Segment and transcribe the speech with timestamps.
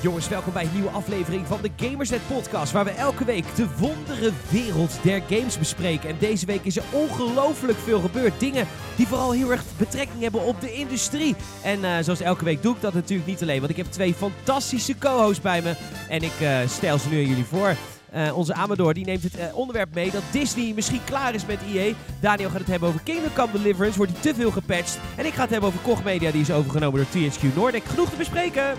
[0.00, 3.66] Jongens, welkom bij een nieuwe aflevering van de Gamersnet Podcast, waar we elke week de
[3.76, 6.08] wondere wereld der games bespreken.
[6.08, 8.40] En deze week is er ongelooflijk veel gebeurd.
[8.40, 8.66] Dingen
[8.96, 11.36] die vooral heel erg betrekking hebben op de industrie.
[11.62, 14.14] En uh, zoals elke week doe ik dat natuurlijk niet alleen, want ik heb twee
[14.14, 15.74] fantastische co-hosts bij me.
[16.08, 17.76] En ik uh, stel ze nu aan jullie voor.
[18.14, 21.92] Uh, onze Amador die neemt het onderwerp mee dat Disney misschien klaar is met EA.
[22.20, 24.98] Daniel gaat het hebben over Kingdom Come Deliverance, wordt hij te veel gepatcht.
[25.16, 27.84] En ik ga het hebben over Koch Media, die is overgenomen door THQ Nordic.
[27.84, 28.76] Genoeg te bespreken!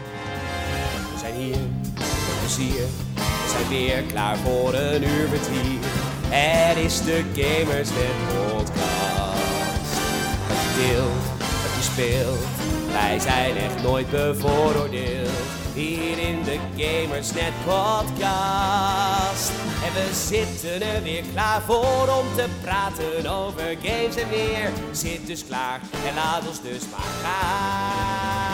[1.30, 1.58] Zijn hier,
[2.40, 2.86] plezier.
[3.16, 5.80] We zijn weer klaar voor een uur vertier.
[6.28, 9.92] Het is de Gamersnet podcast.
[10.48, 12.46] Wat je deelt, wat je speelt.
[12.92, 15.30] Wij zijn echt nooit bevooroordeeld.
[15.74, 19.52] Hier in de Gamersnet podcast.
[19.86, 24.72] En we zitten er weer klaar voor om te praten over games en meer.
[24.92, 28.49] Zit dus klaar en laat ons dus maar gaan.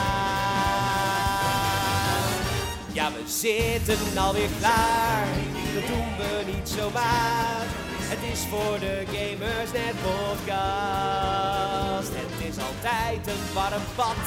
[2.96, 5.28] Ja, we zitten alweer klaar.
[5.74, 7.66] Dat doen we niet zomaar.
[8.12, 12.12] Het is voor de Gamersnet podcast.
[12.24, 14.24] Het is altijd een warm bad.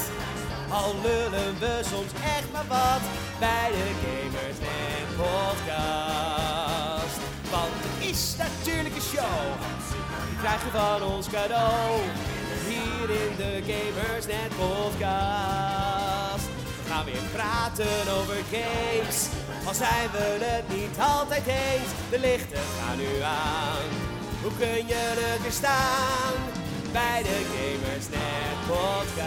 [0.70, 3.02] Al lullen we soms echt maar wat
[3.38, 7.18] bij de Gamers Net Podcast.
[7.50, 9.40] Want het is natuurlijk een show,
[10.28, 12.00] die krijg je van ons cadeau.
[12.68, 15.97] Hier in de Gamers Net Podcast.
[16.88, 19.28] Gaan weer praten over games,
[19.66, 21.90] al zijn we het niet altijd eens.
[22.10, 23.88] De lichten gaan nu aan,
[24.42, 26.32] hoe kun je er weer staan?
[26.92, 29.18] Bij de Gamers Net Podcast.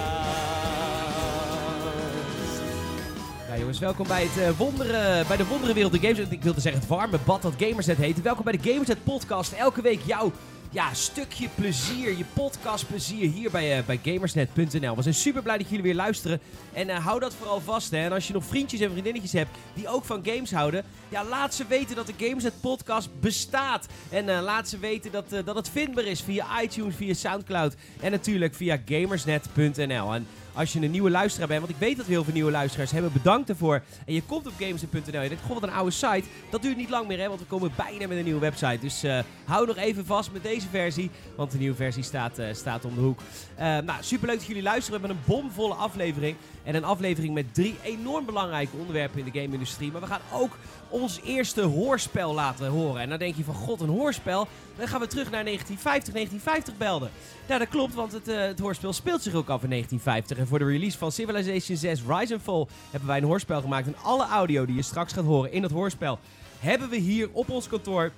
[3.50, 6.20] Ja, jongens, welkom bij, het, uh, wonderen, bij de wondere wereld de games.
[6.30, 8.22] Ik wilde zeggen het warme bad dat Gamersnet heet.
[8.22, 9.52] Welkom bij de Gamersnet podcast.
[9.52, 10.32] Elke week jouw
[10.72, 14.96] ja, stukje plezier, je podcastplezier hier bij, uh, bij gamersnet.nl.
[14.96, 16.40] We zijn super blij dat jullie weer luisteren.
[16.74, 17.92] En uh, hou dat vooral vast.
[17.92, 17.98] Hè.
[17.98, 21.54] En als je nog vriendjes en vriendinnetjes hebt die ook van games houden, ja, laat
[21.54, 23.88] ze weten dat de Gamersnet podcast bestaat.
[24.10, 28.12] En uh, laat ze weten dat, dat het vindbaar is via iTunes, via Soundcloud en
[28.12, 30.14] natuurlijk via gamersnet.nl.
[30.14, 32.52] En als je een nieuwe luisteraar bent, want ik weet dat we heel veel nieuwe
[32.52, 33.82] luisteraars hebben, bedankt ervoor.
[34.06, 36.24] En je komt op gamersnet.nl, je denkt, goh, wat een oude site.
[36.50, 38.78] Dat duurt niet lang meer, hè, want we komen bijna met een nieuwe website.
[38.80, 42.46] Dus uh, hou nog even vast met deze versie, want de nieuwe versie staat, uh,
[42.52, 43.20] staat om de hoek.
[43.20, 45.02] Uh, nou, superleuk dat jullie luisteren.
[45.02, 46.36] We hebben een bomvolle aflevering.
[46.64, 49.92] En een aflevering met drie enorm belangrijke onderwerpen in de game-industrie.
[49.92, 50.58] Maar we gaan ook
[50.90, 53.02] ons eerste hoorspel laten horen.
[53.02, 54.48] En dan denk je van, god, een hoorspel?
[54.78, 57.12] Dan gaan we terug naar 1950, 1950 belden.
[57.48, 60.38] Nou, dat klopt, want het, uh, het hoorspel speelt zich ook af in 1950.
[60.38, 63.88] En voor de release van Civilization 6 Rise and Fall hebben wij een hoorspel gemaakt.
[63.88, 66.20] En alle audio die je straks gaat horen in het hoorspel
[66.62, 68.12] hebben we hier op ons kantoor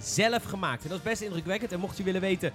[0.00, 0.82] zelf gemaakt.
[0.82, 1.72] En dat is best indrukwekkend.
[1.72, 2.52] En mocht je willen weten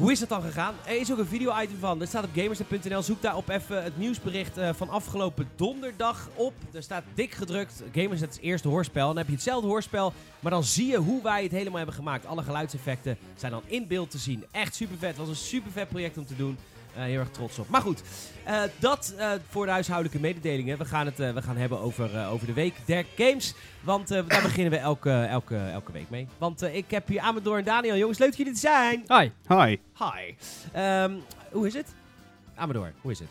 [0.00, 0.74] hoe is het dan gegaan?
[0.86, 1.98] Er is ook een video-item van.
[1.98, 3.02] Dat staat op gamersnet.nl.
[3.02, 6.52] Zoek daarop even het nieuwsbericht uh, van afgelopen donderdag op.
[6.72, 7.82] Er staat dik gedrukt.
[7.92, 9.06] Gamersnet is eerste hoorspel.
[9.06, 10.12] Dan heb je hetzelfde hoorspel.
[10.40, 12.26] Maar dan zie je hoe wij het helemaal hebben gemaakt.
[12.26, 14.44] Alle geluidseffecten zijn dan in beeld te zien.
[14.50, 15.08] Echt super vet.
[15.08, 16.58] Het was een super vet project om te doen.
[16.96, 17.68] Uh, heel erg trots op.
[17.68, 18.02] Maar goed,
[18.48, 20.78] uh, dat uh, voor de huishoudelijke mededelingen.
[20.78, 23.54] We gaan het we gaan hebben over, over de week der games.
[23.80, 26.26] Want daar beginnen we elke, elke, elke week mee.
[26.38, 27.96] Want ik heb hier Amador en Daniel.
[27.96, 29.04] Jongens, leuk dat jullie er zijn.
[29.06, 29.30] Hi.
[29.48, 29.76] Hi.
[29.98, 30.34] Hi.
[30.80, 31.94] Um, hoe is het?
[32.54, 33.28] Amador, hoe is het?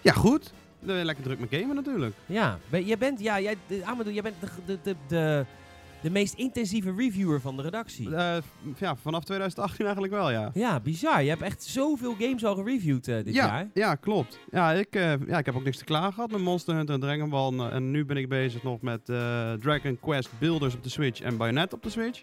[0.00, 0.52] Ja, goed.
[0.82, 2.14] Lekker druk met gamen natuurlijk.
[2.26, 5.46] Ja, jij bent, ja, jij, Amador, jij bent de, de, de, de
[6.02, 8.08] de meest intensieve reviewer van de redactie.
[8.08, 8.36] Uh,
[8.78, 10.50] ja, vanaf 2018 eigenlijk wel, ja.
[10.54, 11.22] Ja, bizar.
[11.22, 13.70] Je hebt echt zoveel games al gereviewd uh, dit ja, jaar.
[13.74, 14.38] Ja, klopt.
[14.50, 17.00] Ja ik, uh, ja, ik heb ook niks te klagen gehad met Monster Hunter en
[17.00, 17.70] Dragon Ball.
[17.70, 19.04] En nu ben ik bezig nog met
[19.60, 22.22] Dragon Quest Builders op de Switch en Bayonetta op de Switch.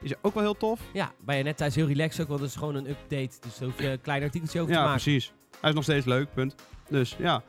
[0.00, 0.80] Die is ook wel heel tof.
[0.92, 3.36] Ja, Bayonetta is heel relaxed ook, want het is gewoon een update.
[3.40, 5.04] Dus daar hoef je een klein artikeltje over ja, te maken.
[5.04, 5.32] Ja, precies.
[5.60, 6.54] Hij is nog steeds leuk, punt.
[6.88, 7.42] Dus ja.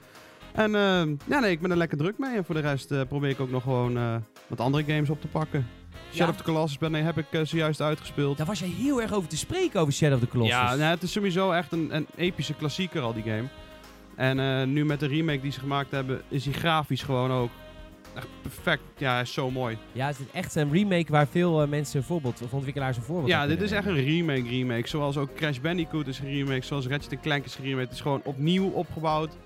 [0.57, 2.35] En uh, ja, nee, ik ben er lekker druk mee.
[2.35, 4.15] En voor de rest uh, probeer ik ook nog gewoon uh,
[4.47, 5.67] wat andere games op te pakken.
[6.11, 6.29] Shadow ja.
[6.29, 8.37] of the Colossus ben, nee, heb ik zojuist uitgespeeld.
[8.37, 10.55] Daar was je heel erg over te spreken, over Shadow of the Colossus.
[10.55, 13.47] Ja, nou, het is sowieso echt een, een epische klassieker al, die game.
[14.15, 17.49] En nu met de remake die ze gemaakt hebben, is die grafisch gewoon ook
[18.15, 18.81] echt perfect.
[18.97, 19.77] Ja, hij is zo mooi.
[19.91, 23.27] Ja, het is echt een remake waar veel mensen een voorbeeld, of ontwikkelaars een voorbeeld
[23.27, 24.87] Ja, dit is echt een remake remake.
[24.87, 27.85] Zoals ook Crash Bandicoot is een remake, zoals Ratchet Clank is een remake.
[27.85, 29.37] Het is gewoon opnieuw opgebouwd.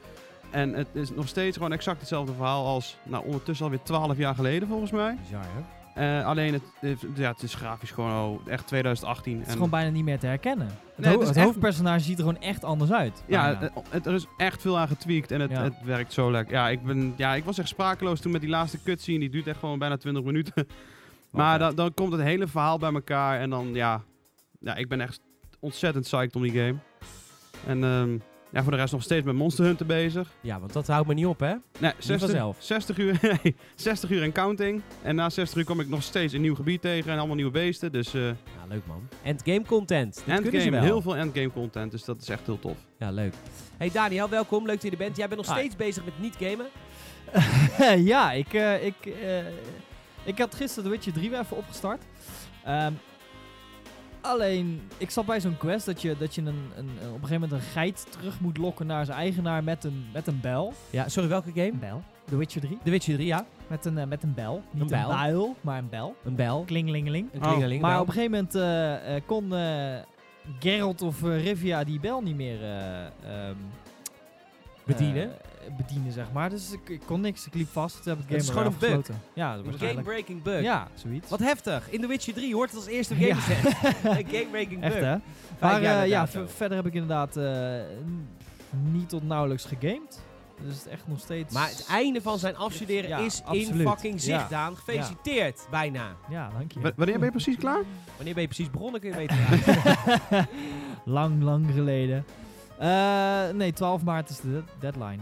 [0.51, 4.35] En het is nog steeds gewoon exact hetzelfde verhaal als nou, ondertussen alweer 12 jaar
[4.35, 5.17] geleden volgens mij.
[5.21, 5.79] Bizar, hè?
[5.97, 6.63] Uh, alleen het,
[7.15, 9.33] ja, het is grafisch gewoon oh, echt 2018.
[9.33, 10.67] Het is en gewoon bijna niet meer te herkennen.
[10.67, 13.23] Het, nee, ho het, het hoofdpersonage ziet er gewoon echt anders uit.
[13.25, 15.63] Ja, het, er is echt veel aan getweakt en het, ja.
[15.63, 16.55] het werkt zo lekker.
[16.55, 19.19] Ja ik, ben, ja, ik was echt sprakeloos toen met die laatste cutscene.
[19.19, 20.67] Die duurt echt gewoon bijna 20 minuten.
[21.31, 24.01] maar dan, dan komt het hele verhaal bij elkaar en dan ja,
[24.59, 25.19] ja, ik ben echt
[25.59, 26.75] ontzettend psyched om die game.
[27.67, 28.21] En um,
[28.51, 30.29] Ja, voor de rest nog steeds met Monster Hunter bezig.
[30.41, 31.53] Ja, want dat houdt me niet op, hè?
[31.79, 32.55] Nee, 60, vanzelf.
[32.59, 34.81] 60 uur, nee, 60 uur en counting.
[35.01, 37.51] En na 60 uur kom ik nog steeds een nieuw gebied tegen en allemaal nieuwe
[37.51, 37.91] beesten.
[37.91, 38.33] Dus eh Ja,
[38.67, 39.07] leuk man.
[39.23, 40.15] Endgame content.
[40.15, 40.81] Ze endgame, wel.
[40.81, 41.91] heel veel endgame content.
[41.91, 42.77] Dus dat is echt heel tof.
[42.97, 43.33] Ja, leuk.
[43.77, 44.65] Hey Daniel, welkom.
[44.65, 45.17] Leuk dat je er bent.
[45.17, 45.59] Jij bent nog Hi.
[45.59, 46.65] steeds bezig met niet gamen.
[48.11, 49.37] ja, ik, eh, ik, eh,
[50.23, 52.01] ik had gisteren The Witcher 3 weer even opgestart.
[52.63, 52.93] Ehm,
[54.21, 57.39] alleen, ik zat bij zo'n quest dat je, dat je een, een, op een gegeven
[57.41, 60.73] moment een geit terug moet lokken naar zijn eigenaar met een, met een bel.
[60.89, 61.71] Ja, sorry, welke game?
[61.71, 62.01] Een bel.
[62.25, 62.77] The Witcher 3.
[62.83, 63.45] The Witcher 3, ja.
[63.67, 64.53] Met een, eh, met een bel.
[64.53, 65.07] Niet Een een, bijl.
[65.07, 66.15] bijl, maar een bel.
[66.23, 66.63] Een bel.
[66.65, 67.29] Klingelingeling.
[67.33, 67.57] Een Oh.
[67.59, 68.01] Maar bel.
[68.01, 69.53] op een gegeven moment eh, eh, kon
[70.59, 73.55] Geralt of Rivia die bel niet meer eh, ehm,
[74.85, 75.31] Bedienen?
[75.77, 76.49] Bedienen, zeg maar.
[76.49, 77.45] Dus ik, ik kon niks.
[77.47, 78.03] Ik liep vast.
[78.03, 79.15] Toen heb ik Het is game gewoon een bug.
[79.33, 80.07] Ja, Een waarschijnlijk.
[80.07, 80.61] game-breaking bug.
[80.61, 81.29] Ja, zoiets.
[81.29, 81.89] Wat heftig.
[81.89, 83.35] In The Witcher 3 hoort het als eerste Ja.
[83.35, 83.73] game set.
[84.03, 84.91] Een game-breaking bug.
[84.93, 85.15] Echt hè?
[85.59, 87.79] Maar eh, ja, verder heb ik inderdaad eh,
[88.91, 90.21] niet tot nauwelijks gegamed.
[90.65, 91.53] Dus het is echt nog steeds...
[91.53, 94.47] Maar het einde van zijn afstuderen Ja, is in fucking zicht, Ja.
[94.49, 94.75] Daan.
[94.77, 96.15] Gefeliciteerd, bijna.
[96.29, 96.79] Ja, dank je.
[96.79, 97.81] W- wanneer ben je precies klaar?
[98.15, 99.37] Wanneer ben je precies begonnen, kun je weten.
[100.29, 100.47] Ja.
[101.05, 102.25] lang, lang geleden.
[102.77, 105.19] Eh, nee, 12 maart is de deadline.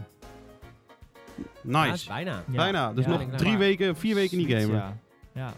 [1.62, 2.08] Nice.
[2.08, 2.32] bijna.
[2.32, 2.56] Ja.
[2.56, 2.94] Bijna.
[2.94, 3.58] Dus Ja, nog drie maar.
[3.60, 4.76] weken, vier weken niet gamen.
[4.76, 4.98] Ja.
[5.34, 5.54] ja.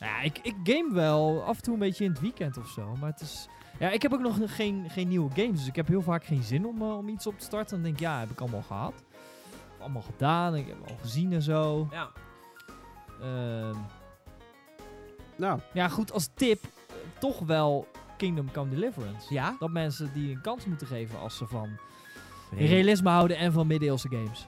[0.00, 2.96] Ja, ik, ik game wel af en toe een beetje in het weekend of zo.
[3.00, 3.48] Maar het is...
[3.78, 5.58] Ja, ik heb ook nog geen, geen nieuwe games.
[5.58, 7.74] Dus ik heb heel vaak geen zin om, eh, om iets op te starten.
[7.74, 8.92] Dan denk ik, ja, heb ik allemaal gehad.
[9.76, 10.54] Of allemaal gedaan.
[10.56, 11.88] Ik heb al gezien en zo.
[11.90, 12.10] Ja.
[13.20, 13.76] Ehm,
[15.36, 19.34] Nou, ja, goed, als tip eh, toch wel Kingdom Come Deliverance.
[19.34, 19.56] Ja?
[19.58, 21.68] Dat mensen die een kans moeten geven als ze van
[22.56, 24.46] realisme houden en van middeleeuwse games.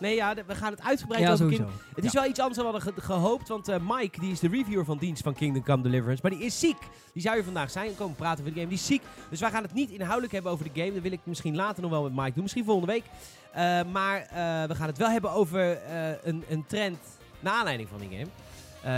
[0.00, 1.62] Nee, ja, we gaan het uitgebreid Ja, over sowieso.
[1.64, 4.30] King- Het is wel iets anders dan we hadden ge- gehoopt, want eh, Mike, die
[4.32, 6.76] is de reviewer van dienst van Kingdom Come Deliverance, maar die is ziek.
[7.12, 8.68] Die zou hier vandaag zijn, komen praten over de game.
[8.72, 10.92] Die is ziek, dus wij gaan het niet inhoudelijk hebben over de game.
[10.92, 13.04] Dat wil ik misschien later nog wel met Mike doen, misschien volgende week.
[13.52, 16.98] Eh, maar eh, we gaan het wel hebben over eh, een, een trend
[17.40, 18.28] naar aanleiding van die game.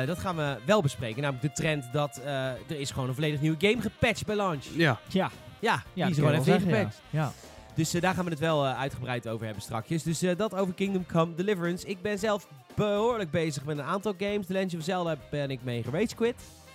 [0.00, 3.14] Eh, dat gaan we wel bespreken, namelijk de trend dat eh, er is gewoon een
[3.14, 4.64] volledig nieuwe game gepatcht bij launch.
[4.76, 4.98] ja.
[5.08, 7.00] Ja, Ja, ja die is gewoon even ingepatcht.
[7.10, 7.32] Ja.
[7.74, 10.02] Dus eh, daar gaan we het wel eh, uitgebreid over hebben strakjes.
[10.02, 11.86] Dus eh, dat over Kingdom Come Deliverance.
[11.86, 14.46] Ik ben zelf behoorlijk bezig met een aantal games.
[14.46, 16.34] The Legend of Zelda ben ik mee gerage quit.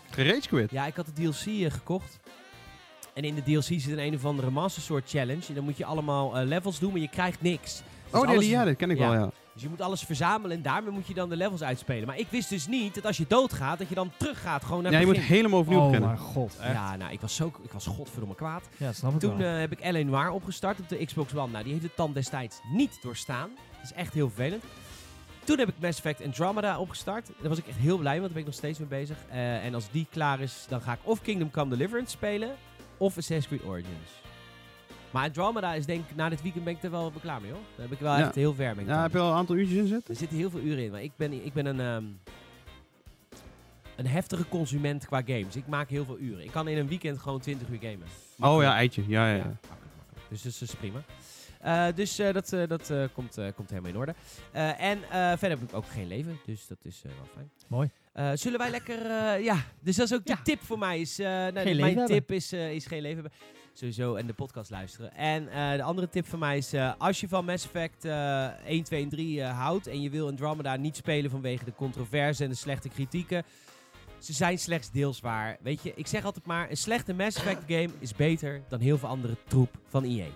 [0.09, 0.71] Gerage quit.
[0.71, 2.19] Ja, ik had de DLC gekocht.
[3.13, 5.43] En in de DLC zit een een of andere Master Sword Challenge.
[5.47, 7.73] En dan moet je allemaal levels doen, maar je krijgt niks.
[7.73, 9.09] Dus Oh nee, alles- die, ja, dat ken ik Ja.
[9.09, 9.31] wel, ja.
[9.55, 12.07] Dus je moet alles verzamelen en daarmee moet je dan de levels uitspelen.
[12.07, 14.91] Maar ik wist dus niet dat als je doodgaat, dat je dan teruggaat gewoon naar
[14.91, 16.09] Ja, je moet helemaal opnieuw Oh beginnen.
[16.09, 16.73] mijn god, echt.
[16.73, 18.63] Ja, nou, ik was, zo, ik was godverdomme kwaad.
[18.77, 19.53] Ja, snap ik Toen wel.
[19.53, 20.03] eh, heb ik L.A.
[20.03, 21.51] Noir opgestart op de Xbox One.
[21.51, 23.49] Nou, die heeft het tand destijds niet doorstaan.
[23.75, 24.63] Dat is echt heel vervelend.
[25.43, 27.27] Toen heb ik Mass Effect Andromeda opgestart.
[27.39, 29.17] Daar was ik echt heel blij mee, want daar ben ik nog steeds mee bezig.
[29.29, 32.49] Eh, en als die klaar is, dan ga ik of Kingdom Come Deliverance spelen,
[32.97, 34.09] of Assassin's Creed Origins.
[35.15, 37.59] Maar Andromeda is denk ik, na dit weekend ben ik er wel klaar mee hoor.
[37.75, 38.25] Daar heb ik wel Ja.
[38.25, 38.85] echt heel ver mee.
[38.85, 40.13] Ja, heb je al een aantal uurtjes in zitten?
[40.13, 42.03] Er zitten heel veel uren in, maar ik ben, ik ben een, ehm,
[43.95, 45.55] een heftige consument qua games.
[45.55, 46.43] Ik maak heel veel uren.
[46.43, 48.07] Ik kan in een weekend gewoon 20 uur gamen.
[48.39, 49.03] Oh ja, eitje.
[49.07, 49.43] Ja, ja, Ja, ja.
[49.43, 50.29] makkelijk, makkelijk.
[50.29, 51.03] Dus dat is, is prima.
[51.59, 54.15] Eh, dus eh, dat, eh, dat eh, komt, eh, komt helemaal in orde.
[54.51, 57.49] Eh, en eh, verder heb ik ook geen leven, dus dat is eh, wel fijn.
[57.67, 57.89] Mooi.
[58.13, 60.41] Eh, zullen wij lekker, eh, ja, dus dat is ook de Ja.
[60.43, 60.99] tip voor mij.
[60.99, 62.05] Is, eh, nou, leven mijn hebben.
[62.15, 63.39] tip is, eh, is geen leven hebben.
[63.77, 65.13] Sowieso en de podcast luisteren.
[65.13, 68.47] En eh, de andere tip van mij is, eh, als je van Mass Effect eh
[68.65, 72.43] 1, 2 en 3 eh, houdt en je wil Andromeda niet spelen vanwege de controverse
[72.43, 73.43] en de slechte kritieken,
[74.19, 75.57] ze zijn slechts deels waar.
[75.61, 78.97] Weet je, ik zeg altijd maar, een slechte Mass Effect game is beter dan heel
[78.97, 80.27] veel andere troep van EA.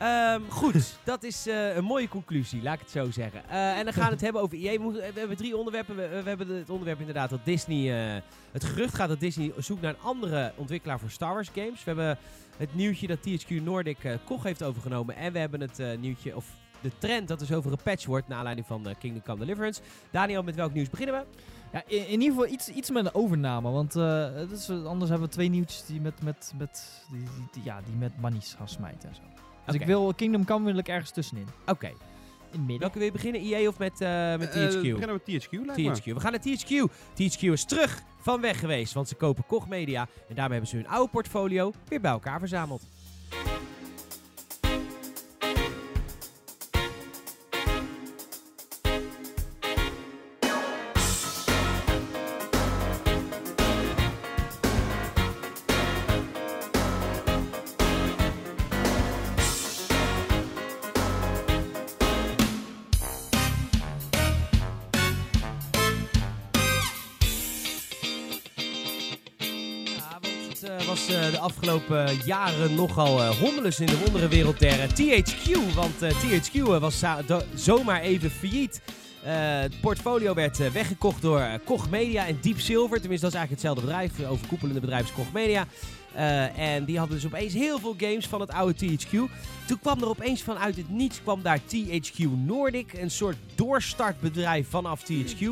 [0.00, 3.42] Ehm, goed, dat is eh, een mooie conclusie, laat ik het zo zeggen.
[3.48, 4.80] Eh, en dan gaan we het hebben over EA.
[4.80, 5.96] We, hebben drie onderwerpen.
[5.96, 8.14] We, we hebben het onderwerp inderdaad dat Disney...
[8.14, 11.84] eh, het gerucht gaat dat Disney zoekt naar een andere ontwikkelaar voor Star Wars games.
[11.84, 12.18] We hebben
[12.60, 15.16] het nieuwtje dat THQ Nordic eh Koch heeft overgenomen.
[15.16, 16.46] En we hebben het eh, nieuwtje, of
[16.80, 18.28] de trend dat er zoveel gepatcht wordt...
[18.28, 19.80] naar aanleiding van eh, Kingdom Come Deliverance.
[20.10, 21.24] Daniel, met welk nieuws beginnen we?
[21.72, 23.70] Ja, in, in ieder geval iets, iets met een overname.
[23.70, 23.94] Want
[24.52, 27.94] is, anders hebben we twee nieuwtjes die met, met, met, die, die- die- ja, die
[27.94, 29.22] met manies gaan smijten en zo.
[29.66, 31.46] Dus ik wil Kingdom Come wil ik ergens tussenin.
[31.66, 31.90] Oké,
[32.52, 32.78] In het midden.
[32.78, 33.40] welke wil je beginnen?
[33.40, 34.72] EA of met, eh, met Eh, THQ?
[34.82, 36.00] we beginnen met THQ, lijkt.
[36.00, 36.04] THQ.
[36.14, 36.88] We gaan naar THQ.
[37.14, 40.00] THQ is terug van weg geweest, want ze kopen Koch Media.
[40.00, 42.82] En daarmee hebben ze hun oude portfolio weer bij elkaar verzameld.
[71.90, 75.74] Afgelopen jaren nogal eh hommeles in de wonderenwereld der eh, THQ.
[75.74, 77.02] Want eh, THQ eh, was
[77.54, 78.80] zomaar even failliet.
[79.22, 83.00] Eh, het portfolio werd eh, weggekocht door eh, Koch Media en Deep Silver.
[83.00, 84.16] Tenminste, dat is eigenlijk hetzelfde bedrijf.
[84.16, 85.66] Het overkoepelende bedrijf is Koch Media.
[86.12, 89.10] Eh, en die hadden dus opeens heel veel games van het oude THQ.
[89.66, 92.92] Toen kwam er opeens vanuit het niets kwam daar THQ Nordic.
[92.92, 95.46] Een soort doorstartbedrijf vanaf THQ.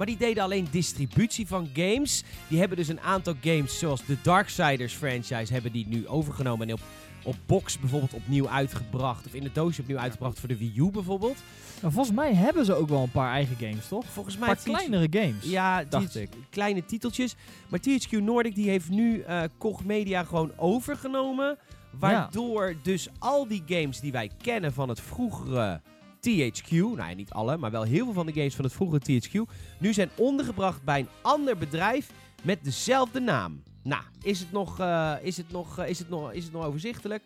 [0.00, 2.24] Maar die deden alleen distributie van games.
[2.48, 6.68] Die hebben dus een aantal games, zoals de Darksiders franchise, hebben die nu overgenomen.
[6.68, 6.80] En op,
[7.22, 9.26] op box bijvoorbeeld opnieuw uitgebracht.
[9.26, 11.36] Of in de doosje opnieuw uitgebracht voor de Wii U bijvoorbeeld.
[11.80, 14.04] Nou, volgens mij hebben ze ook wel een paar eigen games, toch?
[14.06, 14.48] Volgens Een mij...
[14.48, 15.44] paar THQ kleinere games.
[15.44, 16.30] Ja, dacht ik.
[16.50, 17.34] kleine titeltjes.
[17.68, 21.58] Maar THQ Nordic die heeft nu eh Koch Media gewoon overgenomen.
[21.90, 25.80] Waardoor dus al die games die wij kennen van het vroegere
[26.20, 29.20] THQ, nou ja, niet alle, maar wel heel veel van de games van het vroegere
[29.20, 29.32] THQ,
[29.78, 32.10] nu zijn ondergebracht bij een ander bedrijf
[32.42, 33.62] met dezelfde naam.
[33.82, 36.64] Nou, is het nog, eh, is het nog, eh, is het nog, is het nog
[36.64, 37.22] overzichtelijk?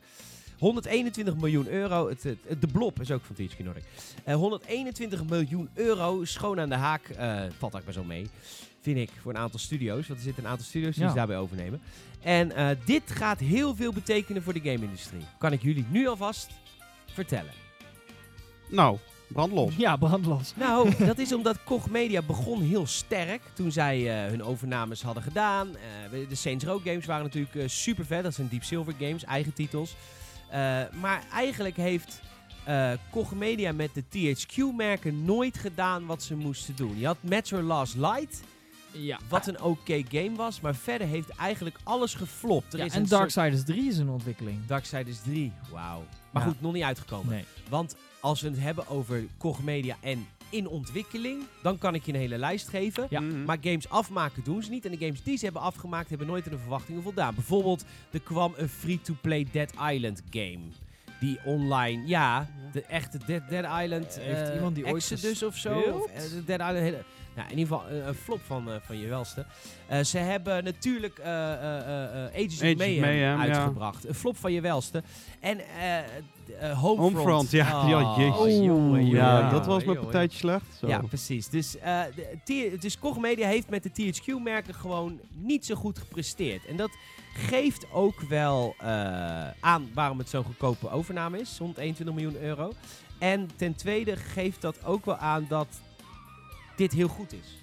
[0.59, 2.09] 121 miljoen euro.
[2.09, 3.85] Het, het- het- de Blob is ook van THQ Nordic.
[4.25, 7.09] Eh, 121 miljoen euro, schoon aan de haak.
[7.09, 8.27] eh, valt ook maar zo mee.
[8.81, 10.07] Vind ik, voor een aantal studio's.
[10.07, 11.09] Want er zitten een aantal studio's die Ja.
[11.11, 11.81] ze daarbij overnemen.
[12.23, 15.23] En eh, dit gaat heel veel betekenen voor de game-industrie.
[15.39, 16.51] Kan ik jullie nu alvast
[17.07, 17.53] vertellen.
[18.75, 19.75] Nou, brandlos.
[19.77, 20.53] Ja, brandlos.
[20.57, 25.23] Nou, dat is omdat Koch Media begon heel sterk toen zij eh, hun overnames hadden
[25.23, 25.69] gedaan.
[25.77, 28.23] Eh, de Saints Row games waren natuurlijk eh, super vet.
[28.23, 29.97] Dat zijn Deep Silver games, eigen titels.
[30.49, 30.61] Eh,
[31.01, 32.21] maar eigenlijk heeft
[32.65, 36.99] eh Koch Media met de THQ-merken nooit gedaan wat ze moesten doen.
[36.99, 38.43] Je had Metro Last Light,
[38.97, 39.19] Ja.
[39.29, 40.61] wat een oké game was.
[40.61, 42.73] Maar verder heeft eigenlijk alles geflopt.
[42.73, 44.67] Er Ja, is en een soort- Darksiders 3 is in ontwikkeling.
[44.67, 46.03] Darksiders 3, wauw.
[46.31, 46.49] Maar Ja.
[46.49, 47.33] goed, nog niet uitgekomen.
[47.35, 47.45] Nee.
[47.69, 52.13] Want als we het hebben over Koch Media en in ontwikkeling, dan kan ik je
[52.13, 53.07] een hele lijst geven.
[53.11, 53.21] Ja.
[53.21, 53.45] Mhm.
[53.45, 54.85] Maar games afmaken doen ze niet.
[54.85, 57.35] En de games die ze hebben afgemaakt hebben nooit aan de verwachtingen voldaan.
[57.35, 60.59] Bijvoorbeeld, er kwam een free-to-play Dead Island game.
[61.21, 65.57] Die online, ja, de echte Dead, Dead Island Heeft eh, iemand die ooit Exodus of
[65.57, 65.79] zo.
[65.81, 67.03] Of, eh, de Dead Island, hele,
[67.35, 69.47] nou, in ieder geval eh, een flop van, eh, van je welste.
[69.87, 71.21] Eh, ze hebben natuurlijk
[72.35, 73.37] Ages of Mayhem, ja.
[73.37, 74.09] uitgebracht.
[74.09, 75.03] Een flop van je welste.
[75.41, 75.61] En
[76.61, 76.99] Homefront.
[76.99, 77.83] Homefront, ja.
[77.83, 77.89] Oh,
[78.19, 78.37] Ja, jezus.
[78.37, 80.03] jongen, jongen, ja, dat was mijn jongen.
[80.03, 80.65] partijtje slecht.
[80.79, 80.87] Zo.
[80.87, 81.49] Ja, precies.
[81.49, 81.77] Dus,
[82.45, 86.67] de, dus Koch Media heeft met de THQ-merken gewoon niet zo goed gepresteerd.
[86.67, 86.91] En dat
[87.35, 88.75] geeft ook wel
[89.61, 91.59] aan waarom het zo'n goedkope overname is.
[91.59, 92.73] 121 miljoen euro.
[93.19, 95.69] En ten tweede geeft dat ook wel aan dat
[96.77, 97.63] dit heel goed is.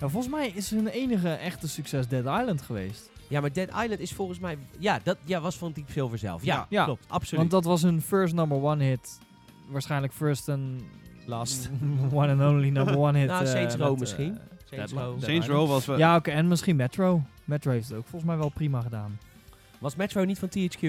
[0.00, 3.10] Ja, volgens mij is hun enige echte succes Dead Island geweest.
[3.28, 4.58] Ja, maar Dead Island is volgens mij...
[4.78, 6.44] Ja, dat ja, was van Deep Silver zelf.
[6.44, 6.84] Ja, Ja.
[6.84, 7.04] klopt.
[7.08, 7.38] Absoluut.
[7.38, 9.18] Want dat was hun first number one hit.
[9.68, 10.82] Waarschijnlijk first and
[11.26, 11.70] Last.
[12.12, 13.28] one and only number one hit.
[13.28, 14.38] Nou, eh, Saints Row met, misschien.
[14.38, 15.22] eh, Saints Dead- Row.
[15.22, 15.98] Saints was wel...
[15.98, 16.30] Ja, oké.
[16.30, 17.22] en misschien Metro.
[17.44, 19.18] Metro heeft het ook volgens mij wel prima gedaan.
[19.78, 20.80] Was Metro niet van THQ?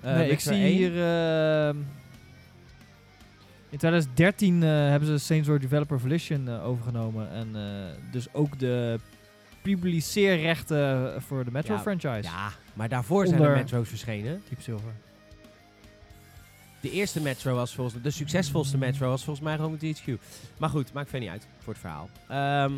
[0.00, 0.62] Eh, nee, ik zie 1?
[0.72, 0.92] hier...
[3.70, 7.30] in 2013 eh, hebben ze Saints Row Developer Volition eh, overgenomen.
[7.30, 9.00] En eh, dus ook de
[9.62, 12.22] publiceerrechten voor de Metro Ja, franchise.
[12.22, 14.42] Ja, maar daarvoor zijn er Metro's verschenen.
[14.48, 14.92] Deep Silver.
[16.80, 20.12] De eerste Metro was volgens de succesvolste Metro was volgens mij gewoon THQ.
[20.58, 22.08] Maar goed, maakt verder niet uit voor het verhaal.
[22.28, 22.72] Ehm,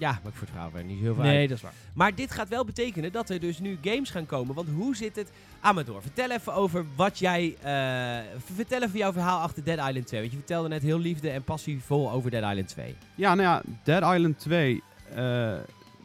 [0.00, 1.32] ja, voor het verhaal verder niet heel veel uit.
[1.32, 1.72] Nee, dat is waar.
[1.94, 4.54] Maar dit gaat wel betekenen dat er dus nu games gaan komen.
[4.54, 5.30] Want hoe zit het?
[5.60, 7.56] Amador, vertel even over wat jij...
[7.62, 10.20] eh, vertel even jouw verhaal achter Dead Island 2.
[10.20, 12.94] Want je vertelde net heel liefde en passievol over Dead Island 2.
[13.14, 14.82] Ja, nou ja, Dead Island 2.
[15.08, 15.14] eh,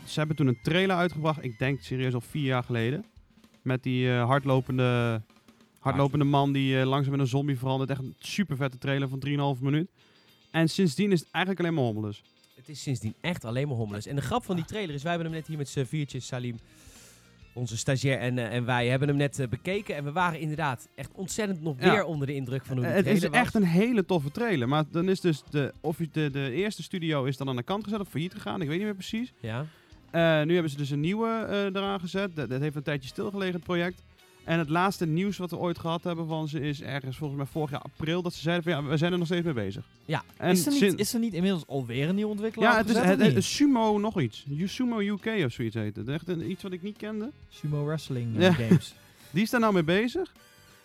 [0.06, 1.44] ze hebben toen een trailer uitgebracht.
[1.44, 3.06] Ik denk serieus al vier jaar geleden.
[3.62, 5.22] Met die eh, hardlopende,
[5.80, 7.90] hardlopende man die langzaam in een zombie verandert.
[7.90, 9.90] Echt een super vette trailer van 3,5 minuut.
[10.52, 12.22] En sindsdien is het eigenlijk alleen maar hommeles.
[12.66, 14.06] Het is sindsdien echt alleen maar hommeles.
[14.06, 16.26] En de grap van die trailer is, wij hebben hem net hier met z'n viertjes,
[16.28, 16.60] Salim,
[17.54, 19.96] onze stagiair en, eh, en wij hebben hem net eh, bekeken.
[19.96, 21.92] En we waren inderdaad echt ontzettend nog Ja.
[21.92, 23.30] weer onder de indruk van hoe de Eh, het is was.
[23.32, 24.68] echt een hele toffe trailer.
[24.68, 27.84] Maar dan is dus de, of de, de eerste studio is dan aan de kant
[27.84, 28.62] gezet of failliet gegaan.
[28.62, 29.34] Ik weet niet meer precies.
[29.40, 29.66] Ja.
[30.12, 32.36] Eh, nu hebben ze dus een nieuwe eraan gezet.
[32.36, 34.02] Dat, dat heeft een tijdje stilgelegen, het project.
[34.46, 37.48] En het laatste nieuws wat we ooit gehad hebben van ze is ergens volgens mij
[37.52, 39.86] vorig jaar april dat ze zeiden van ja, we zijn er nog steeds mee bezig.
[40.06, 40.24] Ja.
[40.38, 43.34] En is, er niet, is er niet inmiddels alweer een nieuwe ontwikkelaar ja, het is
[43.34, 43.44] het?
[43.44, 44.46] Sumo nog iets.
[44.66, 46.08] Sumo UK of zoiets heet het.
[46.08, 47.32] Echt een, iets wat ik niet kende.
[47.50, 48.54] Sumo Wrestling eh, Ja.
[48.54, 48.94] Games.
[49.32, 50.34] Die is daar nou mee bezig.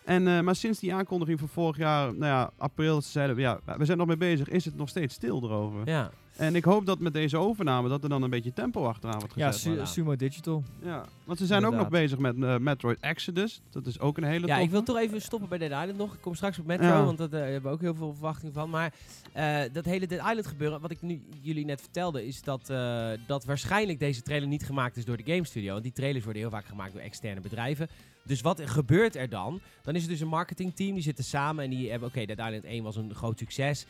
[0.04, 3.36] En, eh, maar sinds die aankondiging van vorig jaar, nou ja, april, dat ze zeiden
[3.38, 5.80] ja, we zijn nog mee bezig, is het nog steeds stil erover.
[5.84, 6.10] ja.
[6.40, 9.34] En ik hoop dat met deze overname dat er dan een beetje tempo achteraan wordt
[9.34, 9.78] Ja, gezet.
[9.78, 10.62] Su- Sumo Digital.
[10.82, 13.60] Ja, want ze zijn ook nog bezig met eh, Metroid Exodus.
[13.70, 16.14] Dat is ook een hele Ja, ik wil toch even stoppen bij Dead Island nog.
[16.14, 17.04] Ik kom straks op Metro, Ja.
[17.04, 18.70] want daar hebben we ook heel veel verwachtingen van.
[18.70, 18.92] Maar
[19.32, 23.08] eh, dat hele Dead Island gebeuren, wat ik nu jullie net vertelde, is dat, eh,
[23.26, 25.70] dat waarschijnlijk deze trailer niet gemaakt is door de Game Studio.
[25.72, 27.88] Want die trailers worden heel vaak gemaakt door externe bedrijven.
[28.24, 29.60] Dus wat gebeurt er dan?
[29.82, 32.64] Dan is er dus een marketingteam, die zitten samen en die hebben, oké, Dead Island
[32.64, 33.86] 1 was een groot succes.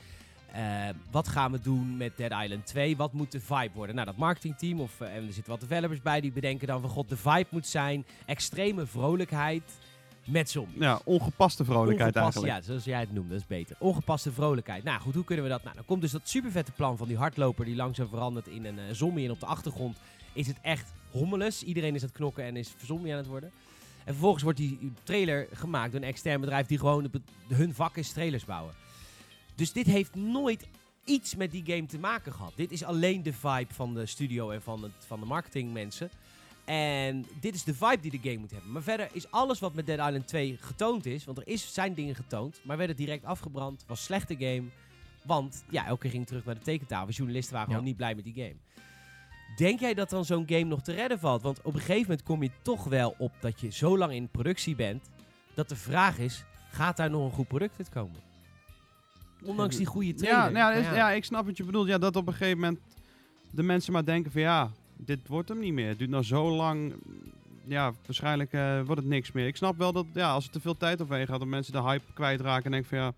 [0.52, 2.96] Eh, wat gaan we doen met Dead Island 2?
[2.96, 3.94] Wat moet de vibe worden?
[3.94, 6.90] Nou, dat marketingteam, of, eh, en er zitten wat developers bij, die bedenken dan van
[6.90, 9.62] god, de vibe moet zijn extreme vrolijkheid
[10.24, 10.80] met zombies.
[10.80, 12.62] Ja, ongepaste vrolijkheid Ongepast- eigenlijk.
[12.62, 13.76] Ja, zoals jij het noemde, dat is beter.
[13.78, 14.84] Ongepaste vrolijkheid.
[14.84, 15.62] Nou goed, hoe kunnen we dat?
[15.62, 18.78] Nou, dan komt dus dat supervette plan van die hardloper die langzaam verandert in een
[18.78, 19.24] eh, zombie.
[19.24, 19.96] En op de achtergrond
[20.32, 21.62] is het echt hommeles.
[21.62, 23.50] Iedereen is aan het knokken en is zombie aan het worden.
[24.04, 27.10] En vervolgens wordt die trailer gemaakt door een extern bedrijf die gewoon
[27.48, 28.74] hun vak is trailers bouwen.
[29.54, 30.66] Dus dit heeft nooit
[31.04, 32.52] iets met die game te maken gehad.
[32.56, 36.10] Dit is alleen de vibe van de studio en van, het, van de marketingmensen.
[36.64, 38.72] En dit is de vibe die de game moet hebben.
[38.72, 41.94] Maar verder is alles wat met Dead Island 2 getoond is, want er is, zijn
[41.94, 43.84] dingen getoond, maar werden direct afgebrand.
[43.86, 44.62] Was slechte game.
[45.24, 47.12] Want ja, elke keer ging terug naar de tekentafel.
[47.12, 47.74] Journalisten waren Ja.
[47.74, 48.56] gewoon niet blij met die game.
[49.56, 51.42] Denk jij dat dan zo'n game nog te redden valt?
[51.42, 54.28] Want op een gegeven moment kom je toch wel op dat je zo lang in
[54.28, 55.10] productie bent,
[55.54, 58.20] dat de vraag is, gaat daar nog een goed product uitkomen?
[59.44, 60.38] Ondanks die goede trailer.
[60.38, 61.88] Ja, nou ja, is- ja, ik snap wat je bedoelt.
[61.88, 62.78] Ja, dat op een gegeven moment
[63.50, 65.88] de mensen maar denken van ja, dit wordt hem niet meer.
[65.88, 66.92] Het duurt nou zo lang.
[67.64, 69.46] Ja, waarschijnlijk eh, wordt het niks meer.
[69.46, 71.82] Ik snap wel dat ja, als er te veel tijd overheen gaat, dat mensen de
[71.82, 73.12] hype kwijtraken en denken van ja,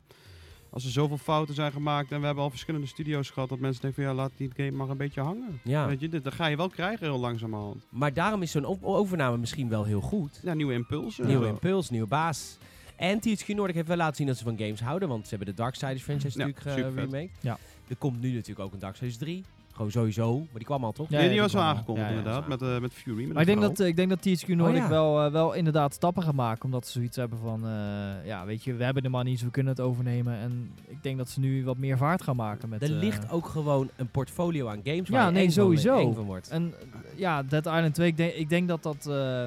[0.71, 3.83] als er zoveel fouten zijn gemaakt en we hebben al verschillende studio's gehad, dat mensen
[3.83, 5.61] denken van ja, laat die game maar een beetje hangen.
[5.65, 5.87] Ja.
[5.87, 7.87] Weet je, dit, dat ga je wel krijgen heel langzamerhand.
[7.89, 10.41] Maar daarom is zo'n overname misschien wel heel goed.
[10.43, 11.27] Ja, nieuwe impulsen.
[11.27, 12.59] Nieuwe impuls, nieuwe baas.
[13.03, 15.09] En THQ Nordic heeft wel laten zien dat ze van games houden.
[15.09, 17.13] Want ze hebben de Darksiders franchise Ja, natuurlijk supervet.
[17.13, 17.31] remake.
[17.41, 17.59] Ja.
[17.89, 19.45] Er komt nu natuurlijk ook een Darksiders 3.
[19.73, 20.39] Gewoon sowieso.
[20.39, 21.09] Maar die kwam al toch?
[21.11, 23.25] Ja, die ja, was die wel Ja, ja, inderdaad, met, eh, met Fury.
[23.25, 24.89] Met Maar ik denk, dat, eh, ik denk dat THQ Nordic Oh ja.
[24.89, 26.65] wel, eh, wel inderdaad stappen gaat maken.
[26.65, 29.51] Omdat ze zoiets hebben van, eh, ja, weet je, we hebben de money, dus we
[29.51, 30.35] kunnen het overnemen.
[30.39, 32.83] En ik denk dat ze nu wat meer vaart gaan maken met...
[32.83, 35.63] er eh, ligt ook gewoon een portfolio aan games Ja, waar je nee, eng van-
[35.63, 36.13] sowieso.
[36.13, 36.49] van wordt.
[36.49, 39.07] En eh, ja, Dead Island 2, ik denk, ik denk dat dat...
[39.07, 39.45] eh,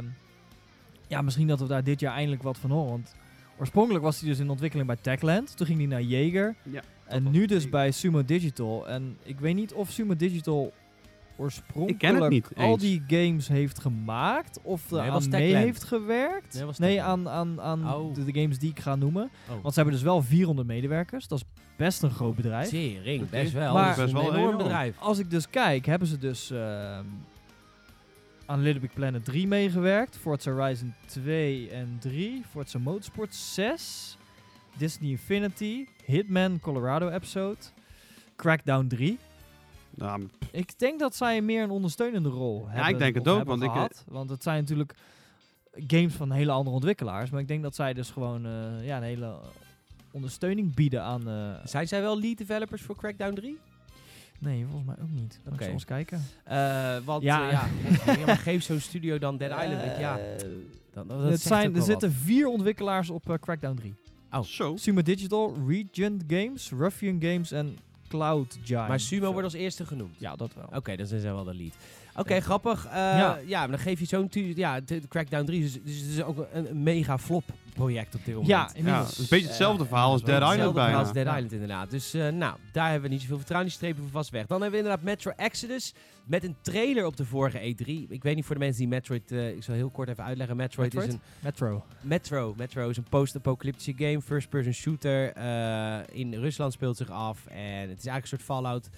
[1.08, 2.90] ja, misschien dat we daar dit jaar eindelijk wat van horen.
[2.90, 3.16] Want
[3.60, 5.58] oorspronkelijk was hij dus in ontwikkeling bij Techland.
[5.58, 6.56] Toen ging hij naar Jaeger.
[6.64, 8.88] Ja, En nu dus bij Sumo Digital.
[8.88, 10.74] En ik weet niet of Sumo Digital
[11.38, 12.82] oorspronkelijk Ik ken het niet al eens.
[12.82, 14.60] die games heeft gemaakt.
[14.64, 15.66] Of er Nee, was aan mee Techland.
[15.66, 16.54] heeft gewerkt.
[16.54, 17.28] Nee, was Nee, Techland.
[17.28, 18.14] aan, aan, aan Oh.
[18.16, 19.24] de, de games die ik ga noemen.
[19.24, 19.50] Oh.
[19.62, 21.28] Want ze hebben dus wel 400 medewerkers.
[21.28, 21.44] Dat is
[21.76, 22.70] best een groot bedrijf.
[22.70, 23.30] Tering, Oké.
[23.32, 23.74] best wel.
[23.74, 24.58] Maar- dat is Best een wel enorm enorm.
[24.58, 24.98] bedrijf.
[25.00, 27.04] Als ik dus kijk, hebben ze dus ehm,
[28.46, 30.18] aan Little Big Planet 3 meegewerkt.
[30.18, 32.44] Forza Horizon 2 en 3.
[32.50, 34.18] Forza Motorsport 6.
[34.78, 35.86] Disney Infinity.
[36.06, 37.58] Hitman Colorado episode.
[38.36, 39.18] Crackdown 3.
[39.96, 42.92] Nou, Ik denk dat zij meer een ondersteunende rol hebben.
[42.94, 44.04] ik denk het ook, want ik- gehad.
[44.08, 44.94] Want het zijn natuurlijk
[45.88, 47.30] games van hele andere ontwikkelaars.
[47.30, 49.36] Maar ik denk dat zij dus gewoon eh, ja, een hele
[50.12, 51.28] ondersteuning bieden aan...
[51.30, 53.58] eh, Zijn zij wel lead developers voor Crackdown 3?
[54.46, 55.40] Nee, volgens mij ook niet.
[55.52, 55.64] Oké.
[55.64, 56.24] Zal eens kijken.
[56.44, 57.52] Eh, want Ja.
[57.52, 57.68] ja,
[58.18, 59.98] ja, maar geef zo'n studio dan Dead Island.
[60.00, 60.46] ja, Eh,
[60.94, 62.18] dan, dat het zijn, er zitten wat.
[62.24, 63.94] vier ontwikkelaars op eh, Crackdown 3.
[64.44, 64.76] zo.
[64.78, 67.78] Sumo Digital, Regent Games, Ruffian Games en
[68.08, 68.88] Cloud Giant.
[68.88, 70.16] Maar Sumo wordt als eerste genoemd.
[70.20, 70.70] Ja, dat wel.
[70.74, 71.74] Oké, dan zijn zij wel de lead.
[72.16, 72.86] Oké, grappig.
[72.86, 73.40] Eh, Ja.
[73.46, 73.60] ja.
[73.60, 74.30] maar dan geef je zo'n...
[74.32, 74.80] Ja,
[75.10, 77.44] Crackdown 3 is, dus is ook een, een mega flop
[77.76, 78.48] project op dit moment.
[78.52, 79.18] Ja, inmiddels.
[79.20, 80.90] een beetje hetzelfde Eh, verhaal als Dead Island hetzelfde bijna.
[80.90, 81.34] verhaal als Dead.
[81.36, 81.90] Island inderdaad.
[81.90, 83.70] Dus eh, nou, daar hebben we niet zoveel vertrouwen.
[83.70, 84.46] Die strepen we vast weg.
[84.46, 85.94] Dan hebben we inderdaad Metro Exodus.
[86.26, 87.86] Met een trailer op de vorige E3.
[88.10, 89.32] Ik weet niet voor de mensen die Metroid...
[89.32, 90.56] eh, ik zal heel kort even uitleggen.
[90.56, 91.14] Metroid, Metroid?
[91.14, 91.22] is een...
[91.44, 91.86] Metro.
[92.02, 92.54] Metro.
[92.58, 94.22] Metro is een post-apocalyptische game.
[94.22, 95.32] First-person shooter.
[95.34, 97.46] eh, in Rusland speelt zich af.
[97.48, 97.58] En
[97.90, 98.90] het is eigenlijk een soort Fallout.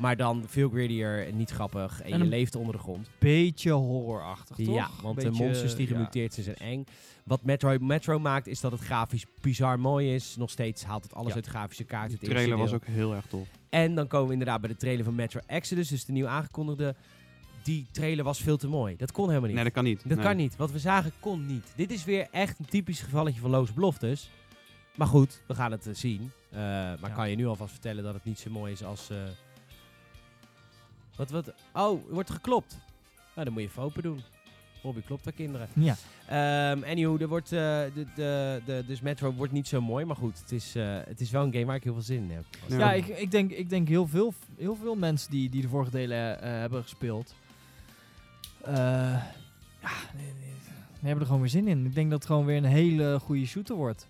[0.00, 2.00] Maar dan veel grittier en niet grappig.
[2.02, 3.10] En, En je leeft onder de grond.
[3.18, 4.74] Beetje horrorachtig, toch?
[4.74, 6.84] Ja, want de Beetje, monsters die gemuteerd zijn, zijn eng.
[7.24, 10.36] Wat Metro, Metro maakt, is dat het grafisch bizar mooi is.
[10.36, 11.34] Nog steeds haalt het alles Ja.
[11.34, 12.10] uit grafische kaart.
[12.10, 13.48] De trailer was ook heel erg tof.
[13.68, 15.88] En dan komen we inderdaad bij de trailer van Metro Exodus.
[15.88, 16.94] Dus de nieuw aangekondigde.
[17.62, 18.96] Die trailer was veel te mooi.
[18.96, 19.54] Dat kon helemaal niet.
[19.54, 20.02] Nee, dat kan niet.
[20.08, 20.26] Dat Nee.
[20.26, 20.56] kan niet.
[20.56, 21.72] Wat we zagen kon niet.
[21.76, 24.30] Dit is weer echt een typisch gevalletje van loze beloftes.
[24.96, 26.30] Maar goed, we gaan het eh, zien.
[26.50, 27.08] Eh, maar Ja.
[27.14, 29.10] kan je nu alvast vertellen dat het niet zo mooi is als...
[29.10, 29.16] eh,
[31.16, 31.52] Wat, wat?
[31.74, 32.78] Oh, er wordt geklopt.
[33.34, 34.20] Nou, dan moet je even open doen.
[34.82, 35.68] Robbie klopt daar kinderen.
[35.72, 35.94] Ja.
[36.26, 40.04] Ehm anyhow, er wordt, eh, de, de, de, dus Metro wordt niet zo mooi.
[40.04, 42.22] Maar goed, het is, eh, het is wel een game waar ik heel veel zin
[42.22, 42.44] in heb.
[42.68, 42.78] Ja.
[42.78, 45.90] Ja, ik, ik denk, ik denk heel, veel, heel veel mensen die, die de vorige
[45.90, 47.34] delen eh, hebben gespeeld.
[48.64, 48.72] eh,
[49.82, 50.48] ja, die, die-
[51.00, 51.84] die hebben er gewoon weer zin in.
[51.86, 54.06] Ik denk dat het gewoon weer een hele goede shooter wordt.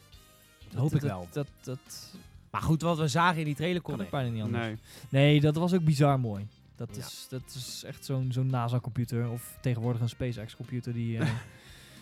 [0.71, 1.27] Dat hoop ik dat, wel.
[1.33, 2.15] Dat, dat,
[2.51, 4.65] Maar goed, wat we zagen in die trailer kon ik bijna niet anders.
[4.65, 4.77] Nee.
[5.09, 6.47] Nee, dat was ook bizar mooi.
[6.87, 7.01] Dat, Ja.
[7.07, 9.29] is, dat is echt zo'n zo'n NASA-computer.
[9.31, 11.31] Of tegenwoordig een SpaceX-computer die, eh,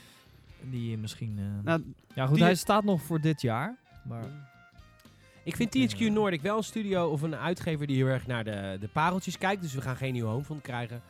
[0.71, 1.35] die je misschien...
[1.39, 1.83] eh, Nou,
[2.15, 3.77] ja goed, die- hij staat nog voor dit jaar.
[4.05, 4.25] Maar
[5.43, 5.99] Ik vind THQ.
[6.13, 9.63] Nordic wel een studio of een uitgever die heel erg naar de, de pareltjes kijkt.
[9.63, 11.03] Dus we gaan geen nieuwe Homefront krijgen.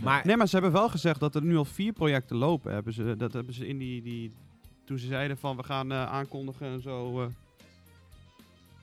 [0.00, 2.72] Maar nee, maar ze hebben wel gezegd dat er nu al vier projecten lopen.
[2.72, 4.32] Hebben ze, dat hebben ze in die, die...
[4.84, 7.22] Toen ze zeiden van we gaan eh, aankondigen en zo...
[7.22, 7.26] eh,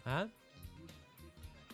[0.04, 0.22] Huh?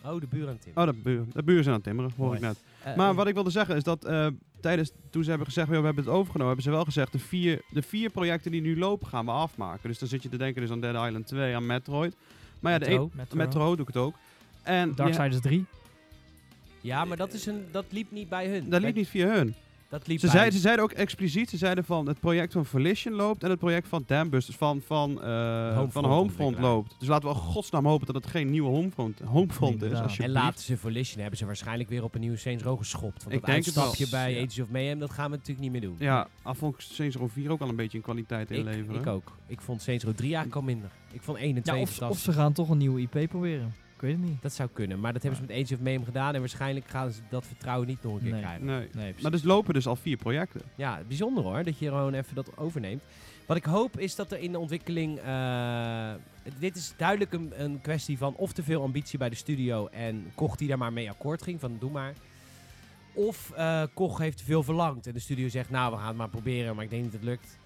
[0.06, 0.72] Oh, de buren aan Tim.
[0.74, 2.38] oh, de buren, de buren zijn aan het timmeren, hoor Mooi.
[2.38, 2.58] ik net.
[2.82, 4.26] eh, Maar wat ik wilde zeggen is dat eh,
[4.60, 7.18] tijdens, toen ze hebben gezegd, "Ja, we hebben het overgenomen, hebben ze wel gezegd, de
[7.18, 9.88] vier, de vier projecten die nu lopen gaan we afmaken.
[9.88, 12.14] Dus dan zit je te denken dus aan Dead Island 2, aan Metroid.
[12.60, 13.02] Maar ja, de Metro.
[13.04, 13.36] een, Metro.
[13.36, 14.14] Metro doe ik het ook.
[14.62, 15.64] En Darksiders 3.
[16.80, 18.68] Ja, maar dat, is een, dat liep niet bij hun.
[18.70, 19.54] dat liep niet via hun.
[19.88, 23.14] Dat liep Ze, zeiden, ze zeiden ook expliciet, ze zeiden van het project van Volition
[23.14, 25.28] loopt en het project van Dambusters van, van, eh,
[25.76, 26.94] Homefront van Homefront loopt.
[26.98, 30.18] Dus laten we in godsnaam hopen dat het geen nieuwe Homefront, Homefront is.
[30.18, 33.22] En laten ze Volition hebben ze waarschijnlijk weer op een nieuwe Saints Row geschopt.
[33.22, 33.84] Want Ik dat denk het wel.
[33.84, 34.44] uitstapje bij Ja.
[34.46, 35.96] Age of Mayhem, dat gaan we natuurlijk niet meer doen.
[35.98, 39.00] Ja, al vond ik Saints Row 4 ook al een beetje in kwaliteit ik, inleveren.
[39.00, 39.32] ik ook.
[39.46, 40.90] Ik vond Saints Row 3 eigenlijk al minder.
[41.12, 43.74] Ik vond 1 en 2 Ja, of, ze gaan toch een nieuwe IP proberen.
[43.96, 44.42] Ik weet het niet.
[44.42, 46.34] Dat zou kunnen, maar dat hebben ze met Age of Mayhem gedaan.
[46.34, 48.40] En waarschijnlijk gaan ze dat vertrouwen niet nog een keer Nee.
[48.40, 48.64] krijgen.
[48.94, 49.14] Nee.
[49.22, 50.60] Maar dus lopen dus al vier projecten.
[50.74, 53.02] Ja, bijzonder hoor, dat je gewoon even dat overneemt.
[53.46, 55.18] Wat ik hoop is dat er in de ontwikkeling...
[55.18, 56.10] eh,
[56.58, 59.86] dit is duidelijk een, een kwestie van of te veel ambitie bij de studio...
[59.86, 62.12] en Koch die daar maar mee akkoord ging, van doe maar.
[63.12, 65.70] Of eh Koch heeft te veel verlangd en de studio zegt...
[65.70, 67.58] nou, we gaan het maar proberen, maar ik denk niet dat het lukt.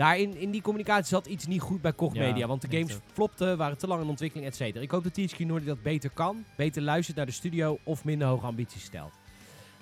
[0.00, 2.46] Daarin, in die communicatie zat iets niet goed bij Koch Ja, Media.
[2.46, 4.82] Want de games flopten, waren te lang in ontwikkeling, et cetera.
[4.82, 6.44] Ik hoop dat THQ Nordic dat beter kan.
[6.56, 9.12] Beter luistert naar de studio of minder hoge ambities stelt.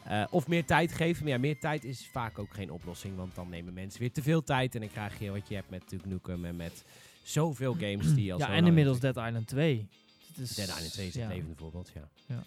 [0.05, 1.23] Eh, of meer tijd geven.
[1.23, 3.17] Maar ja, meer tijd is vaak ook geen oplossing.
[3.17, 4.75] Want dan nemen mensen weer te veel tijd.
[4.75, 6.85] En dan krijg je wat je hebt met Duke Nukem en met
[7.23, 9.89] zoveel games die al ja, en inmiddels Dead Island 2.
[10.29, 11.29] Het is, Dead Island 2 is het ja.
[11.29, 12.09] levende voorbeeld, ja.
[12.27, 12.43] Ja.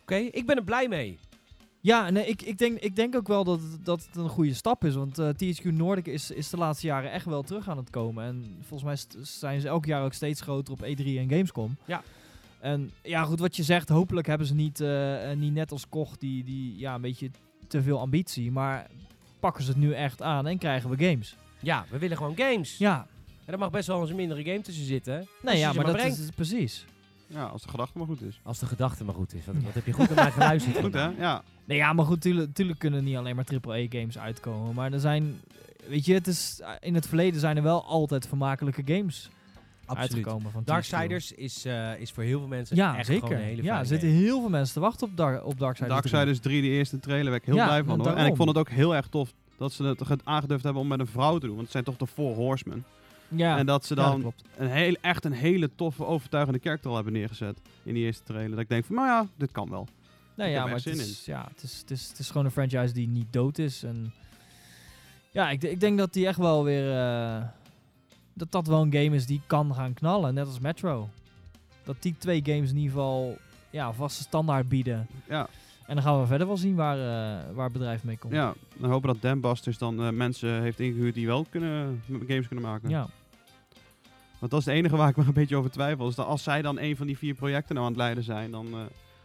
[0.00, 1.18] Oké, ik ben er blij mee.
[1.84, 4.54] Ja, nee, ik, ik, denk, ik denk ook wel dat, het- dat het een goede
[4.54, 4.94] stap is.
[4.94, 8.24] Want eh, THQ Nordic is, is de laatste jaren echt wel terug aan het komen.
[8.24, 11.76] En volgens mij zijn ze elk jaar ook steeds groter op E3 en Gamescom.
[11.84, 12.02] Ja.
[12.60, 16.16] En ja, goed, wat je zegt, hopelijk hebben ze niet, eh, niet net als Koch
[16.16, 17.30] die, die ja, een beetje
[17.68, 18.50] te veel ambitie.
[18.50, 18.86] Maar
[19.40, 21.36] pakken ze het nu echt aan en krijgen we games.
[21.60, 22.78] Ja, we willen gewoon games.
[22.78, 23.06] Ja,
[23.44, 25.26] En er mag best wel eens een mindere game tussen zitten.
[25.42, 26.18] nee, je ja maar dat brengt.
[26.18, 26.84] is precies.
[27.34, 28.40] Ja, als de gedachte maar goed is.
[28.42, 29.44] Als de gedachte maar goed is.
[29.46, 30.78] Wat, wat heb je goed naar mij geluisterd?
[30.80, 31.06] Goed hè?
[31.18, 31.42] Ja.
[31.64, 34.74] Nee, ja, maar goed, tuurlijk, tuurlijk kunnen niet alleen maar AAA-games uitkomen.
[34.74, 35.40] Maar er zijn,
[35.88, 39.30] weet je, het is, in het verleden zijn er wel altijd vermakelijke games
[39.86, 40.14] Absoluut.
[40.14, 40.50] uitgekomen.
[40.52, 40.62] Van.
[40.64, 43.26] Darksiders is, eh, is voor heel veel mensen Ja, echt zeker.
[43.26, 46.00] gewoon een hele ja, er zitten heel veel mensen te wachten op, Dark, op Darksiders
[46.00, 46.10] 3.
[46.12, 48.14] Darksiders 3, de eerste trailer, werd ik heel Ja, blij van hoor.
[48.16, 50.88] En ik vond het ook heel erg tof dat ze het ge- aangedurfd hebben om
[50.88, 51.50] met een vrouw te doen.
[51.54, 52.84] Want het zijn toch de Four Horsemen.
[53.28, 56.88] Ja, En dat ze ja, dat dan een heel, echt een hele toffe, overtuigende character
[56.90, 58.50] al hebben neergezet in die eerste trailer.
[58.50, 59.88] Dat ik denk van, nou ja, dit kan wel.
[60.34, 62.44] Nee, ik ja, maar het zin is, ja, het, is, het, is, het is gewoon
[62.44, 63.82] een franchise die niet dood is.
[63.82, 64.12] En
[65.30, 66.98] ja, ik, ik denk dat die echt wel weer...
[66.98, 67.42] eh,
[68.32, 71.08] dat dat wel een game is die kan gaan knallen, net als Metro.
[71.84, 73.38] Dat die twee games in ieder geval
[73.70, 75.06] ja, vaste standaard bieden.
[75.28, 75.48] Ja,
[75.86, 78.32] En dan gaan we verder wel zien waar, eh, waar het bedrijf mee komt.
[78.32, 78.54] ja.
[78.76, 82.88] dan hopen dat Dambusters dan eh, mensen heeft ingehuurd die wel kunnen, games kunnen maken.
[82.88, 83.08] ja.
[84.38, 86.08] Want dat is het enige waar ik me een beetje over twijfel.
[86.08, 88.50] Is dat als zij dan een van die vier projecten nou aan het leiden zijn,
[88.50, 88.80] dan eh,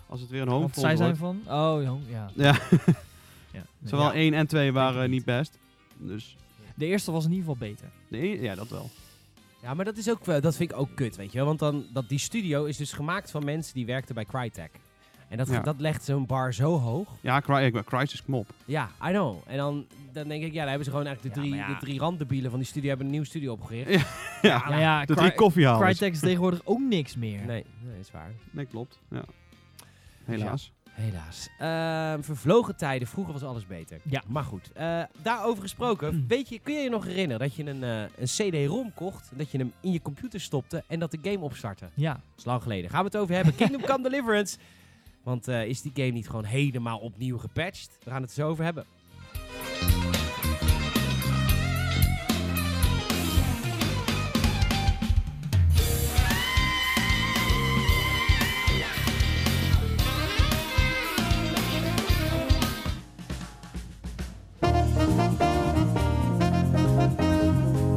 [0.08, 1.42] als het weer een homefront zij zijn van...
[1.48, 1.98] Oh, ja.
[2.10, 2.30] ja.
[2.36, 2.58] Ja,
[3.52, 3.62] ja.
[3.84, 4.14] zowel Ja.
[4.14, 5.58] 1 en 2 waren niet best.
[5.98, 6.36] Dus,
[6.76, 7.88] De eerste was in ieder geval beter.
[8.08, 8.90] nee, ja, dat wel.
[9.62, 11.48] Ja, maar dat, is ook, dat vind ik ook kut, weet je wel.
[11.48, 14.72] Want dan, dat, die studio is dus gemaakt van mensen die werkten bij Crytek.
[15.30, 15.60] En dat, Ja.
[15.60, 17.08] dat legt zo'n bar zo hoog.
[17.22, 18.48] Ja, Cry, ik ben Crisis Knop.
[18.66, 19.38] Ja, I know.
[19.48, 21.68] En dan, dan denk ik, ja, dan hebben ze gewoon eigenlijk de drie, ja.
[21.68, 23.90] de drie randdebielen van die studio hebben een nieuwe studio opgericht.
[24.42, 24.80] Ja, ja.
[24.80, 25.98] Ja, de drie koffiehalers.
[25.98, 27.46] Crytek is tegenwoordig ook niks meer.
[27.46, 28.32] Nee, nee, is waar.
[28.52, 29.00] Nee, klopt.
[29.10, 29.24] Ja.
[30.26, 30.72] Helaas.
[30.92, 31.50] Helaas.
[31.60, 33.08] Ehm, vervlogen tijden.
[33.08, 34.00] Vroeger was alles beter.
[34.04, 34.24] Ja.
[34.28, 34.72] Maar goed.
[34.74, 36.26] eh, daarover gesproken.
[36.28, 39.32] weet je, kun je je nog herinneren dat je een, eh, een CD-ROM kocht.
[39.36, 41.90] Dat je hem in je computer stopte en dat de game opstartte?
[41.94, 42.14] Ja.
[42.14, 42.90] Dat is lang geleden.
[42.90, 43.56] Gaan we het over hebben.
[43.56, 44.58] Kingdom Come Deliverance.
[45.30, 47.98] Want eh, is die game niet gewoon helemaal opnieuw gepatcht?
[48.04, 48.86] We gaan het zo over hebben.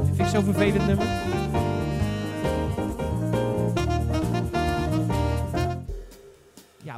[0.04, 1.41] Vind ik zo'n vervelend nummer?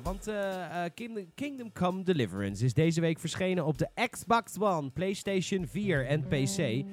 [0.04, 4.90] Want eh, eh, Kingdom, Kingdom Come Deliverance is deze week verschenen op de Xbox One,
[4.90, 6.84] PlayStation 4 en PC.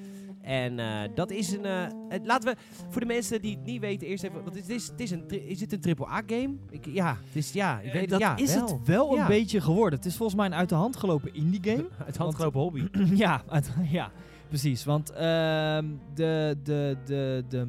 [0.42, 1.66] En eh, dat is een.
[1.66, 4.44] eh, het- laten we voor de mensen die het niet weten, eerst even.
[4.44, 6.56] Wat is, dit is, het is, een, is het een AAA-game?
[6.82, 8.68] Ja, het is, ja, ik weet dat ja, is wel.
[8.68, 9.22] het wel Ja.
[9.22, 10.00] een beetje geworden.
[10.00, 11.88] Het is volgens mij een uit de hand gelopen indie game.
[12.06, 12.88] Het handgelopen hobby.
[13.16, 14.12] ja, uit- ja,
[14.48, 14.84] precies.
[14.84, 17.66] Want ehm, de, de, de, de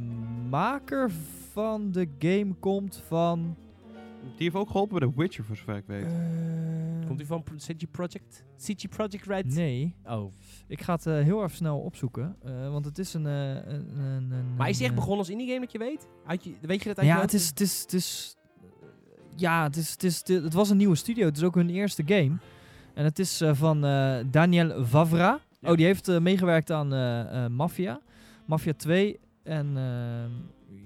[0.51, 1.11] maker
[1.53, 3.57] van de game komt van...
[4.23, 6.07] Die heeft ook geholpen bij The Witcher, voor zover ik weet.
[7.07, 8.45] Komt u van CG Project?
[8.59, 9.55] CG Project Red?
[9.55, 10.33] Nee, Oh.
[10.67, 12.37] ik ga het eh, heel even snel opzoeken.
[12.45, 13.27] eh, want het is een...
[13.27, 16.09] eh, een, een, een- Maar is die echt begonnen als indie game dat je weet?
[16.27, 18.37] Uit je, weet je dat uit Ja, je het is, het is, het is,
[19.37, 21.25] ja, het is, het is, het was een nieuwe studio.
[21.27, 22.37] Het is ook hun eerste game.
[22.95, 25.41] En het is eh, van eh, Daniel Vavra.
[25.61, 25.71] Ja.
[25.71, 28.01] Oh, die heeft eh, meegewerkt aan eh, eh, Mafia.
[28.47, 29.21] Mafia 2.
[29.43, 30.25] En eh,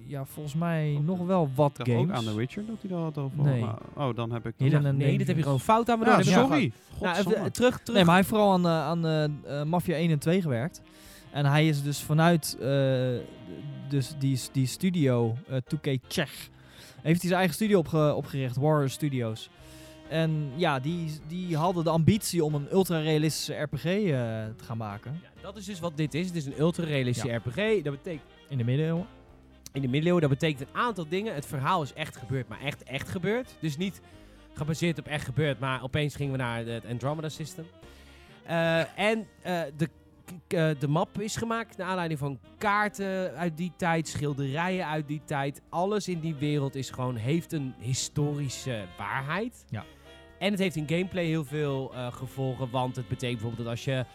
[0.05, 2.01] ja, volgens mij nog wel wat games.
[2.01, 3.37] ook aan The Witcher dat hij dat had over.
[3.43, 3.61] Nee.
[3.61, 4.53] maar- oh, dan heb ik...
[4.73, 6.05] And nee, dit heb je gewoon fout aan me.
[6.05, 6.71] Ja, sorry.
[7.01, 7.83] Nou, even, terug, terug.
[7.85, 9.23] Nee, maar hij heeft vooral aan, eh, aan eh,
[9.59, 10.81] eh, Mafia 1 en 2 gewerkt.
[11.31, 12.67] En hij is dus vanuit eh,
[13.89, 16.49] dus die, die studio, eh 2K Czech,
[17.01, 19.49] heeft hij zijn eigen studio opge- opgericht, Warrior Studios.
[20.09, 23.91] En ja, die, die hadden de ambitie om een ultra-realistische RPG eh,
[24.55, 25.19] te gaan maken.
[25.23, 26.27] Ja, dat is dus wat dit is.
[26.27, 27.83] Het is een ultra-realistische RPG.
[27.83, 29.05] Dat betekent In de middeleeuwen.
[29.77, 31.33] In de middeleeuwen, dat betekent een aantal dingen.
[31.33, 33.55] Het verhaal is echt gebeurd, maar echt, echt gebeurd.
[33.59, 34.01] Dus niet
[34.53, 37.65] gebaseerd op echt gebeurd, maar opeens gingen we naar het Andromeda System.
[38.43, 39.89] Eh, en eh, de,
[40.47, 45.21] eh, de map is gemaakt naar aanleiding van kaarten uit die tijd, schilderijen uit die
[45.25, 45.61] tijd.
[45.69, 49.65] Alles in die wereld is gewoon, heeft een historische waarheid.
[49.69, 49.85] Ja.
[50.39, 54.05] En het heeft in gameplay heel veel gevolgen, want het betekent bijvoorbeeld dat als je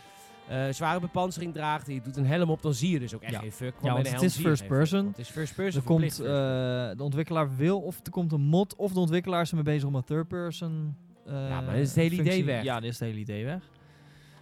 [0.52, 3.32] eh, zware bepansering draagt je doet een helm op, dan zie je dus ook echt
[3.32, 3.38] Ja.
[3.38, 3.74] geen fuck.
[3.82, 5.06] Ja, want het helm is first person.
[5.06, 5.80] Het is first person.
[5.80, 6.26] Er komt, person.
[6.26, 9.88] eh, de ontwikkelaar wil of er komt een mod, of de ontwikkelaars zijn mee bezig
[9.88, 12.62] om een third person eh, Ja, maar dan is het hele idee weg.
[12.62, 13.70] Ja, dan is het hele idee weg.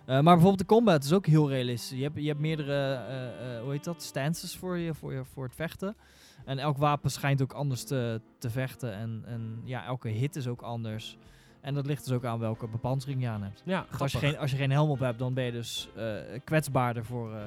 [0.00, 1.98] Eh, maar bijvoorbeeld de combat is ook heel realistisch.
[1.98, 5.24] Je hebt, je hebt meerdere, eh, eh, hoe heet dat, stances voor, je, voor, je,
[5.24, 5.96] voor het vechten.
[6.44, 8.92] En elk wapen schijnt ook anders te, te vechten.
[8.94, 11.16] En, en ja, elke hit is ook anders.
[11.60, 13.62] En dat ligt dus ook aan welke bepansering je aan hebt.
[13.64, 16.12] Ja, Als je, geen, als je geen helm op hebt, dan ben je dus eh,
[16.44, 17.40] kwetsbaarder voor eh,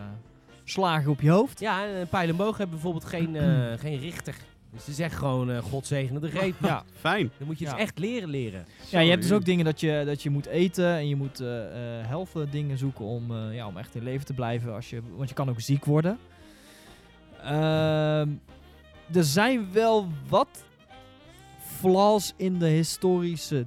[0.64, 1.60] slagen op je hoofd.
[1.60, 4.36] Ja, en een pijl en boog hebben bijvoorbeeld geen, eh, geen richter.
[4.72, 6.56] Dus is echt gewoon uh, God zegene de greep.
[6.62, 7.32] Ja, Fijn.
[7.38, 7.72] Dan moet je Ja.
[7.72, 8.66] dus echt leren leren.
[8.90, 11.40] Ja, je hebt dus ook dingen dat je, dat je moet eten en je moet
[11.40, 14.74] eh eh health dingen zoeken om, eh, ja, om echt in leven te blijven.
[14.74, 16.18] Als je, want je kan ook ziek worden.
[17.42, 18.30] Ehm,
[19.14, 20.64] er zijn wel wat
[21.80, 23.66] flaws in de historische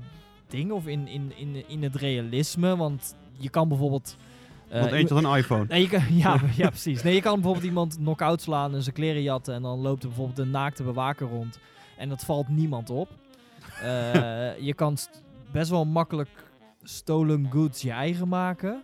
[0.49, 2.77] dingen of in, in, in, in het realisme.
[2.77, 4.17] Want je kan bijvoorbeeld...
[4.69, 5.65] eh, Want eentje een iPhone.
[5.69, 7.03] Nee, je kan, ja, ja, precies.
[7.03, 9.55] Nee, je kan bijvoorbeeld iemand knock-out slaan en zijn kleren jatten.
[9.55, 11.59] En dan loopt er bijvoorbeeld een naakte bewaker rond.
[11.97, 13.09] En dat valt niemand op.
[13.83, 16.29] Eh, je kan st- best wel makkelijk
[16.83, 18.83] stolen goods je eigen maken.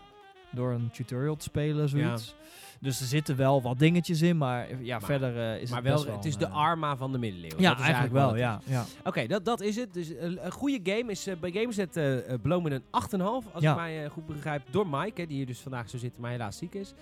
[0.51, 2.35] Door een tutorial te spelen, zoiets.
[2.83, 5.93] Dus er zitten wel wat dingetjes in, maar ja, Maar- verder eh, is maar het
[5.95, 6.17] wel, wel...
[6.17, 7.61] het is de eh, Arma van de middeleeuwen.
[7.61, 8.61] Ja, Dat is eigenlijk wel, ja.
[8.65, 8.85] ja.
[9.05, 9.95] Oké, dat, dat is het.
[9.95, 12.83] Dus een, goede game is eh, bij Gameset eh uh, beloond met een
[13.21, 13.25] 8,5.
[13.53, 13.71] Als Ja.
[13.71, 14.63] ik mij eh, goed begrijp.
[14.71, 16.95] Door Mike, hè, die hier dus vandaag zo zit, maar helaas ziek is.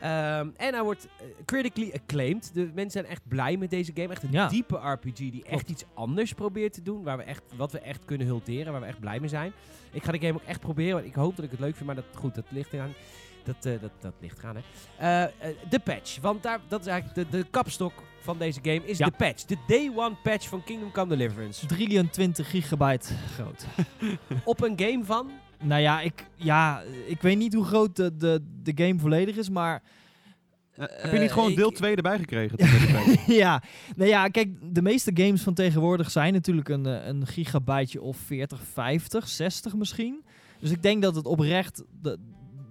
[0.00, 2.50] Ehm, en hij wordt eh, critically acclaimed.
[2.54, 4.08] De mensen zijn echt blij met deze game.
[4.08, 4.48] Echt een Ja.
[4.48, 7.02] diepe RPG die echt iets anders probeert te doen.
[7.02, 8.72] Waar we echt, wat we echt kunnen hulteren.
[8.72, 9.52] Waar we echt blij mee zijn.
[9.92, 10.94] Ik ga de game ook echt proberen.
[10.94, 11.86] Want ik hoop dat ik het leuk vind.
[11.86, 12.92] Maar dat, goed, dat ligt eraan.
[13.48, 14.62] Dat, eh, dat, dat ligt eraan, hè.
[14.98, 16.20] Eh, eh, de patch.
[16.20, 18.84] Want daar, dat is eigenlijk de, de kapstok van deze game.
[18.84, 19.06] Is Ja.
[19.06, 19.44] de patch.
[19.44, 21.66] De day one patch van Kingdom Come Deliverance.
[21.66, 23.66] 23 gigabyte groot.
[24.44, 25.30] Op een game van...
[25.62, 29.48] nou ja ik, ja, ik weet niet hoe groot de, de, de game volledig is,
[29.50, 29.82] maar...
[30.74, 32.56] Eh, heb je niet gewoon ik- deel 2 erbij gekregen?
[33.34, 33.62] ja,
[33.96, 38.60] nou ja, kijk, de meeste games van tegenwoordig zijn natuurlijk een, een gigabyteje of 40,
[38.72, 40.24] 50, 60 misschien.
[40.60, 42.18] Dus ik denk dat het oprecht de,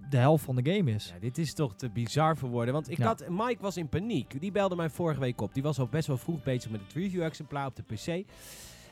[0.10, 1.08] de helft van de game is.
[1.14, 2.74] Ja, dit is toch te bizar voor woorden.
[2.74, 3.06] Want ik Ja.
[3.06, 4.42] had, Mike was in paniek.
[4.42, 5.54] Die belde mij vorige week op.
[5.54, 8.26] Die was al best wel vroeg bezig met het review-exemplaar op de PC.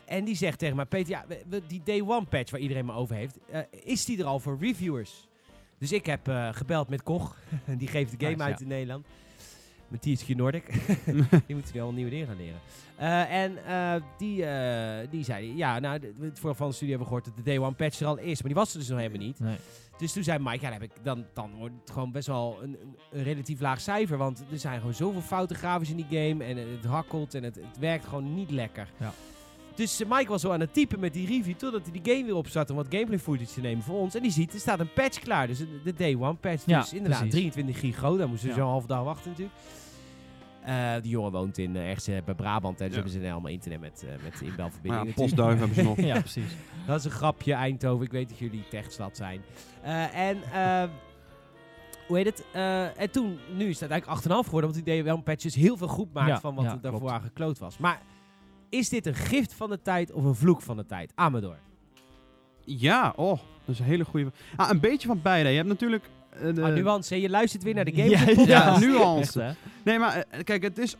[0.06, 1.25] En die zegt tegen mij, Peter, ja,
[1.67, 4.58] die day one patch waar iedereen me over heeft, eh, is die er al voor
[4.60, 5.28] reviewers?
[5.78, 7.38] Dus ik heb eh, gebeld met Koch.
[7.78, 8.63] die geeft de game Nice, uit ja.
[8.65, 9.06] in Nederland.
[9.88, 10.65] Met THQ Nordic.
[11.45, 12.60] die moeten nu al nieuwe dingen gaan leren.
[12.95, 13.58] Eh, en
[14.17, 14.45] die,
[15.10, 17.51] die zei, ja, nou, de- de- voor van de studie hebben we gehoord dat de
[17.51, 18.39] day one patch er al is.
[18.41, 19.39] Maar die was er dus nog helemaal niet.
[19.39, 19.58] Nee.
[19.97, 22.60] Dus toen zei Mike, ja, dan, heb ik, dan, dan wordt het gewoon best wel
[22.62, 22.77] een,
[23.12, 24.17] een, relatief laag cijfer.
[24.17, 26.43] Want er zijn gewoon zoveel fouten grafisch in die game.
[26.43, 28.89] En het hakkelt en het, het werkt gewoon niet lekker.
[28.99, 29.13] Ja.
[29.75, 32.25] Dus eh, Mike was zo aan het typen met die review totdat hij die game
[32.25, 34.15] weer opzette om wat gameplay footage te nemen voor ons.
[34.15, 35.47] En die ziet, er staat een patch klaar.
[35.47, 36.63] Dus de, day one patch.
[36.65, 37.39] Ja, dus inderdaad, precies.
[37.39, 38.17] 23 gig groot.
[38.17, 38.62] Daar moesten we Ja.
[38.62, 39.58] zo'n half dag wachten natuurlijk.
[40.65, 42.80] Eh, die jongen woont in, eh, ergens eh, bij Brabant.
[42.82, 43.01] En dus Ja.
[43.04, 45.08] hebben ze allemaal internet met, eh met Maar inbelverbinding.
[45.08, 46.01] ja, postduif hebben ze nog.
[46.12, 46.56] ja, precies.
[46.88, 48.06] Dat is een grapje, Eindhoven.
[48.06, 49.41] Ik weet dat jullie techstad zijn.
[49.82, 50.84] Eh, en eh,
[52.08, 52.43] hoe heet het?
[52.54, 55.56] Eh, en toen, nu is het uiteindelijk 8,5 geworden, want die deden wel een patches
[55.56, 57.78] heel veel goed maakt Ja, van wat ja, er daarvoor aan gekloot was.
[57.78, 58.01] Maar
[58.69, 61.12] is dit een gift van de tijd of een vloek van de tijd?
[61.15, 61.58] Amador.
[62.65, 63.30] Ja, oh,
[63.65, 64.32] dat is een hele goede.
[64.56, 65.49] Ah, een beetje van beide.
[65.49, 66.10] Je hebt natuurlijk.
[66.43, 68.45] Ah, nuance, je luistert weer naar de game.
[68.45, 69.55] Ja, nuance.
[69.83, 70.95] Nee, maar eh, kijk, het is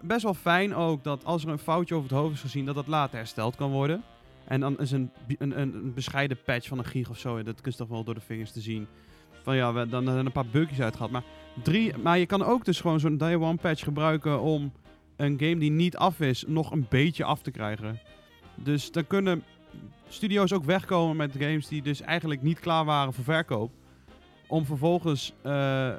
[0.00, 2.74] best wel fijn ook dat als er een foutje over het hoofd is gezien, dat
[2.74, 4.02] dat later hersteld kan worden.
[4.44, 7.60] En dan is een, een, een, een bescheiden patch van een gig of zo, dat
[7.60, 8.86] kun je toch wel door de vingers te zien.
[9.42, 11.10] Van ja, we, dan zijn een paar bugjes uitgehaald.
[11.10, 11.24] Maar,
[11.62, 14.72] drie, maar je kan ook dus gewoon zo'n day one patch gebruiken om
[15.16, 18.00] een game die niet af is, nog een beetje af te krijgen.
[18.54, 19.42] Dus dan kunnen
[20.08, 23.72] studio's ook wegkomen met games die dus eigenlijk niet klaar waren voor verkoop.
[24.48, 25.92] Om vervolgens eh,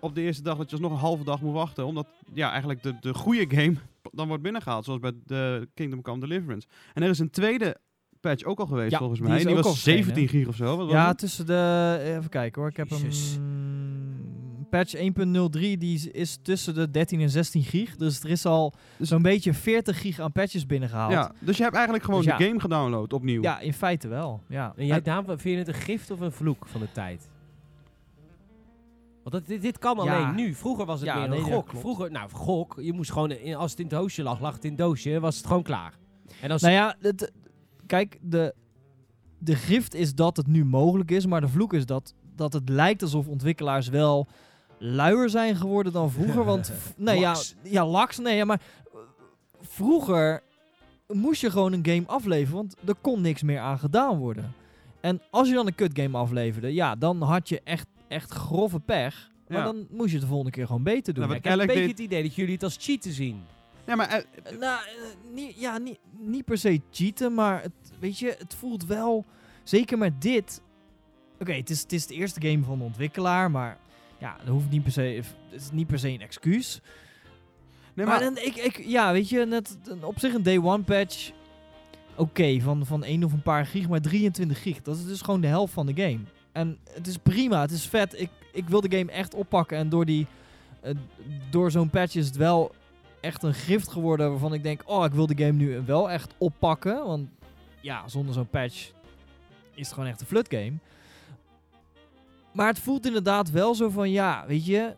[0.00, 1.86] op de eerste dag dat je alsnog een halve dag moet wachten.
[1.86, 3.74] Omdat ja, eigenlijk de, de goede game
[4.12, 4.84] dan wordt binnengehaald.
[4.84, 6.66] Zoals bij de Kingdom Come Deliverance.
[6.94, 7.76] En er is een tweede
[8.20, 9.38] patch ook al geweest Ja, volgens die mij.
[9.38, 10.64] die ook al was verschenen, 17 gig of zo.
[10.76, 11.98] Wat was Ja, tussen de...
[12.18, 12.70] Even kijken hoor.
[12.70, 13.32] Ik heb Jezus.
[13.34, 13.58] hem...
[14.70, 15.00] Patch 1.03
[15.50, 17.96] die is- is tussen de 13 en 16 gig.
[17.96, 21.12] Dus er is al Dus- zo'n beetje 40 gig aan patches binnengehaald.
[21.12, 22.36] ja, dus je hebt eigenlijk gewoon Dus ja.
[22.38, 23.42] de game gedownload opnieuw.
[23.42, 24.42] Ja, in feite wel.
[24.48, 24.72] Ja.
[24.76, 27.28] En jij, Daan, vind je het een gift of een vloek van de tijd?
[29.22, 30.16] Want dat, dit, dit kan Ja.
[30.16, 30.54] alleen nu.
[30.54, 31.70] Vroeger was het Ja, meer een gok.
[31.74, 32.76] Vroeger, nou, gok.
[32.80, 35.20] Je moest gewoon, in- als het in het doosje lag, lag het in het doosje.
[35.20, 35.94] Was het gewoon klaar.
[36.40, 37.32] En als Nou ja, het,
[37.86, 38.54] kijk, de,
[39.38, 42.68] de gift is dat het nu mogelijk is, maar de vloek is dat, dat het
[42.68, 44.26] lijkt alsof ontwikkelaars wel
[44.78, 46.44] luier zijn geworden dan vroeger.
[46.44, 47.54] Want, nee, Laks.
[47.62, 48.60] ja, ja, laks, nee, ja, maar
[48.92, 48.98] eh,
[49.60, 50.42] vroeger
[51.08, 54.52] moest je gewoon een game afleveren, want er kon niks meer aan gedaan worden.
[55.00, 58.80] En als je dan een kut game afleverde, ja, dan had je echt, echt grove
[58.80, 59.30] pech.
[59.48, 59.64] Maar Ja.
[59.64, 61.24] dan moest je het de volgende keer gewoon beter doen.
[61.24, 63.42] Nou, ik heb een beetje deed- het idee dat jullie het als cheaten zien.
[63.86, 64.16] Ja, maar eh,
[64.52, 68.54] Eh, Nou, eh, niet, ja, niet, niet per se cheaten, maar het, weet je, het
[68.54, 69.24] voelt wel,
[69.64, 70.60] zeker met dit.
[71.40, 73.78] Oké, het, is, het is de eerste game van de ontwikkelaar, maar
[74.18, 76.80] ja, dat hoeft niet per se, het is niet per se een excuus.
[77.94, 80.58] nee, maar maar, dan, ik, ik, ja, weet je, net, een- op zich een day
[80.58, 81.30] one patch,
[82.16, 85.40] oké, van, van 1 of een paar gig, maar 23 gig, dat is dus gewoon
[85.40, 86.20] de helft van de game.
[86.52, 88.20] En het is prima, het is vet.
[88.20, 90.26] Ik, ik wil de game echt oppakken en door die,
[90.80, 90.94] eh,
[91.50, 92.74] door zo'n patch is het wel
[93.20, 96.34] echt een gift geworden waarvan ik denk, oh, ik wil de game nu wel echt
[96.38, 97.06] oppakken.
[97.06, 97.28] Want
[97.80, 98.90] ja, zonder zo'n patch
[99.74, 100.72] is het gewoon echt een flut game.
[102.52, 104.96] Maar het voelt inderdaad wel zo van, ja, weet je...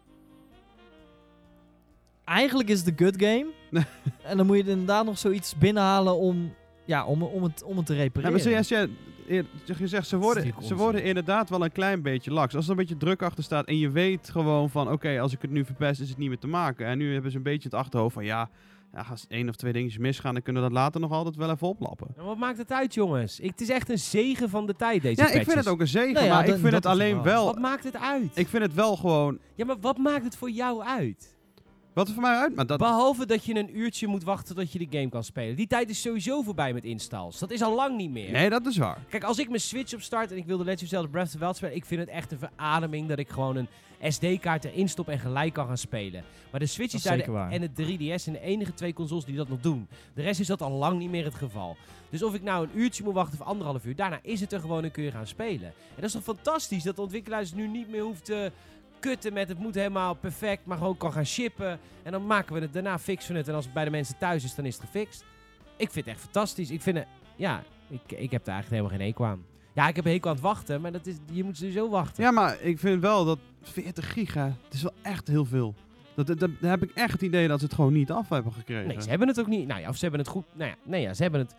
[2.25, 3.47] Eigenlijk is het een good game.
[4.31, 7.77] en dan moet je er inderdaad nog zoiets binnenhalen om, ja, om, om, het, om
[7.77, 8.33] het te ja, repareren.
[8.33, 8.41] maar
[9.27, 12.55] je zegt, ze worden, ze worden inderdaad wel een klein beetje laks.
[12.55, 15.43] Als er een beetje druk achter staat en je weet gewoon van, oké, als ik
[15.43, 16.87] het nu verpest, is het niet meer te maken.
[16.87, 18.49] En nu hebben ze een beetje het achterhoofd van, ja,
[18.93, 21.51] ja als één of twee dingetjes misgaan, dan kunnen we dat later nog altijd wel
[21.51, 22.09] even oplappen.
[22.17, 23.41] En wat maakt het uit, jongens?
[23.41, 25.81] Ik, het is echt een zegen van de tijd, deze Ja, ik vind het ook
[25.81, 27.23] een zegen, Nou ja, maar ik vind het alleen wel.
[27.23, 27.45] wel...
[27.45, 28.31] Wat maakt het uit?
[28.35, 29.39] Ik vind het wel gewoon...
[29.55, 31.32] Ja, maar wat maakt het voor jou uit?
[31.93, 32.55] Wat er voor mij uit...
[32.55, 35.57] Maar dat, Behalve dat je een uurtje moet wachten tot je de game kan spelen.
[35.57, 37.39] Die tijd is sowieso voorbij met installs.
[37.39, 38.31] Dat is al lang niet meer.
[38.31, 38.99] nee, dat is waar.
[39.09, 41.33] Kijk, als ik mijn Switch opstart en ik wil de Legend of Zelda Breath of
[41.33, 43.69] the Wild spelen, ik vind het echt een verademing dat ik gewoon een
[44.13, 46.25] SD-kaart erin stop en gelijk kan gaan spelen.
[46.51, 49.37] Maar de Switch is daar de- en de 3DS zijn de enige twee consoles die
[49.37, 49.89] dat nog doen.
[50.15, 51.77] De rest is dat al lang niet meer het geval.
[52.11, 54.61] Dus of ik nou een uurtje moet wachten of anderhalf uur, daarna is het er
[54.61, 55.67] gewoon en kun je gaan spelen.
[55.69, 58.53] En dat is toch fantastisch dat de ontwikkelaars nu niet meer hoeft te
[59.03, 61.79] kutten met het moet helemaal perfect, maar gewoon kan gaan shippen.
[62.03, 64.19] En dan maken we het, daarna fixen we het en als het bij de mensen
[64.19, 65.25] thuis is, dan is het gefixt.
[65.77, 66.71] Ik vind het echt fantastisch.
[66.71, 69.45] Ik vind het, ja, ik, ik heb daar eigenlijk helemaal geen hekel aan.
[69.75, 72.23] Ja, ik heb een hekel aan het wachten, maar dat is, je moet sowieso wachten.
[72.25, 75.75] Ja, maar ik vind wel dat 40 giga, het is wel echt heel veel.
[76.15, 78.29] Dat, dat, dat- daar heb ik echt het idee dat ze het gewoon niet af
[78.29, 78.87] hebben gekregen.
[78.89, 79.67] Nee, ze hebben het ook niet.
[79.67, 80.45] Nou ja, of ze hebben het goed.
[80.53, 81.55] Nou ja, nee, ja, ze hebben het.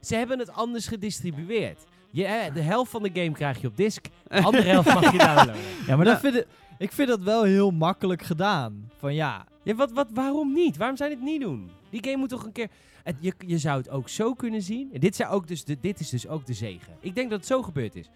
[0.00, 1.84] Ze hebben het anders gedistribueerd.
[2.10, 4.06] Je, de helft van de game krijg je op disc.
[4.28, 5.54] De andere helft mag je downloaden.
[5.86, 6.12] Ja, maar Ja.
[6.12, 6.46] dat vind ik,
[6.78, 8.90] ik vind dat wel heel makkelijk gedaan.
[8.96, 10.76] Van ja, Ja, wat, wat, waarom niet?
[10.76, 11.70] Waarom zou je het niet doen?
[11.90, 12.70] Die game moet toch een keer...
[13.02, 14.92] Het, je, je zou het ook zo kunnen zien.
[14.92, 16.92] En dit, zou ook dus de, dit is dus ook de zegen.
[17.00, 18.10] Ik denk dat het zo gebeurd is.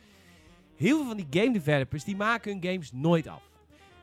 [0.77, 3.43] Heel veel van die game developers, die maken hun games nooit af.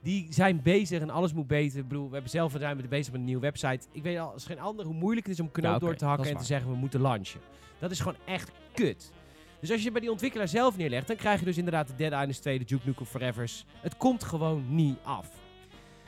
[0.01, 1.79] Die zijn bezig en alles moet beter.
[1.79, 3.87] Ik bedoel, we hebben zelf zijn we bezig met een nieuwe website.
[3.91, 6.05] Ik weet al, als geen ander hoe moeilijk het is om knoop Ja, door te
[6.05, 7.39] hakken en te zeggen we moeten launchen.
[7.79, 9.11] Dat is gewoon echt kut.
[9.59, 11.95] Dus als je het bij die ontwikkelaar zelf neerlegt, dan krijg je dus inderdaad de
[11.95, 13.65] Dead Island 2, de Duke Nukem Forevers.
[13.81, 15.29] Het komt gewoon niet af.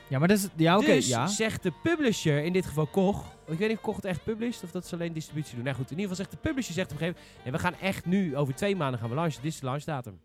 [0.08, 1.26] ja maar dat is, ja oké, dus ja.
[1.26, 4.62] zegt de publisher, in dit geval Koch, ik weet niet of Koch het echt published
[4.62, 5.64] of dat ze alleen distributie doen.
[5.64, 7.58] Nou goed, in ieder geval zegt de publisher zegt op een gegeven moment, nee, we
[7.58, 10.20] gaan echt nu, over twee maanden gaan we launchen, dit is de launchdatum.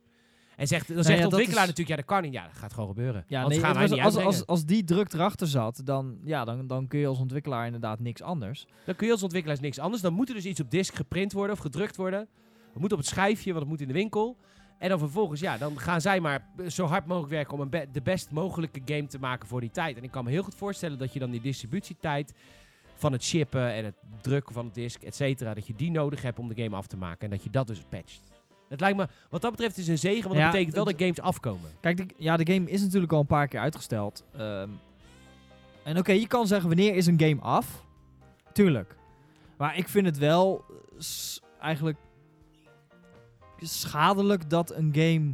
[0.56, 2.58] En zegt, dan zegt ja, de ontwikkelaar is- natuurlijk, ja dat kan niet, ja dat
[2.58, 3.24] gaat gewoon gebeuren.
[3.28, 6.18] Ja, Anders nee, gaan wij was- niet als, als, als die druk erachter zat, dan,
[6.24, 8.66] ja, dan, dan kun je als ontwikkelaar inderdaad niks anders.
[8.86, 11.32] Dan kun je als ontwikkelaars niks anders, dan moet er dus iets op disk geprint
[11.34, 12.28] worden of gedrukt worden.
[12.76, 14.38] Het moet op het schijfje, want het moet in de winkel.
[14.78, 17.88] En dan vervolgens, ja, dan gaan zij maar zo hard mogelijk werken om een be-
[17.92, 19.98] de best mogelijke game te maken voor die tijd.
[19.98, 22.34] En ik kan me heel goed voorstellen dat je dan die distributietijd
[22.96, 26.22] van het shippen en het drukken van het disk, et cetera, dat je die nodig
[26.22, 27.20] hebt om de game af te maken.
[27.20, 28.22] En dat je dat dus patcht.
[28.70, 31.00] Het lijkt me, wat dat betreft, is een zegen, want Ja, dat betekent wel dat
[31.00, 31.70] games afkomen.
[31.82, 34.24] Kijk, de, ja, de game is natuurlijk al een paar keer uitgesteld.
[34.38, 34.70] Ehm,
[35.84, 37.86] en oké, je kan zeggen wanneer is een game af?
[38.54, 38.96] Tuurlijk.
[39.58, 40.66] Maar ik vind het wel
[41.62, 41.98] eigenlijk
[43.60, 45.34] schadelijk dat een game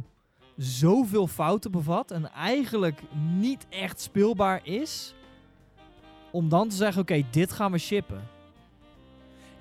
[0.56, 3.02] zoveel fouten bevat en eigenlijk
[3.36, 5.14] niet echt speelbaar is.
[6.30, 8.31] Om dan te zeggen, oké, dit gaan we shippen.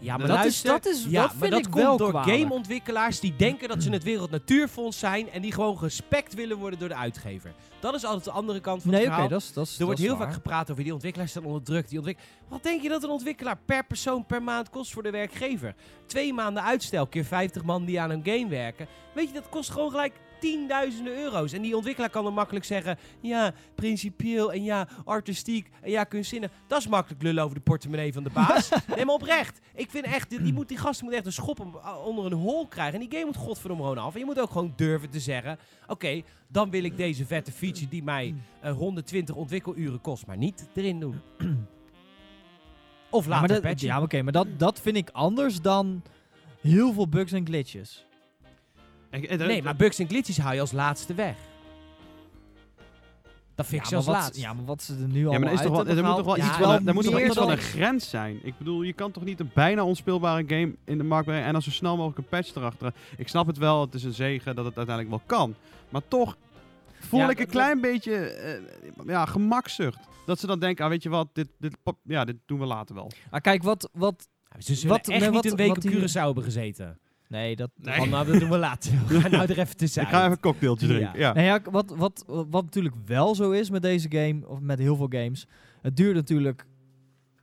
[0.04, 2.38] Ja, Dat dat, luister, is, dat, is, ja, dat maar dat ik komt door kwalijk.
[2.40, 6.80] gameontwikkelaars die denken dat ze het Wereld Natuurfonds zijn en die gewoon gespekt willen worden
[6.80, 7.54] door de uitgever.
[7.80, 9.28] Dat is altijd de andere kant van Nee, het verhaal.
[9.30, 11.90] dat is dat is er wordt heel vaak gepraat over die ontwikkelaars staan onder druk.
[11.90, 15.12] Die ontwik Wat denk je dat een ontwikkelaar per persoon per maand kost voor de
[15.12, 15.76] werkgever?
[16.06, 18.88] Twee maanden uitstel keer 50 man die aan een game werken.
[19.14, 21.54] Weet je, dat kost gewoon gelijk tienduizenden euro's.
[21.54, 22.98] En die ontwikkelaar kan dan makkelijk zeggen...
[23.22, 26.52] Ja, principieel en ja, artistiek en ja, kunstzinnig.
[26.68, 28.70] Dat is makkelijk lullen over de portemonnee van de baas.
[28.96, 29.60] nee, maar oprecht.
[29.76, 32.68] Ik vind echt, die, die, moet, die gasten moeten echt een schop onder een hol
[32.68, 32.94] krijgen.
[32.94, 34.14] En die game moet godverdomme gewoon af.
[34.14, 35.60] En je moet ook gewoon durven te zeggen...
[35.88, 40.70] Oké, dan wil ik deze vette feature die mij eh, 120 ontwikkeluren kost, maar niet
[40.74, 41.22] erin doen.
[43.10, 43.88] of Ja, later maar dat, patchen.
[43.88, 46.02] ja, oké, maar dat, dat vind ik anders dan
[46.62, 48.06] heel veel bugs en glitches.
[49.12, 51.36] Nee, maar bugs en glitches haal je als laatste weg.
[53.56, 54.42] Dat fix je ja, als maar wat, laatste.
[54.42, 56.16] ja, maar wat ze er nu Ja, allemaal maar er, is toch wel, er moet
[56.16, 58.10] toch wel Ja, iets, wel van, een- er moet toch wel iets van een grens
[58.10, 58.40] zijn.
[58.44, 61.52] Ik bedoel, je kan toch niet een bijna onspeelbare game in de markt brengen en
[61.52, 62.94] dan zo snel mogelijk een patch erachter.
[63.18, 65.56] Ik snap het wel, het is een zegen dat het uiteindelijk wel kan.
[65.90, 66.38] Maar toch
[67.00, 68.62] voel Ja, ik een dat- klein beetje eh,
[69.06, 70.00] ja, gemakzucht.
[70.26, 72.66] Dat ze dan denken, ah, weet je wat, dit, dit, pop- ja, dit doen we
[72.66, 73.12] later wel.
[73.30, 73.90] Ah, kijk, wat...
[73.94, 77.00] wat Ja, Ze zullen Wat- echt nee, niet wat- een week op Curaçao hebben gezeten.
[77.32, 77.70] Nee, dat...
[77.76, 77.96] Nee.
[77.96, 78.92] Van, nou, dat doen we later.
[79.08, 80.10] We gaan nou er even tussenuit.
[80.10, 81.20] Ik ga even een cocktailtje drinken.
[81.20, 81.34] Ja.
[81.34, 84.96] Nee, ja, wat, wat, wat natuurlijk wel zo is met deze game, of met heel
[84.96, 85.48] veel games,
[85.82, 86.66] het duurt natuurlijk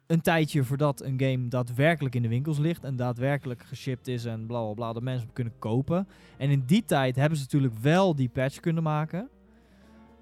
[0.06, 4.46] een tijdje voordat een game daadwerkelijk in de winkels ligt en daadwerkelijk geshipped is en
[4.46, 6.08] bla bla bla, dat mensen hem kunnen kopen.
[6.36, 9.28] En in die tijd hebben ze natuurlijk wel die patch kunnen maken.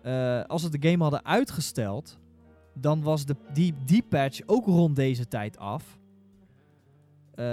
[0.03, 2.19] Eh, als ze de game hadden uitgesteld,
[2.75, 5.99] dan was de, die, die patch ook rond deze tijd af.
[7.37, 7.45] Eh,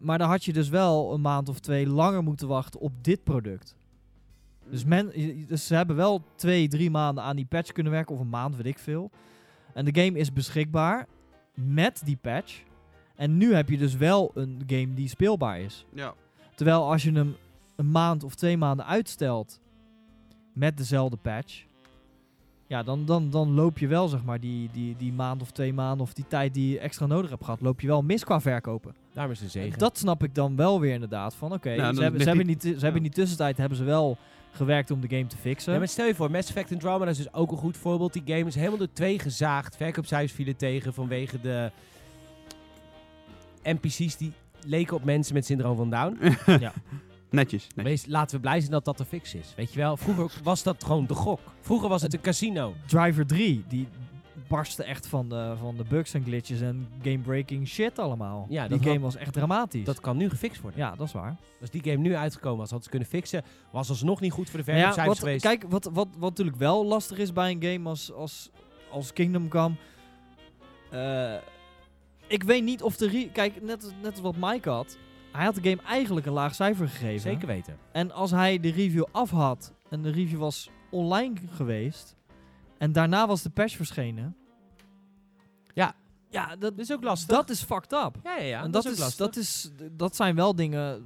[0.00, 3.24] maar dan had je dus wel een maand of twee langer moeten wachten op dit
[3.24, 3.76] product.
[4.70, 5.12] Dus, men,
[5.46, 8.56] dus ze hebben wel twee, drie maanden aan die patch kunnen werken, of een maand,
[8.56, 9.10] weet ik veel.
[9.74, 11.06] En de game is beschikbaar
[11.54, 12.62] met die patch.
[13.16, 15.86] En nu heb je dus wel een game die speelbaar is.
[15.94, 16.14] Ja.
[16.54, 17.36] Terwijl als je hem
[17.76, 19.60] een maand of twee maanden uitstelt
[20.52, 21.64] met dezelfde patch,
[22.72, 25.72] ja, dan, dan, dan loop je wel, zeg maar, die, die, die maand of twee
[25.72, 28.40] maanden of die tijd die je extra nodig hebt gehad, loop je wel mis qua
[28.40, 28.94] verkopen.
[29.12, 29.78] Daarom is een zegen.
[29.78, 31.34] Dat snap ik dan wel weer inderdaad.
[31.34, 33.16] Van oké, Nou, ze, hebben, ze, hebben die- in die, tu- ze hebben in die
[33.18, 34.16] tussentijd hebben ze wel
[34.52, 35.72] gewerkt om de game te fixen.
[35.72, 38.12] Ja, maar stel je voor, Mass Effect Andromeda is dus ook een goed voorbeeld.
[38.12, 39.76] Die game is helemaal door twee gezaagd.
[39.76, 41.70] Verkoopcijfers vielen tegen vanwege de
[43.62, 44.32] NPC's die
[44.66, 46.18] leken op mensen met syndroom van Down.
[47.32, 47.66] Netjes.
[47.74, 47.84] Nee.
[47.84, 49.52] Wees, laten we blij zijn dat dat de fix is.
[49.56, 51.40] Weet je wel, vroeger was dat gewoon de gok.
[51.60, 52.74] Vroeger was het een casino.
[52.86, 53.88] Driver 3, die
[54.48, 58.46] barstte echt van de, van de bugs en glitches en game-breaking shit allemaal.
[58.48, 59.84] Ja, die dat game had- was echt dramatisch.
[59.84, 60.80] Dat kan nu gefixt worden.
[60.80, 61.36] ja, dat is waar.
[61.60, 63.42] Als die game nu uitgekomen was, hadden ze kunnen fixen.
[63.70, 65.60] Was alsnog niet goed voor de Maar ja, verkoopcijfers wat, geweest.
[65.60, 68.50] kijk, wat, wat, wat natuurlijk wel lastig is bij een game als, als,
[68.90, 69.74] als Kingdom Come.
[70.90, 71.34] eh,
[72.26, 73.08] ik weet niet of de...
[73.08, 74.96] re- Kijk, net, net als wat Mike had.
[75.32, 77.20] Hij had de game eigenlijk een laag cijfer gegeven.
[77.20, 77.78] Zeker weten.
[77.92, 82.16] En als hij de review af had en de review was online geweest
[82.78, 84.36] en daarna was de patch verschenen.
[85.74, 85.94] Ja.
[86.30, 87.28] Ja, dat, is ook lastig.
[87.36, 88.16] dat is fucked up.
[88.22, 88.62] ja, ja, ja.
[88.62, 91.04] en dat, dat, is dat, is, dat zijn wel dingen.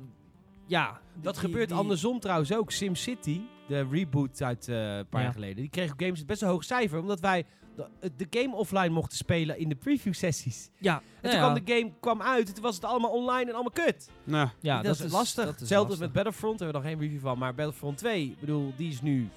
[0.66, 1.01] Ja.
[1.20, 2.70] Dat die- gebeurt die- andersom trouwens ook.
[2.70, 5.27] SimCity, de reboot uit eh, een paar Ja.
[5.27, 6.99] jaar geleden, die kreeg op games best een hoog cijfer.
[7.01, 7.45] Omdat wij
[7.77, 10.70] de, de game offline mochten spelen in de preview sessies.
[10.79, 10.95] Ja.
[11.20, 11.51] En toen ja.
[11.53, 14.11] kwam de game kwam uit en toen was het allemaal online en allemaal kut.
[14.24, 15.45] Nou, Ja, dat, is lastig.
[15.45, 16.07] dat is Hetzelfde lastig.
[16.07, 17.39] met Battlefront, daar hebben we nog geen review van.
[17.39, 19.29] Maar Battlefront 2, ik bedoel, die is nu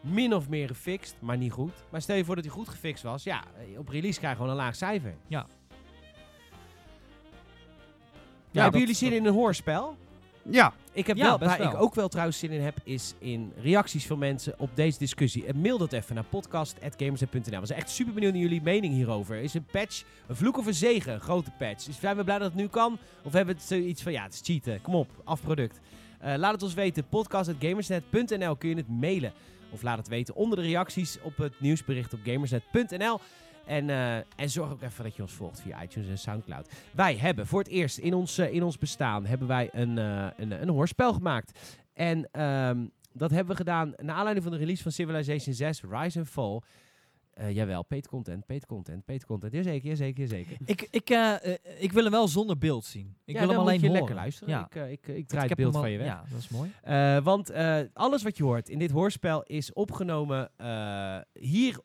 [0.00, 1.72] min of meer gefixt, maar niet goed.
[1.90, 3.22] Maar stel je voor dat hij goed gefixt was.
[3.22, 3.42] Ja,
[3.78, 5.14] op release krijg je gewoon een laag cijfer.
[5.26, 5.46] Ja.
[8.50, 9.96] Ja, hebben dat- jullie zin in een hoorspel?
[10.50, 10.72] Ja.
[10.92, 14.06] Ik heb Ja, wel, waar ik ook wel trouwens zin in heb, is in reacties
[14.06, 15.46] van mensen op deze discussie.
[15.46, 17.60] En mail dat even naar podcast.gamersnet.nl.
[17.60, 19.36] We zijn echt super benieuwd naar jullie mening hierover.
[19.36, 21.12] Is een patch een vloek of een zegen?
[21.12, 21.84] Een grote patch.
[21.84, 22.98] Dus zijn we blij dat het nu kan?
[23.22, 24.80] Of hebben we het zoiets van, ja, het is cheaten.
[24.80, 25.80] Kom op, afproduct.
[26.20, 27.08] Eh laat het ons weten.
[27.08, 29.32] Podcast.gamersnet.nl kun je het mailen.
[29.70, 33.20] Of laat het weten onder de reacties op het nieuwsbericht op gamersnet.nl.
[33.68, 36.70] En, eh, en zorg ook even dat je ons volgt via iTunes en Soundcloud.
[36.92, 40.26] Wij hebben voor het eerst in ons, eh, in ons bestaan hebben wij een, eh,
[40.36, 41.58] een, een hoorspel gemaakt.
[41.92, 46.18] En ehm, dat hebben we gedaan naar aanleiding van de release van Civilization 6, Rise
[46.18, 46.60] and Fall.
[47.52, 49.52] Jawel, paid content, paid content, paid content.
[49.52, 50.56] Jazeker, jazeker, jazeker.
[50.64, 51.10] Ik, ik,
[51.78, 53.16] ik wil hem wel zonder beeld zien.
[53.24, 54.00] Ik ja, wil dan hem alleen moet je horen.
[54.00, 54.54] lekker luisteren.
[54.54, 54.68] Ja.
[54.70, 56.06] Ik, ik, ik, draai het beeld van je weg.
[56.06, 56.72] Ja, dat is mooi.
[57.22, 57.52] Want
[57.92, 60.50] alles wat je hoort in dit hoorspel is opgenomen
[61.32, 61.80] hier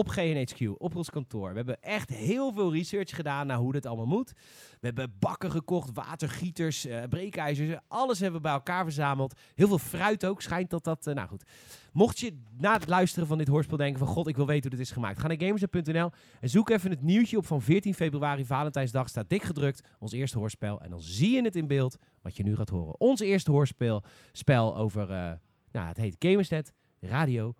[0.00, 1.50] op GNHQ, op ons kantoor.
[1.50, 4.32] We hebben echt heel veel research gedaan naar hoe dit allemaal moet.
[4.80, 7.78] We hebben bakken gekocht, watergieters, eh breekijzers.
[7.88, 9.38] Alles hebben we bij elkaar verzameld.
[9.54, 11.06] Heel veel fruit ook, schijnt dat dat...
[11.06, 11.44] eh, nou goed.
[11.92, 14.08] Mocht je na het luisteren van dit hoorspel denken van...
[14.08, 15.18] God, ik wil weten hoe dit is gemaakt.
[15.20, 19.08] Ga naar gamersnet.nl en zoek even het nieuwtje op van 14 februari, Valentijnsdag.
[19.08, 20.80] Staat dik gedrukt, ons eerste hoorspel.
[20.80, 23.00] En dan zie je het in beeld wat je nu gaat horen.
[23.00, 25.10] Ons eerste hoorspel spel over...
[25.10, 25.32] eh,
[25.72, 27.54] nou, het heet Gamersnet Radio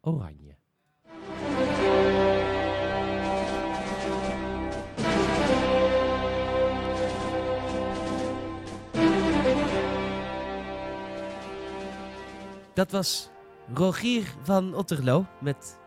[0.00, 0.56] Oranje.
[12.76, 13.28] Dat was
[13.74, 15.78] Rogier van Otterlo met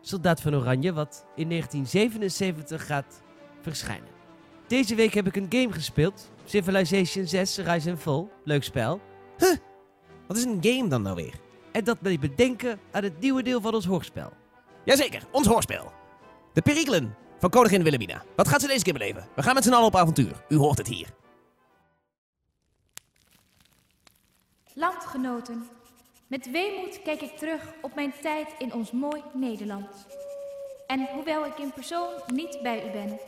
[0.00, 3.22] Soldaat van Oranje, wat in 1977 gaat
[3.60, 4.08] verschijnen.
[4.66, 6.30] Deze week heb ik een game gespeeld.
[6.44, 8.26] Civilization 6 Rise and Fall.
[8.44, 9.00] Leuk spel.
[10.26, 11.34] Wat is een game dan nou weer?
[11.72, 14.32] En dat met bedenken aan het nieuwe deel van ons hoorspel.
[14.84, 15.92] Jazeker, ons hoorspel.
[16.52, 18.22] De perikelen van koningin Wilhelmina.
[18.36, 19.28] Wat gaat ze deze keer beleven?
[19.34, 20.44] We gaan met z'n allen op avontuur.
[20.48, 21.08] U hoort het hier.
[24.74, 25.68] Landgenoten,
[26.26, 30.06] met weemoed kijk ik terug op mijn tijd in ons mooi Nederland.
[30.86, 33.18] En hoewel ik in persoon niet bij u ben,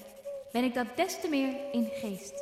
[0.53, 2.34] ben ik dat des te meer in geest.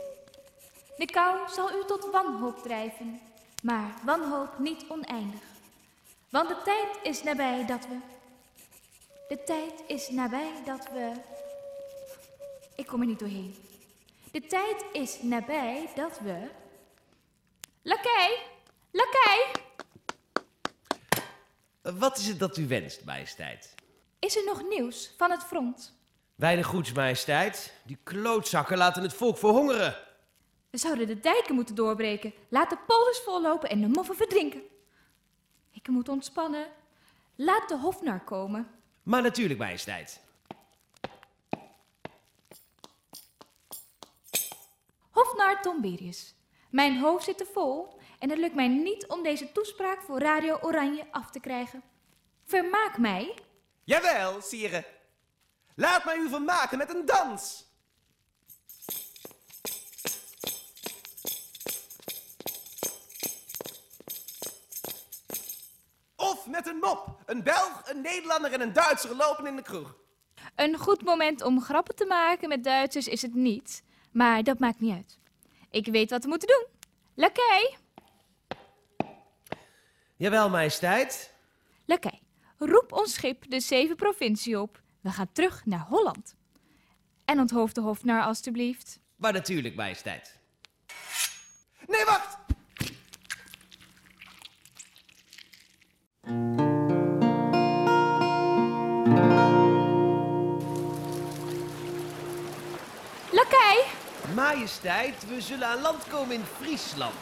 [0.96, 3.20] De kou zal u tot wanhoop drijven,
[3.62, 5.40] maar wanhoop niet oneindig.
[6.30, 7.96] Want de tijd is nabij dat we.
[9.28, 11.12] De tijd is nabij dat we.
[12.76, 13.54] Ik kom er niet doorheen.
[14.30, 16.48] De tijd is nabij dat we.
[17.82, 18.38] Lakij!
[18.90, 19.63] Lakij!
[21.92, 23.74] Wat is het dat u wenst, majesteit?
[24.18, 25.96] Is er nog nieuws van het front?
[26.34, 27.74] Weinig goeds, majesteit.
[27.84, 29.96] Die klootzakken laten het volk verhongeren.
[30.70, 34.62] We zouden de dijken moeten doorbreken, laat de polders vollopen en de moffen verdrinken.
[35.70, 36.66] Ik moet ontspannen.
[37.36, 38.68] Laat de hofnar komen.
[39.02, 40.20] Maar natuurlijk, majesteit.
[45.10, 46.34] Hofnar Tomberius.
[46.70, 50.58] Mijn hoofd zit te vol en het lukt mij niet om deze toespraak voor Radio
[50.60, 51.82] Oranje af te krijgen.
[52.44, 53.38] Vermaak mij.
[53.84, 54.84] Jawel, sire.
[55.74, 57.72] Laat mij u vermaken met een dans.
[66.16, 67.22] Of met een mop.
[67.26, 69.96] Een Belg, een Nederlander en een Duitser lopen in de kroeg.
[70.54, 74.80] Een goed moment om grappen te maken met Duitsers is het niet, maar dat maakt
[74.80, 75.18] niet uit.
[75.70, 76.66] Ik weet wat we moeten doen.
[77.14, 77.76] Lakij!
[80.16, 81.34] Jawel, majesteit.
[81.84, 82.22] Lakij,
[82.58, 84.82] roep ons schip de zeven provincie op.
[85.00, 86.36] We gaan terug naar Holland.
[87.24, 88.98] En onthoofd de hofnar alstublieft.
[89.16, 90.38] Maar natuurlijk, majesteit.
[91.86, 92.36] Nee, wacht!
[103.30, 103.84] Lakij!
[104.34, 107.14] Majesteit, we zullen aan land komen in Friesland.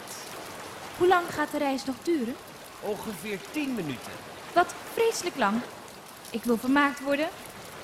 [0.98, 2.34] Hoe lang gaat de reis nog duren?
[2.82, 4.12] Ongeveer 10 minuten.
[4.52, 5.60] Wat vreselijk lang.
[6.30, 7.28] Ik wil vermaakt worden.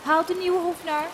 [0.02, 1.04] Haal de nieuwe hofnar.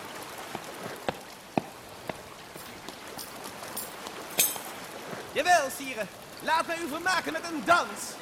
[5.32, 6.06] Jawel, sire.
[6.42, 8.14] Laat mij u vermaken met een dans.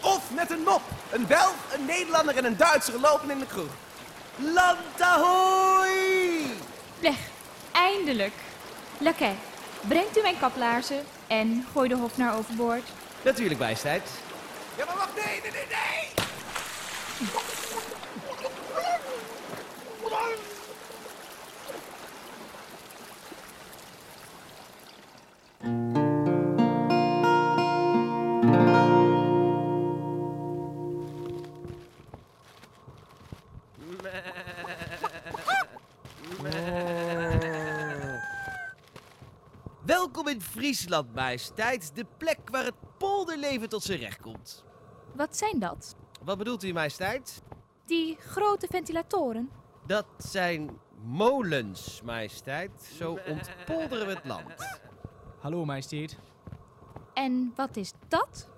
[0.00, 0.82] Of met een mop.
[1.10, 3.70] Een Belg, een Nederlander en een Duitser lopen in de kroeg.
[4.36, 6.07] Land ahoy!
[7.96, 8.32] Eindelijk.
[8.98, 9.34] Lakij,
[9.80, 12.82] brengt u mijn kaplaarzen en gooi de hofnar overboord.
[13.22, 14.10] Natuurlijk, majesteit.
[14.76, 17.57] Ja, maar wacht, nee, nee, nee, nee!
[40.68, 41.90] Friesland, majesteit.
[41.94, 44.64] De plek waar het polderleven tot zijn recht komt.
[45.14, 45.96] Wat zijn dat?
[46.24, 47.42] Wat bedoelt u, majesteit?
[47.86, 49.50] Die grote ventilatoren.
[49.86, 50.70] Dat zijn
[51.04, 52.70] molens, majesteit.
[52.96, 54.54] Zo ontpolderen we het land.
[55.40, 56.18] Hallo, majesteit.
[57.14, 58.48] En wat is dat?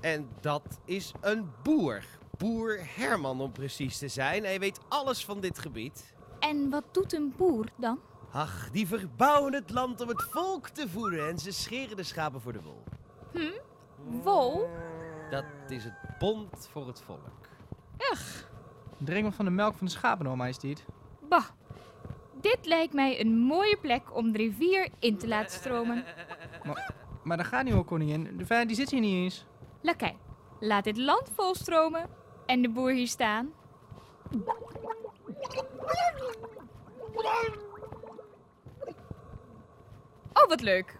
[0.00, 2.04] En dat is een boer.
[2.38, 4.44] Boer Herman, om precies te zijn.
[4.44, 6.14] Hij weet alles van dit gebied.
[6.38, 7.98] En wat doet een boer dan?
[8.32, 12.40] Ach, die verbouwen het land om het volk te voeden en ze scheren de schapen
[12.40, 12.82] voor de wol.
[13.32, 13.52] Hm?
[14.22, 14.68] Wol?
[15.30, 17.48] Dat is het bond voor het volk.
[18.98, 20.84] Drink maar van de melk van de schapen hoor, majesteit.
[21.28, 21.44] Bah.
[22.40, 26.04] Dit lijkt mij een mooie plek om de rivier in te laten stromen.
[27.22, 28.36] Maar dat gaat niet hoor, koningin.
[28.36, 29.46] De vijand die zit hier niet eens.
[29.82, 30.16] Lakij,
[30.60, 32.08] laat dit land volstromen
[32.46, 33.52] en de boer hier staan.
[40.42, 40.98] Oh, wat leuk.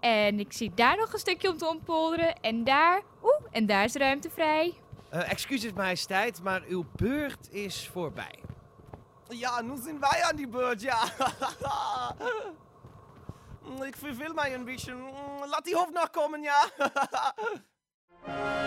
[0.00, 2.40] En ik zie daar nog een stukje om te ontpolderen.
[2.40, 4.74] En daar, oeh, en daar is ruimte vrij.
[5.10, 8.38] Eh, excuses, majesteit, maar uw beurt is voorbij.
[9.28, 11.02] Ja, nu zijn wij aan die beurt, ja.
[13.86, 14.94] Ik verveel mij een beetje.
[15.46, 16.68] Laat die hoofd nog komen, ja.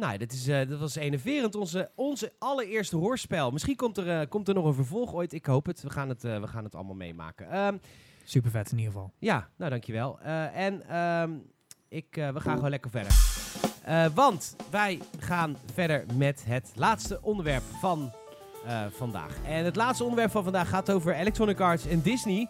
[0.00, 1.54] Nou, dit, is, eh, dit was enerverend.
[1.54, 3.50] Onze, onze allereerste hoorspel.
[3.50, 5.32] Misschien komt er, eh, komt er nog een vervolg ooit.
[5.32, 5.82] Ik hoop het.
[5.82, 7.50] We gaan het, eh, we gaan het allemaal meemaken.
[7.50, 7.76] Ehm,
[8.24, 9.12] Super vet in ieder geval.
[9.18, 10.20] ja, nou dankjewel.
[10.54, 11.30] En ehm,
[11.88, 13.12] ik, we gaan gewoon lekker verder.
[14.14, 18.12] Want wij gaan verder met het laatste onderwerp van
[18.90, 19.36] vandaag.
[19.46, 22.48] En het laatste onderwerp van vandaag gaat over Electronic Arts en Disney.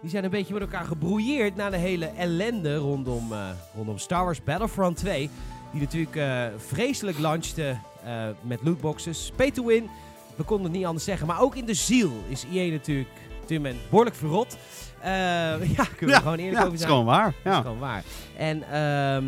[0.00, 3.32] Die zijn een beetje met elkaar gebrouilleerd na de hele ellende rondom,
[3.74, 5.30] rondom Star Wars Battlefront 2.
[5.72, 9.32] Die natuurlijk eh, vreselijk launchte eh, met lootboxes.
[9.36, 9.88] Pay to win,
[10.36, 11.26] we konden het niet anders zeggen.
[11.26, 13.08] Maar ook in de ziel is EA natuurlijk
[13.46, 14.56] dit moment behoorlijk verrot.
[15.00, 15.10] Eh,
[15.76, 16.90] ja, kunnen we gewoon eerlijk ja, over dat is zijn.
[16.90, 17.24] gewoon waar.
[17.24, 17.60] Dat is Ja.
[17.60, 18.02] gewoon waar.
[18.36, 19.24] En ehm,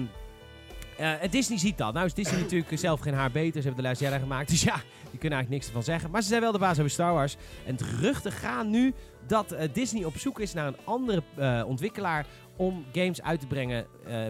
[1.22, 1.94] eh, Disney ziet dat.
[1.94, 3.60] Nou is Disney natuurlijk zelf geen haar beter.
[3.62, 4.48] Ze hebben de Last Jedi gemaakt.
[4.50, 4.74] Dus ja,
[5.10, 6.10] die kunnen eigenlijk niks ervan zeggen.
[6.10, 7.36] Maar ze zijn wel de baas over Star Wars.
[7.66, 8.94] En de geruchten gaan nu
[9.26, 11.22] dat Disney op zoek is naar een andere
[11.66, 12.26] ontwikkelaar
[12.56, 13.86] om games uit te brengen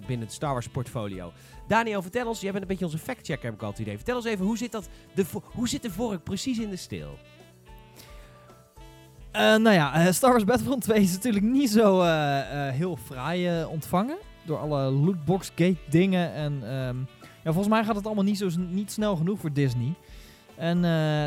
[0.07, 1.33] binnen het Star Wars portfolio.
[1.71, 3.97] Daniel, vertel ons, jij bent een beetje onze fact-checker, heb ik altijd idee.
[3.97, 7.19] Vertel ons even, hoe zit, dat de, hoe zit de vork precies in de steel?
[9.31, 13.65] Eh, nou ja, eh, Star Wars Battlefront 2 is natuurlijk niet zo eh, heel fraai
[13.65, 14.17] ontvangen.
[14.45, 16.33] Door alle lootbox gate dingen.
[16.33, 19.95] En ehm, ja, volgens mij gaat het allemaal niet, zo, niet snel genoeg voor Disney.
[20.57, 20.83] En,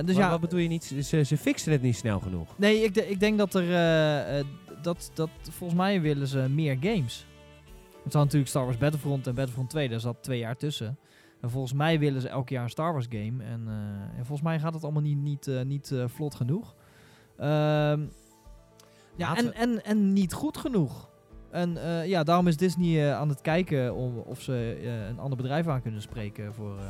[0.06, 0.96] dus Maar ja, wat bedoel je niet?
[1.04, 2.48] Ze, ze fixen het niet snel genoeg.
[2.58, 3.68] nee, ik, ik denk dat er.
[4.82, 7.26] dat, dat, volgens mij willen ze meer games.
[8.04, 10.98] Het zal natuurlijk Star Wars Battlefront en Battlefront 2, daar zat twee jaar tussen.
[11.42, 13.44] En volgens mij willen ze elk jaar een Star Wars game.
[13.44, 16.76] En, eh, en volgens mij gaat het allemaal niet, niet, eh, niet eh, vlot genoeg.
[17.38, 18.02] Ehm,
[19.16, 21.10] ja, en, en, en niet goed genoeg.
[21.52, 25.20] En eh, ja, daarom is Disney eh, aan het kijken om, of ze eh, een
[25.20, 26.78] ander bedrijf aan kunnen spreken voor...
[26.78, 26.84] eh,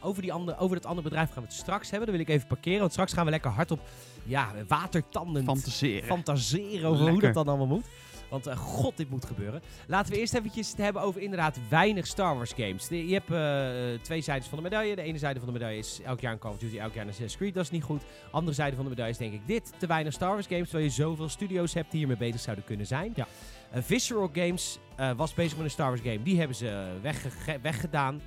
[0.00, 2.08] Over, die andere, over dat andere bedrijf gaan we het straks hebben.
[2.08, 2.80] Dat wil ik even parkeren.
[2.80, 3.80] Want straks gaan we lekker hard op
[4.24, 6.06] ja, watertandend Fantaseren.
[6.06, 7.86] fantaseren over hoe dat dan allemaal moet.
[8.30, 9.62] Want eh, god, dit moet gebeuren.
[9.86, 12.88] Laten we eerst eventjes het hebben over inderdaad weinig Star Wars games.
[12.88, 14.96] De- je hebt eh, twee zijdes van de medaille.
[14.96, 17.02] De ene zijde van de medaille is elk jaar een Call of Duty, elk jaar
[17.02, 17.54] een Assassin's Creed.
[17.54, 18.02] Dat is niet goed.
[18.30, 19.72] Andere zijde van de medaille is denk ik dit.
[19.78, 22.86] Te weinig Star Wars games, terwijl je zoveel studio's hebt die hiermee bezig zouden kunnen
[22.86, 23.12] zijn.
[23.14, 23.26] Ja.
[23.70, 24.78] Eh, Visceral Games
[25.16, 26.22] was bezig met een Star Wars game.
[26.22, 28.20] Die hebben ze wegge- weggedaan.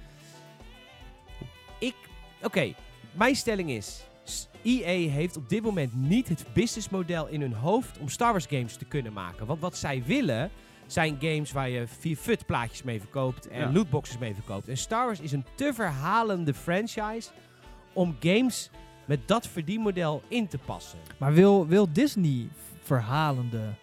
[1.79, 1.95] Ik...
[2.43, 2.73] Oké,
[3.11, 4.03] mijn stelling is...
[4.63, 8.75] EA heeft op dit moment niet het businessmodel in hun hoofd om Star Wars games
[8.75, 9.45] te kunnen maken.
[9.45, 10.49] Want wat zij willen
[10.87, 13.71] zijn games waar je vier fut plaatjes mee verkoopt en Ja.
[13.71, 14.67] lootboxes mee verkoopt.
[14.67, 17.29] En Star Wars is een te verhalende franchise
[17.93, 18.69] om games
[19.05, 20.99] met dat verdienmodel in te passen.
[21.17, 22.47] Maar wil, wil Disney
[22.83, 23.73] verhalende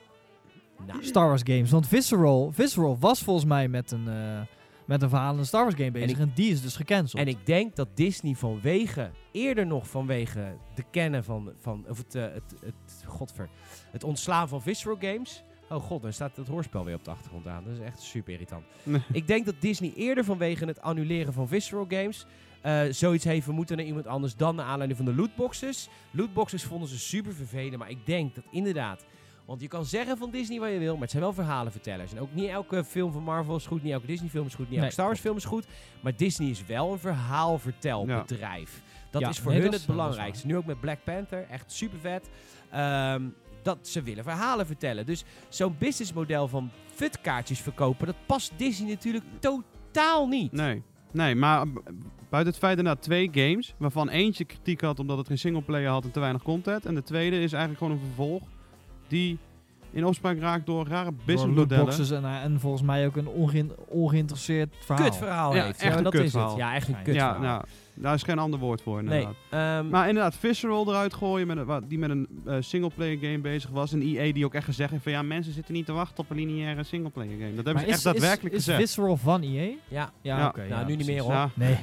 [0.86, 1.70] Nou, Star Wars games?
[1.70, 4.40] Want Visceral, Visceral was volgens mij met een, eh,
[4.86, 6.10] met een verhalende Star Wars game bezig.
[6.10, 7.22] ik- En, die is dus gecanceld.
[7.22, 12.14] En ik denk dat Disney vanwege, eerder nog vanwege de kennen van, van of het,
[12.14, 13.48] eh, het, het, godver,
[13.90, 15.42] het ontslaan van Visceral Games.
[15.68, 17.64] Oh god, dan staat het hoorspel weer op de achtergrond aan.
[17.64, 18.64] Dat is echt super irritant.
[18.82, 19.00] Nee.
[19.12, 22.26] Ik denk dat Disney eerder vanwege het annuleren van Visceral Games
[22.60, 25.88] eh, zoiets heeft, moeten naar iemand anders dan naar aanleiding van de lootboxes.
[26.10, 29.04] Lootboxes vonden ze super vervelend, maar ik denk dat inderdaad...
[29.46, 32.12] Want je kan zeggen van Disney wat je wil, maar het zijn wel verhalenvertellers.
[32.12, 34.64] En ook niet elke film van Marvel is goed, niet elke Disney film is goed,
[34.64, 35.66] niet elke Nee, Star Wars film is goed.
[36.00, 38.82] Maar Disney is wel een verhaalvertelbedrijf.
[39.10, 40.46] Dat Ja, is voor nee, hun het belangrijkste.
[40.46, 42.28] Nu ook met Black Panther, echt super vet.
[42.70, 43.22] Ehm,
[43.62, 45.06] dat ze willen verhalen vertellen.
[45.06, 50.52] Dus zo'n businessmodel van futkaartjes verkopen, dat past Disney natuurlijk totaal niet.
[50.52, 50.82] Nee.
[51.12, 51.66] Nee, maar
[52.28, 56.04] buiten het feit inderdaad twee games, waarvan eentje kritiek had omdat het geen singleplayer had
[56.04, 56.86] en te weinig content.
[56.86, 58.42] En de tweede is eigenlijk gewoon een vervolg
[59.08, 59.38] die
[59.92, 61.84] in opspraak raakt door rare businessmodellen.
[61.84, 65.04] lootboxes en, eh, en volgens mij ook een ongeïn- ongeïnteresseerd verhaal.
[65.04, 65.72] Kut verhaal Ja, heet.
[65.72, 66.52] echt Ja, een dat is het.
[66.56, 67.42] Ja, echt een Ja, kut Ja, verhaal.
[67.56, 69.20] nou, daar is geen ander woord voor nee.
[69.20, 69.78] inderdaad.
[69.80, 73.70] ehm, Maar inderdaad, Visceral eruit gooien, met een, die met een eh, singleplayer game bezig
[73.70, 73.92] was.
[73.92, 76.30] En EA die ook echt gezegd heeft van ja, mensen zitten niet te wachten op
[76.30, 77.54] een lineaire singleplayer game.
[77.54, 78.82] Dat hebben Maar ze is, echt daadwerkelijk is, is gezegd.
[78.84, 79.48] Visceral van EA?
[79.62, 79.76] ja.
[79.88, 80.46] Ja, Ja.
[80.48, 80.58] oké.
[80.68, 81.32] Nou, ja, nu niet meer hoor.
[81.32, 81.50] Ja.
[81.54, 81.76] Nee.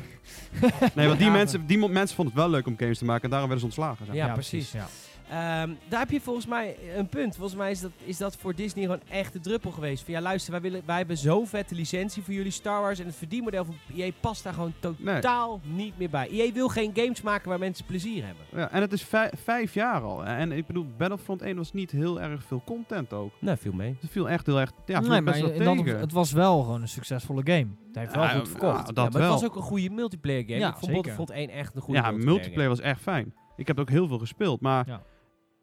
[0.95, 3.23] Nee, want die, Ja, mensen, die mensen vonden het wel leuk om games te maken
[3.23, 4.05] en daarom werden ze ontslagen.
[4.05, 4.15] zeg.
[4.15, 4.71] Ja, precies.
[4.71, 4.87] Ja.
[5.33, 7.35] Ehm, daar heb je volgens mij een punt.
[7.35, 10.03] Volgens mij is dat, is dat voor Disney gewoon echt de druppel geweest.
[10.03, 12.99] Van ja, luister, wij, willen, wij hebben zo'n vette licentie voor jullie Star Wars.
[12.99, 16.29] En het verdienmodel van EA past daar gewoon totaal niet meer bij.
[16.29, 18.45] EA wil geen games maken waar mensen plezier hebben.
[18.55, 20.25] Ja, en het is vij- vijf jaar al.
[20.25, 23.31] En ik bedoel, Battlefront 1 was niet heel erg veel content ook.
[23.39, 23.95] Nou, viel mee.
[24.01, 26.81] Het viel echt heel erg, ja, viel nee, best maar dat het was wel gewoon
[26.81, 27.67] een succesvolle game.
[27.87, 28.71] Het heeft wel Ja, goed verkocht.
[28.73, 29.31] ja, Ja, dat maar wel.
[29.31, 30.57] het was ook een goede multiplayer game.
[30.59, 30.95] Ja, ik vond zeker.
[30.95, 33.33] Battlefront 1 echt een goede ja, multiplayer, multiplayer was echt fijn.
[33.55, 34.61] Ik heb ook heel veel gespeeld.
[34.61, 35.01] Maar Ja.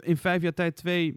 [0.03, 1.17] In vijf jaar tijd twee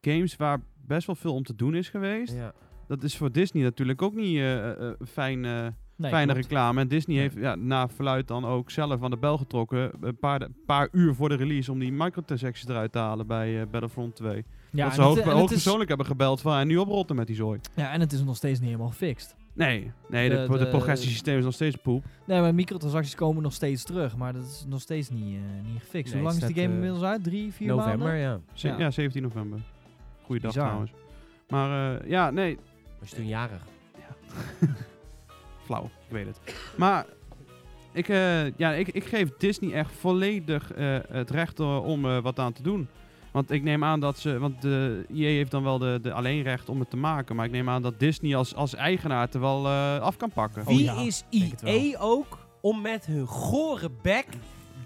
[0.00, 2.34] games waar best wel veel om te doen is geweest.
[2.34, 2.52] Ja.
[2.86, 4.70] Dat is voor Disney natuurlijk ook niet eh,
[5.08, 6.46] fijn, Nee, fijne klopt.
[6.46, 6.80] reclame.
[6.80, 9.90] En Disney heeft ja, na verluid dan ook zelf aan de bel getrokken.
[10.00, 14.16] Een paar, paar uur voor de release om die microtransactions eruit te halen bij Battlefront
[14.16, 14.44] 2.
[14.70, 17.36] Ja, dat ze hoog, het- is- hoogpersoonlijk hebben gebeld van en nu oprotten met die
[17.36, 17.60] zooi.
[17.76, 19.36] Ja, en het is nog steeds niet helemaal gefixt.
[19.52, 22.04] Nee, nee de, De- de, de- progressiesysteem is nog steeds poep.
[22.24, 25.80] Nee, maar microtransacties komen nog steeds terug, maar dat is nog steeds niet, eh, niet
[25.80, 26.12] gefixt.
[26.14, 27.24] Nee, Hoe lang is die game eh, inmiddels uit?
[27.24, 28.18] Drie, vier November, maanden?
[28.20, 28.40] ja.
[28.52, 28.78] Ze- Ja.
[28.78, 28.90] ja.
[28.90, 29.58] 17 november.
[30.22, 30.66] Goeiedag Bizar.
[30.66, 30.92] trouwens.
[31.48, 32.58] Maar eh, ja, nee,
[32.98, 33.62] Was je toen jarig?
[35.64, 36.40] flauw, ik weet het.
[36.76, 37.06] Maar
[37.92, 42.38] ik, eh, ja, ik, ik geef Disney echt volledig eh, het recht om eh, wat
[42.38, 42.88] aan te doen.
[43.32, 46.68] Want ik neem aan dat ze, want de EA heeft dan wel de, de alleenrecht
[46.68, 47.36] om het te maken.
[47.36, 50.30] Maar ik neem aan dat Disney als, als eigenaar het er wel eh, af kan
[50.30, 50.62] pakken.
[50.62, 51.24] Oh Wie ja, is.
[51.30, 54.26] EA ook om met hun gore bek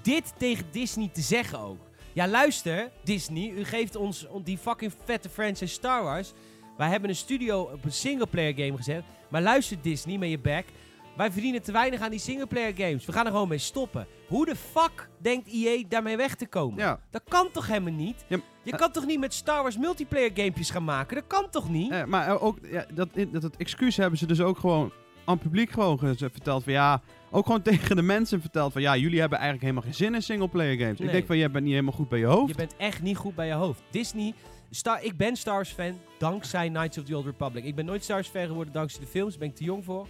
[0.02, 1.78] dit tegen Disney te zeggen ook?
[2.12, 6.32] Ja, luister, Disney, u geeft ons on- die fucking vette franchise Star Wars.
[6.76, 9.02] Wij hebben een studio op een singleplayer game gezet.
[9.28, 10.64] Maar luister Disney met je bek.
[11.16, 13.04] Wij verdienen te weinig aan die singleplayer games.
[13.06, 14.06] We gaan er gewoon mee stoppen.
[14.28, 16.78] Hoe de fuck denkt EA daarmee weg te komen?
[16.78, 18.24] Ja, Dat kan toch helemaal niet?
[18.28, 21.16] Ja, je eh, kan toch niet met Star Wars multiplayer gamepjes gaan maken?
[21.16, 21.90] Dat kan toch niet?
[21.92, 24.92] eh, maar ook ja, dat, dat het excuus hebben ze dus ook gewoon
[25.24, 27.00] aan het publiek gewoon ge- verteld van ja,
[27.30, 30.22] ook gewoon tegen de mensen verteld van ja, jullie hebben eigenlijk helemaal geen zin in
[30.22, 30.98] singleplayer games.
[30.98, 31.06] Nee.
[31.08, 32.48] Ik denk van jij bent niet helemaal goed bij je hoofd.
[32.48, 33.82] Je bent echt niet goed bij je hoofd.
[33.90, 34.34] Disney,
[34.70, 37.64] Star, ik ben Star Wars fan dankzij Knights of the Old Republic.
[37.64, 39.84] Ik ben nooit Star Wars fan geworden dankzij de films, daar ben ik te jong
[39.84, 40.06] voor.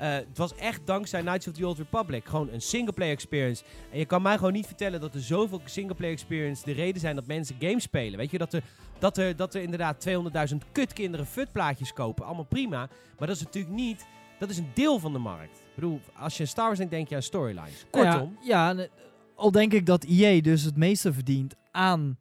[0.00, 2.24] Eh, het was echt dankzij Knights of the Old Republic.
[2.24, 3.64] Gewoon een singleplayer experience.
[3.92, 7.14] En je kan mij gewoon niet vertellen dat er zoveel singleplayer experience de reden zijn
[7.14, 8.18] dat mensen games spelen.
[8.18, 8.62] Weet je, dat er,
[8.98, 10.08] dat er, dat er inderdaad
[10.52, 12.24] 200.000 kutkinderen futplaatjes kopen.
[12.24, 12.88] Allemaal prima.
[13.18, 14.06] Maar dat is natuurlijk niet...
[14.38, 15.56] Dat is een deel van de markt.
[15.56, 17.86] Ik bedoel, als je Star Wars denkt, denk je aan storylines.
[17.90, 18.36] Nou ja, Kortom.
[18.40, 18.86] Ja, en, eh,
[19.34, 22.18] al denk ik dat EA dus het meeste verdient aan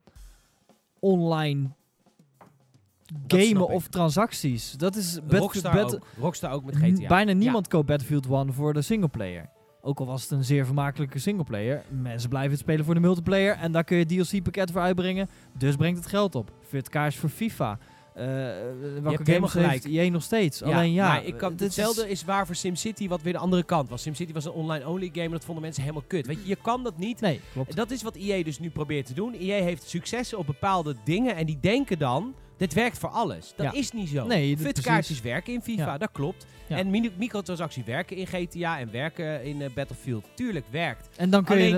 [0.99, 1.69] online
[3.27, 4.71] gamen of transacties.
[4.71, 5.99] Dat is Rockstar, ook.
[6.19, 7.07] Rockstar ook met GTA.
[7.07, 7.37] Bijna Ja.
[7.37, 9.49] niemand koopt Battlefield 1 voor de singleplayer.
[9.81, 11.83] Ook al was het een zeer vermakelijke singleplayer.
[11.89, 13.55] Mensen blijven het spelen voor de multiplayer.
[13.55, 15.29] En daar kun je DLC-pakketten voor uitbrengen.
[15.57, 16.51] Dus brengt het geld op.
[16.67, 17.77] Fit kaars voor FIFA.
[18.13, 19.85] Eh welke helemaal games heeft gelijk.
[19.85, 20.63] EA nog steeds?
[20.63, 23.63] Alleen ja, maar ik kan, is- hetzelfde is waar voor SimCity, wat weer de andere
[23.63, 24.01] kant was.
[24.01, 26.27] SimCity was een online-only game en dat vonden mensen helemaal kut.
[26.27, 27.21] Weet je, je kan dat niet.
[27.21, 27.75] Nee, klopt.
[27.75, 29.33] Dat is wat EA dus nu probeert te doen.
[29.33, 33.53] EA heeft successen op bepaalde dingen en die denken dan, dit werkt voor alles.
[33.55, 33.79] Dat Ja.
[33.79, 34.25] is niet zo.
[34.25, 35.97] Nee, Futkaartjes werken in FIFA, Ja.
[35.97, 36.45] dat klopt.
[36.67, 36.77] Ja.
[36.77, 40.25] En microtransacties werken in GTA en werken in eh, Battlefield.
[40.35, 41.09] Tuurlijk, werkt.
[41.17, 41.71] En dan kun je...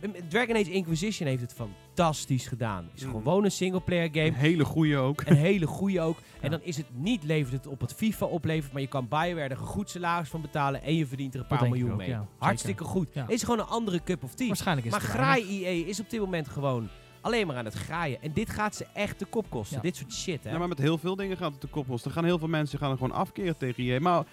[0.00, 2.84] De- Dragon Age Inquisition heeft het fantastisch gedaan.
[2.90, 3.12] Het is Mm.
[3.12, 4.36] gewoon een singleplayer Een game.
[4.38, 5.22] hele goede ook.
[5.26, 6.18] Een hele goede ook.
[6.40, 9.40] En dan is het niet levert het op het FIFA oplevert, maar je kan Bioware
[9.40, 12.08] er een goed salaris van betalen en je verdient er een paar miljoen ook, mee.
[12.08, 12.26] ja.
[12.38, 13.08] Hartstikke goed.
[13.12, 13.24] Ja.
[13.28, 14.46] Is gewoon een andere cup of tea.
[14.46, 15.46] waarschijnlijk is Maar het weinig.
[15.46, 16.88] graai EA is op dit moment gewoon
[17.20, 18.22] alleen maar aan het graaien.
[18.22, 19.76] En dit gaat ze echt de kop kosten.
[19.76, 19.82] Ja.
[19.82, 20.50] Dit soort shit, hè.
[20.50, 22.10] Ja, maar met heel veel dingen gaat het de kop kosten.
[22.10, 24.00] Er gaan heel veel mensen gaan er gewoon afkeren tegen EA.
[24.00, 24.24] Maar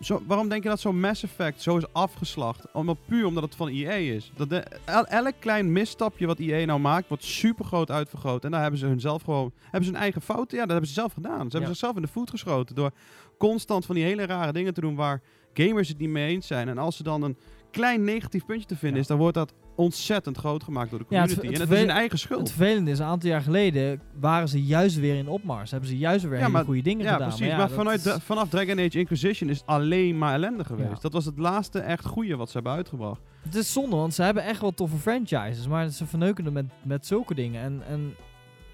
[0.00, 2.72] zo, waarom denk je dat zo'n Mass Effect zo is afgeslacht?
[2.72, 4.32] Omdat, puur omdat het van EA is.
[4.36, 8.44] Dat de, el- elk klein misstapje wat EA nou maakt, wordt super groot uitvergroot.
[8.44, 10.54] En daar hebben ze hun zelf gewoon, hebben ze hun eigen fouten.
[10.56, 11.32] Ja, dat hebben ze zelf gedaan.
[11.36, 11.66] Ze hebben Ja.
[11.66, 12.90] zichzelf in de voet geschoten door
[13.38, 15.22] constant van die hele rare dingen te doen waar
[15.54, 16.68] gamers het niet mee eens zijn.
[16.68, 17.36] En als ze dan een
[17.70, 19.00] klein negatief puntje te vinden Ja.
[19.02, 21.60] is, dan wordt dat ontzettend groot gemaakt door de Ja, het community.
[21.60, 22.40] het en het is hun eigen schuld.
[22.40, 25.70] Het vervelende is, een aantal jaar geleden waren ze juist weer in opmars.
[25.70, 27.28] Hebben ze juist weer Ja, hele maar- goede dingen Ja, gedaan.
[27.28, 27.46] precies.
[27.46, 30.88] ja, Maar, vanuit de- vanaf Dragon Age Inquisition is het alleen maar ellende geweest.
[30.90, 30.98] Ja.
[31.00, 33.20] Dat was het laatste echt goede wat ze hebben uitgebracht.
[33.42, 35.66] Het is zonde, want ze hebben echt wel toffe franchises.
[35.66, 37.62] Maar ze verneuken het met, met zulke dingen.
[37.62, 38.14] En, en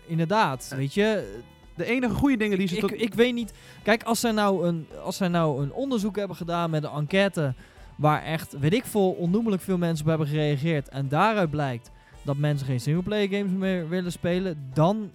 [0.07, 1.38] inderdaad, weet je...
[1.76, 2.92] De enige goede dingen die ze Ik, tot...
[3.01, 3.53] ik weet niet...
[3.82, 7.55] Kijk, als zij, nou een, als zij nou een onderzoek hebben gedaan met een enquête...
[7.97, 10.88] waar echt, weet ik veel, onnoemelijk veel mensen op hebben gereageerd...
[10.88, 11.90] en daaruit blijkt
[12.22, 14.70] dat mensen geen singleplayer games meer willen spelen...
[14.72, 15.11] dan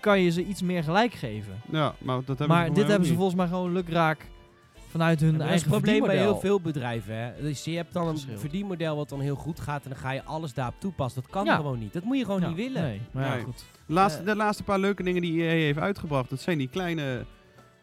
[0.00, 1.54] kan je ze iets meer gelijk geven.
[1.70, 4.26] Ja, maar dat hebben maar ze dit hebben ze volgens mij gewoon lukraak
[4.88, 7.16] vanuit hun eigen het probleem bij heel veel bedrijven.
[7.16, 7.30] Hè.
[7.40, 10.22] Dus je hebt dan een verdienmodel wat dan heel goed gaat en dan ga je
[10.24, 11.22] alles daarop toepassen.
[11.22, 11.56] Dat kan Ja.
[11.56, 11.92] gewoon niet.
[11.92, 12.82] Dat moet je gewoon Ja, niet willen.
[12.82, 13.44] Nee, maar ja, Nee.
[13.44, 13.64] goed.
[13.86, 14.26] Laatste, Eh.
[14.26, 17.24] de laatste paar leuke dingen die EA heeft uitgebracht, dat zijn die kleine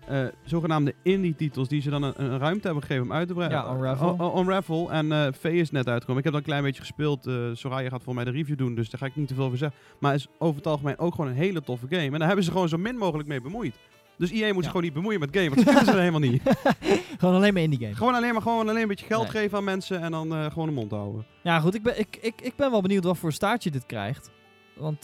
[0.07, 3.51] eh, zogenaamde indie-titels die ze dan een, een ruimte hebben gegeven om uit te brengen.
[3.57, 4.17] Ja, Unravel.
[4.19, 6.17] Uh, Unravel en eh V is net uitgekomen.
[6.17, 7.27] Ik heb dat een klein beetje gespeeld.
[7.27, 9.43] eh Soraya gaat voor mij de review doen, dus daar ga ik niet te veel
[9.45, 9.79] over zeggen.
[9.99, 12.01] Maar het is over het algemeen ook gewoon een hele toffe game.
[12.11, 13.75] En daar hebben ze gewoon zo min mogelijk mee bemoeid.
[14.17, 14.67] Dus EA moet zich Ja.
[14.69, 16.41] gewoon niet bemoeien met game, want dat kunnen ze helemaal niet.
[17.19, 17.95] Gewoon alleen maar indie game.
[17.95, 19.31] Gewoon alleen maar gewoon alleen een beetje geld Nee.
[19.41, 21.25] geven aan mensen en dan gewoon de mond houden.
[21.43, 21.75] Ja, goed.
[21.75, 24.31] Ik ben, ik, ik, ik ben wel benieuwd wat voor staartje dit krijgt.
[24.75, 25.03] Want,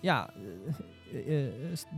[0.00, 0.30] ja,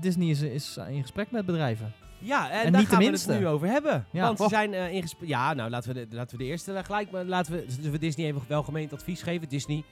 [0.01, 1.93] Disney is, is in gesprek met bedrijven.
[2.19, 4.07] Ja, en, En daar niet gaan we het nu over hebben.
[4.13, 4.23] Ja.
[4.25, 4.49] Want ze Oh.
[4.51, 5.29] zijn eh in gesprek...
[5.29, 7.11] Ja, nou, laten we, de, laten we de eerste eh, gelijk...
[7.11, 9.49] Maar laten we, zullen we Disney even welgemeend advies geven.
[9.49, 9.83] Disney,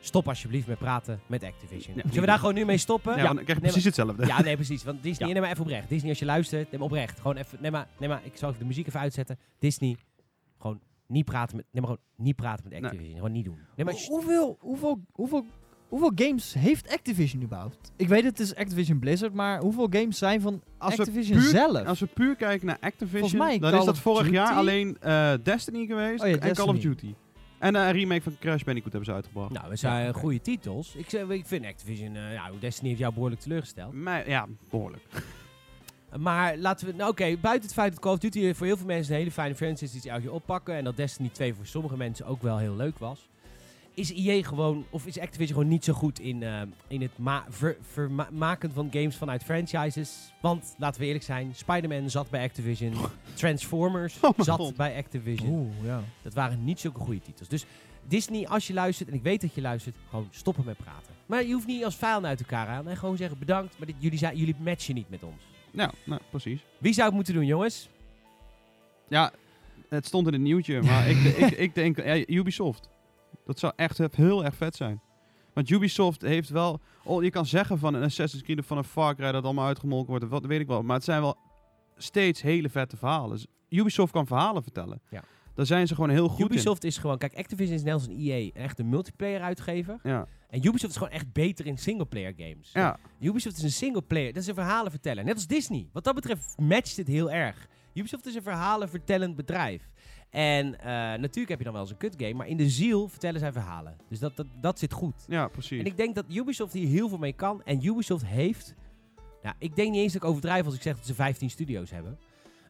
[0.00, 1.94] stop alsjeblieft met praten met Activision.
[1.96, 3.16] Ja, Zullen we daar gewoon nu mee stoppen?
[3.16, 4.26] Ja, want dan krijg je precies hetzelfde.
[4.26, 4.84] Ja, nee, precies.
[4.84, 5.32] Want Disney, Ja.
[5.34, 5.88] neem maar even oprecht.
[5.88, 7.20] Disney, als je luistert, neem oprecht.
[7.20, 9.38] Gewoon even, neem maar, neem maar, ik zal even de muziek even uitzetten.
[9.58, 9.96] Disney,
[10.58, 13.14] gewoon niet praten met, neem maar gewoon niet praten met Activision.
[13.16, 13.58] Gewoon niet doen.
[13.76, 15.44] Nee, maar, Hoe- hoeveel, hoeveel, hoeveel,
[15.88, 17.92] hoeveel games heeft Activision überhaupt?
[17.96, 21.86] Ik weet het is Activision Blizzard, maar hoeveel games zijn van Als Activision puur- zelf?
[21.86, 24.34] Als we puur kijken naar Activision, mij dan Call is dat vorig Duty.
[24.34, 26.78] jaar alleen eh, Destiny geweest Oh ja, en Call of.
[26.78, 27.14] Duty.
[27.58, 29.52] En een remake van Crash Bandicoot hebben ze uitgebracht.
[29.52, 30.94] nou, we zijn goede titels.
[30.94, 33.92] Ik, zeg, ik vind Activision, eh ja, Destiny heeft jou behoorlijk teleurgesteld.
[33.92, 35.02] Maar, ja, behoorlijk.
[36.18, 38.86] Maar laten we, nou oké, buiten het feit dat Call of Duty voor heel veel
[38.86, 40.74] mensen een hele fijne franchise is die ze elk jaar oppakken.
[40.74, 43.28] En dat Destiny 2 voor sommige mensen ook wel heel leuk was.
[43.96, 47.44] Is EA gewoon, of is Activision gewoon niet zo goed in, eh, in het ma
[47.48, 50.32] ver- verma- maken van games vanuit franchises?
[50.40, 52.92] Want, laten we eerlijk zijn, Spider-Man zat bij Activision.
[53.34, 54.76] Transformers Oh zat god.
[54.76, 55.48] bij Activision.
[55.50, 56.02] Oeh, ja.
[56.22, 57.48] Dat waren niet zulke goede titels.
[57.48, 57.64] Dus
[58.08, 61.14] Disney, als je luistert, en ik weet dat je luistert, gewoon stoppen met praten.
[61.26, 62.88] Maar je hoeft niet als vijanden uit elkaar aan.
[62.88, 65.42] En gewoon zeggen bedankt, maar dit, jullie, zijn, jullie matchen niet met ons.
[65.70, 66.60] Ja, nou, precies.
[66.78, 67.88] Wie zou het moeten doen, jongens?
[69.08, 69.32] Ja,
[69.88, 72.88] het stond in het nieuwtje, maar ik, ik, ik denk ja, Ubisoft.
[73.46, 75.00] Dat zou echt heel erg vet zijn.
[75.52, 76.80] Want Ubisoft heeft wel...
[77.04, 79.66] Oh, je kan zeggen van een Assassin's Creed of van een Far Cry dat allemaal
[79.66, 80.82] uitgemolken wordt, wat weet ik wel.
[80.82, 81.36] Maar het zijn wel
[81.96, 83.30] steeds hele vette verhalen.
[83.30, 85.00] Dus Ubisoft kan verhalen vertellen.
[85.10, 85.22] Ja.
[85.54, 88.18] Daar zijn ze gewoon heel goed Ubisoft is gewoon, kijk, Activision is net als een
[88.18, 89.98] EA echt een multiplayer uitgever.
[90.02, 90.26] Ja.
[90.48, 92.70] En Ubisoft is gewoon echt beter in singleplayer games.
[92.72, 92.98] ja.
[93.20, 95.24] Ubisoft is een singleplayer, dat is een verhalenverteller.
[95.24, 95.88] Net als Disney.
[95.92, 97.68] Wat dat betreft matcht het heel erg.
[97.94, 99.88] Ubisoft is een verhalenvertellend bedrijf.
[100.36, 100.86] En eh,
[101.20, 103.52] natuurlijk heb je dan wel eens een kut game, maar in de ziel vertellen zij
[103.52, 103.96] verhalen.
[104.08, 105.24] Dus dat, dat, dat zit goed.
[105.28, 105.78] Ja, precies.
[105.78, 107.62] En ik denk dat Ubisoft hier heel veel mee kan.
[107.64, 108.74] En Ubisoft heeft,
[109.42, 111.90] nou, ik denk niet eens dat ik overdrijf als ik zeg dat ze 15 studio's
[111.90, 112.18] hebben.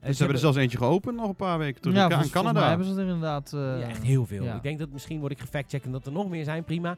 [0.00, 2.18] Eh, Dus ze hebben er zelfs eentje geopend nog een paar weken terug ja, in
[2.18, 2.68] mij Canada.
[2.68, 3.52] hebben ze er inderdaad...
[3.52, 4.44] eh, Ja, echt heel veel.
[4.44, 4.54] ja.
[4.56, 6.64] Ik denk dat misschien word ik gefactchecken dat er nog meer zijn.
[6.64, 6.96] Prima.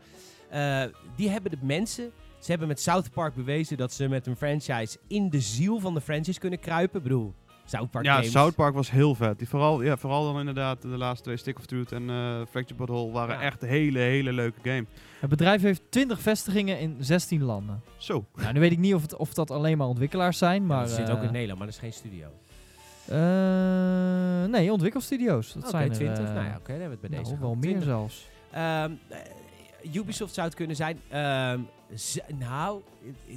[0.50, 0.82] Eh,
[1.16, 2.10] die hebben de mensen.
[2.38, 5.94] Ze hebben met South Park bewezen dat ze met een franchise in de ziel van
[5.94, 6.96] de franchise kunnen kruipen.
[6.96, 7.34] Ik bedoel,
[7.68, 8.30] South Park Ja, games.
[8.30, 9.38] South Park was heel vet.
[9.38, 12.16] Die vooral, ja, vooral dan inderdaad de laatste twee, Stick of Truth en eh
[12.50, 13.40] Fractured But Whole, waren Ja.
[13.42, 14.84] echt hele, hele leuke game.
[15.20, 17.82] Het bedrijf heeft 20 vestigingen in 16 landen.
[17.96, 18.24] Zo.
[18.34, 20.90] Nou, nu weet ik niet of, het, of dat alleen maar ontwikkelaars zijn, Maar dat
[20.90, 22.26] zit eh, ook in Nederland, maar dat is geen studio.
[23.06, 25.52] eh, nee, ontwikkelstudio's.
[25.52, 26.24] Dat Oké, zijn er, 20.
[26.28, 27.38] eh, nou ja, oké, dan hebben we het bij nou, deze.
[27.38, 27.64] wel gehad.
[27.64, 27.84] meer 20.
[27.88, 28.28] zelfs.
[28.50, 31.00] Ehm, eh, Ubisoft zou het kunnen zijn.
[31.08, 31.60] Ehm,
[31.94, 32.82] z- nou,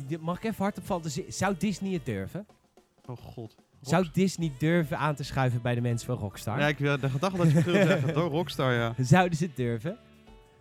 [0.10, 1.26] eh, mag ik even hard op fantasie?
[1.28, 2.46] Zou Disney het durven?
[3.06, 3.56] Oh god.
[3.82, 6.60] Zou Disney durven aan te schuiven bij de mensen van Rockstar?
[6.60, 8.14] Ja, ik de gedachte dat je het wilde zeggen.
[8.14, 8.94] Door Rockstar, ja.
[9.04, 9.98] Zouden ze het durven?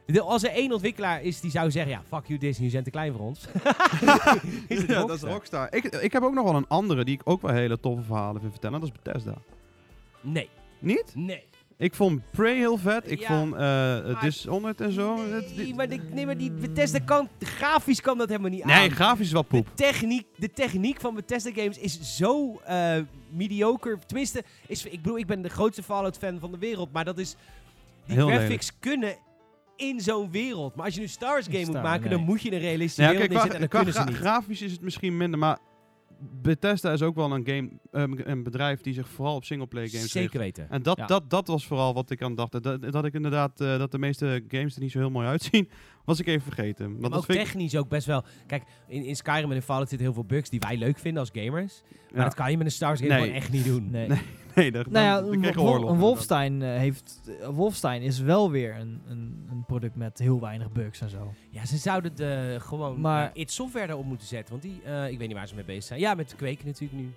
[0.06, 2.84] De- Als er één ontwikkelaar is die zou zeggen, ja, fuck you Disney, je bent
[2.84, 3.46] te klein voor ons.
[4.68, 5.74] is ja, dat is Rockstar.
[5.74, 8.40] Ik, ik heb ook nog wel een andere die ik ook wel hele toffe verhalen
[8.40, 8.80] vind vertellen.
[8.80, 9.34] Dat is Bethesda.
[10.20, 10.48] Nee,
[10.78, 11.12] Niet?
[11.14, 11.44] nee.
[11.80, 13.10] Ik vond Prey heel vet.
[13.10, 15.16] Ik Ja, vond maar- Dishonored en zo.
[15.56, 18.90] Nee, maar, de, nee, maar die Bethesda kan, grafisch kan dat helemaal niet nee, aan.
[18.90, 19.66] grafisch is wel poep.
[19.66, 22.96] De techniek, de techniek van Bethesda games is zo eh,
[23.30, 23.98] mediocre.
[24.06, 27.36] Tenminste, is, ik bedoel, ik ben de grootste Fallout-fan van de wereld, maar dat is...
[28.06, 29.14] Die Heel graphics kunnen
[29.76, 30.74] in zo'n wereld.
[30.74, 32.10] Maar als je een Star Wars game moet maken, nee.
[32.18, 34.16] dan moet je een realistische Ja, wereld kijk, qua, neerzetten en qua gra- niet.
[34.20, 35.58] grafisch is het misschien minder, maar
[36.42, 37.70] Bethesda is ook wel een, game,
[38.24, 40.24] een bedrijf die zich vooral op singleplayer games richt.
[40.24, 40.70] Zeker weten.
[40.70, 41.06] En dat, Ja.
[41.06, 42.62] dat, dat was vooral wat ik aan dacht.
[42.62, 45.68] Dat, dat ik inderdaad, eh, dat de meeste games er niet zo heel mooi uitzien,
[46.10, 46.86] was ik even vergeten.
[46.88, 48.22] Want Maar dat ook vind ik- technisch ook best wel...
[48.46, 51.20] Kijk, in, in Skyrim en in Fallout zitten heel veel bugs die wij leuk vinden
[51.20, 51.82] als gamers.
[52.10, 53.20] Maar ja, dat kan je met een Star Wars game Nee.
[53.22, 53.90] gewoon echt niet doen.
[53.90, 54.08] Nee.
[54.08, 54.18] Nee.
[54.54, 55.90] Nee, daar, Nou ja, dan, dan een, oorlog.
[55.90, 60.40] een Wolfenstein, eh, heeft, eh, Wolfenstein is wel weer een, een, een product met heel
[60.40, 61.32] weinig bugs en zo.
[61.50, 64.50] Ja, ze zouden de, gewoon Maar- maar, It Software daarop moeten zetten.
[64.50, 66.00] Want die, eh, ik weet niet waar ze mee bezig zijn.
[66.00, 67.08] Ja, met kweken natuurlijk nu.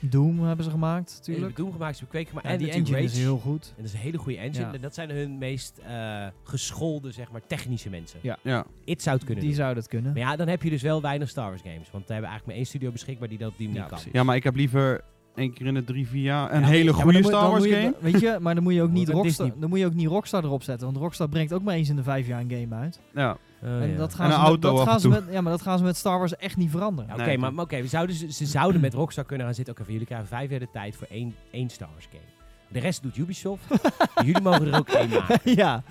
[0.00, 1.46] Doom hebben ze gemaakt, Ze natuurlijk.
[1.46, 2.34] hebben Doom gemaakt, ze hebben kweken.
[2.34, 3.66] Maar Ja, en die engine is heel goed.
[3.68, 4.66] En dat is een hele goede engine.
[4.66, 4.72] Ja.
[4.72, 8.18] En dat zijn hun meest eh, geschoolde, zeg maar, technische mensen.
[8.22, 8.38] Ja.
[8.42, 8.64] Ja.
[8.84, 9.60] It zou het kunnen Die doen.
[9.62, 10.12] zouden het kunnen.
[10.12, 11.90] Maar ja, dan heb je dus wel weinig Star Wars games.
[11.90, 13.96] Want we hebben eigenlijk maar één studio beschikbaar die dat op die manier Ja, kan.
[13.96, 14.14] precies.
[14.18, 15.00] ja, maar ik heb liever
[15.34, 17.94] één keer in de drie, vier jaar een Ja, hele goede Star Wars game.
[18.00, 20.44] Weet je, maar dan moet je ook niet Rockstar, dan moet je ook niet Rockstar
[20.44, 20.86] erop zetten.
[20.86, 23.00] Want Rockstar brengt ook maar eens in de vijf jaar een game uit.
[23.14, 23.36] Ja.
[23.62, 23.96] Oh, en ja.
[23.96, 25.78] dat gaan, En ze, een met, auto dat gaan ze met, ja, maar dat gaan
[25.78, 27.10] ze met Star Wars echt niet veranderen.
[27.10, 29.74] Ja, Oké, Nee, maar, oké, we zouden, ze, ze zouden met Rockstar kunnen gaan zitten.
[29.78, 32.22] Oké, jullie krijgen vijf jaar de tijd voor één, één Star Wars game.
[32.68, 33.62] De rest doet Ubisoft.
[34.24, 35.40] jullie mogen er ook één maken.
[35.54, 35.82] ja,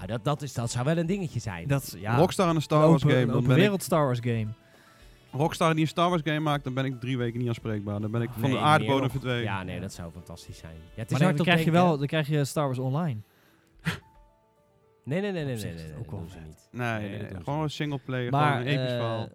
[0.00, 1.68] Ja, dat, dat, is, dat zou wel een dingetje zijn.
[1.68, 3.20] dat ja, Rockstar en een Star Wars open, game.
[3.20, 4.46] een Dan open ben ik, wereld Star Wars game.
[5.32, 8.00] Rockstar die een Star Wars game maakt, dan ben ik drie weken niet aanspreekbaar.
[8.00, 9.42] Dan ben ik van Nee, de aardbodem verdwenen.
[9.42, 10.74] Ja, nee, dat zou fantastisch zijn.
[10.74, 13.20] Ja, het is Maar dan, op krijg je wel, dan krijg je Star Wars Online.
[15.04, 16.68] Nee, nee, nee, nee, nee, nee, nee, ook wel ze niet.
[16.70, 19.28] Nee, Nee, ze gewoon een singleplayer, Maar gewoon een episch eh, verhaal.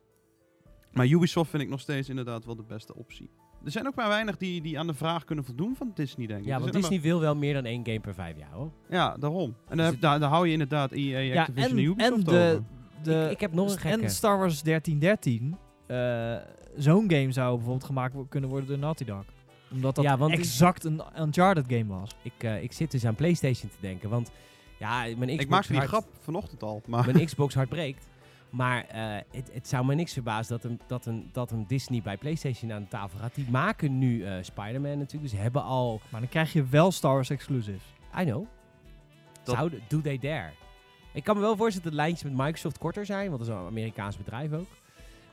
[0.92, 3.30] Maar Ubisoft vind ik nog steeds inderdaad wel de beste optie.
[3.66, 6.40] Er zijn ook maar weinig die, die aan de vraag kunnen voldoen van Disney, denk
[6.40, 6.46] ik.
[6.46, 8.72] Ja, want Disney wil wel meer dan één game per vijf jaar, hoor.
[8.90, 9.56] Ja, daarom.
[9.68, 12.34] En Dus daar, daar, daar hou je inderdaad EA, ja, Activision en, en, Ubisoft en
[12.34, 12.64] de, over.
[13.04, 14.04] de ik, ik heb nog een gekke.
[14.04, 15.56] en Star Wars 1313.
[15.88, 16.36] eh,
[16.78, 19.24] Zo'n game zou bijvoorbeeld gemaakt kunnen worden door Naughty Dog.
[19.72, 22.12] Omdat dat Ja, want exact een Uncharted game was.
[22.22, 24.32] Ik, eh, ik zit dus aan PlayStation te denken, want
[24.80, 27.06] ja, mijn Xbox Ik maakte die hart- grap vanochtend al, maar...
[27.14, 28.08] Mijn Xbox hart breekt.
[28.50, 32.02] Maar eh, het, het zou me niks verbazen dat een, dat, een, dat een Disney
[32.02, 33.36] bij PlayStation aan de tafel gaat.
[33.36, 36.02] Die maken nu eh Spider-Man natuurlijk, dus ze hebben al...
[36.10, 37.84] Maar dan krijg je wel Star Wars exclusives.
[38.20, 38.46] I know.
[39.44, 40.52] Dat- Zouden, do they dare?
[41.14, 43.62] Ik kan me wel voorstellen dat de lijntjes met Microsoft korter zijn, want dat is
[43.62, 44.68] een Amerikaans bedrijf ook.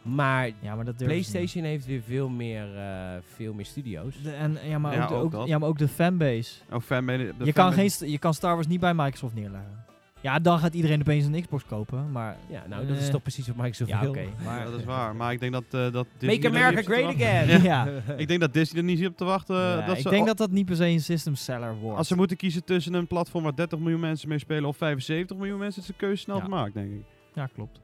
[0.03, 1.07] Maar Ja, maar dat durven ze niet.
[1.31, 4.23] PlayStation heeft weer veel meer, eh, veel meer studio's.
[4.23, 5.47] De- en, ja, maar Ja, ook, de, ook ook, dat.
[5.49, 6.55] ja, maar ook de fanbase.
[6.73, 9.81] Oh, fanbase, de Je kan, geen, je kan Star Wars niet bij Microsoft neerleggen.
[10.21, 12.37] Ja, dan gaat iedereen opeens een Xbox kopen, maar...
[12.49, 14.11] Ja, nou, dat is Eh, toch precies wat Microsoft Ja, wil.
[14.11, 14.25] oké.
[14.45, 15.17] maar Ja, dat is waar.
[15.17, 17.63] Maar ik denk dat, eh dat Disney Make er America great again!
[17.73, 17.89] Ja.
[18.17, 19.57] Ik denk dat Disney er niet zit op te wachten.
[19.57, 21.99] Ja, dat ik ze, denk dat dat niet per se een system seller wordt.
[21.99, 25.37] Als ze moeten kiezen tussen een platform waar 30 miljoen mensen mee spelen of 75
[25.37, 26.43] miljoen mensen, is de keuze snel Ja.
[26.43, 27.05] gemaakt, denk ik.
[27.35, 27.81] Ja, klopt.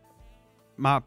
[0.77, 1.01] Maar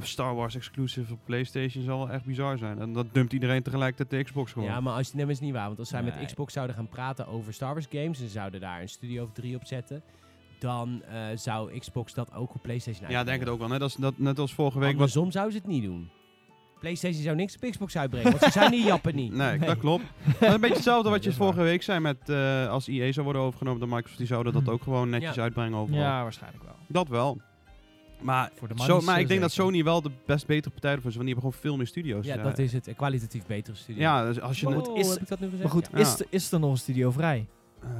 [0.00, 2.78] Star Wars exclusive op PlayStation zal wel echt bizar zijn.
[2.78, 4.68] En dat dumpt iedereen tegelijkertijd de Xbox gewoon.
[4.68, 5.66] Ja, maar als, nee, maar is niet waar.
[5.66, 6.24] Want als zij met.
[6.24, 8.20] Xbox zouden gaan praten over Star Wars games...
[8.20, 10.02] en ze zouden daar een studio of drie op zetten...
[10.58, 13.68] dan eh, zou Xbox dat ook op PlayStation Ja, denk het ook wel.
[13.68, 14.86] Net als, dat, net als vorige week.
[14.86, 16.10] Was, Andersom zouden ze het niet doen.
[16.80, 19.32] PlayStation zou niks op Xbox uitbrengen, want ze zijn die jappen niet.
[19.32, 19.68] nee, Nee.
[19.68, 20.04] dat klopt.
[20.24, 23.24] Dat is een beetje hetzelfde wat je vorige week zei met eh, als EA zou
[23.24, 24.18] worden overgenomen door Microsoft.
[24.18, 25.42] Die zouden dat ook gewoon netjes Ja.
[25.42, 26.00] uitbrengen overal.
[26.00, 26.74] Ja, waarschijnlijk wel.
[26.86, 27.40] Dat wel.
[28.22, 29.52] Maar, Voor de zo, maar ik eh, denk dat.
[29.52, 31.16] Sony wel de best betere partij ervoor is.
[31.16, 32.26] Want die hebben gewoon veel meer studio's.
[32.26, 32.44] Ja, eh.
[32.44, 32.86] dat is het.
[32.86, 34.02] Een kwalitatief betere studio.
[34.02, 34.68] Ja, dus als je...
[34.68, 35.62] Maar goed, is- heb ik dat nu gezegd?
[35.62, 35.98] Maar goed, Ja.
[35.98, 37.46] is, er- is er nog een studio vrij?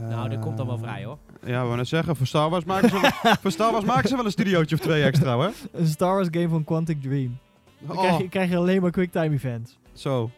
[0.01, 1.19] Nou, dat komt dan wel vrij hoor.
[1.45, 4.17] Ja, we gaan zeggen, voor Star Wars maken ze, wel- voor Star Wars maken ze
[4.17, 5.53] wel een studiootje of twee extra, hoor.
[5.73, 7.39] Een Star Wars game van Quantic Dream.
[7.79, 9.79] Dan Oh, krijg, je, krijg je alleen maar quicktime events.
[9.93, 10.31] zo.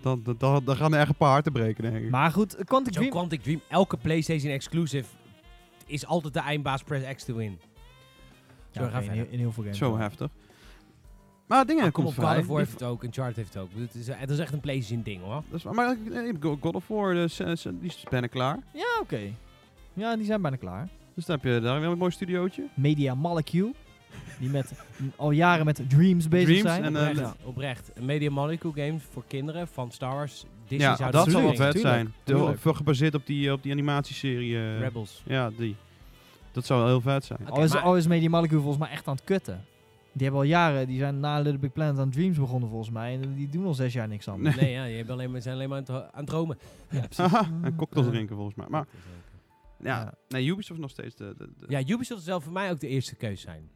[0.00, 2.10] Dan, dan, dan, gaan er echt een paar harten breken, denk ik.
[2.10, 3.10] Maar goed, Quantic Dream...
[3.10, 5.08] Quantic Dream, elke PlayStation exclusive
[5.86, 7.58] is altijd de eindbaas press X to win.
[8.84, 9.78] Ja, in, heel- in heel veel games.
[9.78, 10.28] Zo heftig.
[11.46, 13.62] Maar dingen Ah, kom komt op, God of War heeft het ook, Uncharted heeft het
[13.62, 13.68] ook.
[13.74, 15.42] Het is, het is echt een PlayStation ding hoor.
[15.50, 18.58] Dat is, maar eh, God God of War, dus, die is bijna klaar.
[18.74, 19.20] Ja, oké.
[19.92, 20.88] Ja, die zijn bijna klaar.
[21.14, 22.64] Dus dan heb je daar weer een mooi studiootje.
[22.74, 23.72] Media Molecule.
[24.38, 24.72] Die met,
[25.16, 26.84] al jaren met Dreams bezig Dreams zijn.
[26.84, 27.34] en, eh, Oprecht, ja.
[27.44, 27.90] oprecht.
[27.94, 30.44] Een Media Molecule game voor kinderen van Star Wars.
[30.68, 32.12] Disney ja, zou dat zal wel vet zijn.
[32.22, 32.58] Tuurlijk.
[32.62, 34.56] Gebaseerd op die, op die animatieserie.
[34.56, 35.22] eh, Rebels.
[35.26, 35.76] Ja, die.
[36.56, 37.48] Dat zou wel heel vet zijn.
[37.50, 39.64] Al, is, maar- al is Media Molecule volgens mij echt aan het kutten.
[40.12, 43.14] Die hebben al jaren, die zijn na Little Big Planet aan Dreams begonnen volgens mij.
[43.20, 44.56] En die doen al zes jaar niks anders.
[44.56, 46.58] Nee, ja, je hebt alleen maar, zijn alleen maar aan het, aan het dromen.
[47.16, 48.66] Haha, en cocktails drinken volgens mij.
[48.68, 48.86] Maar
[49.78, 50.14] ja, Ja.
[50.28, 51.34] nee, Ubisoft is nog steeds de...
[51.38, 53.70] de, de- Ja, Ubisoft zal voor mij ook de eerste keus zijn.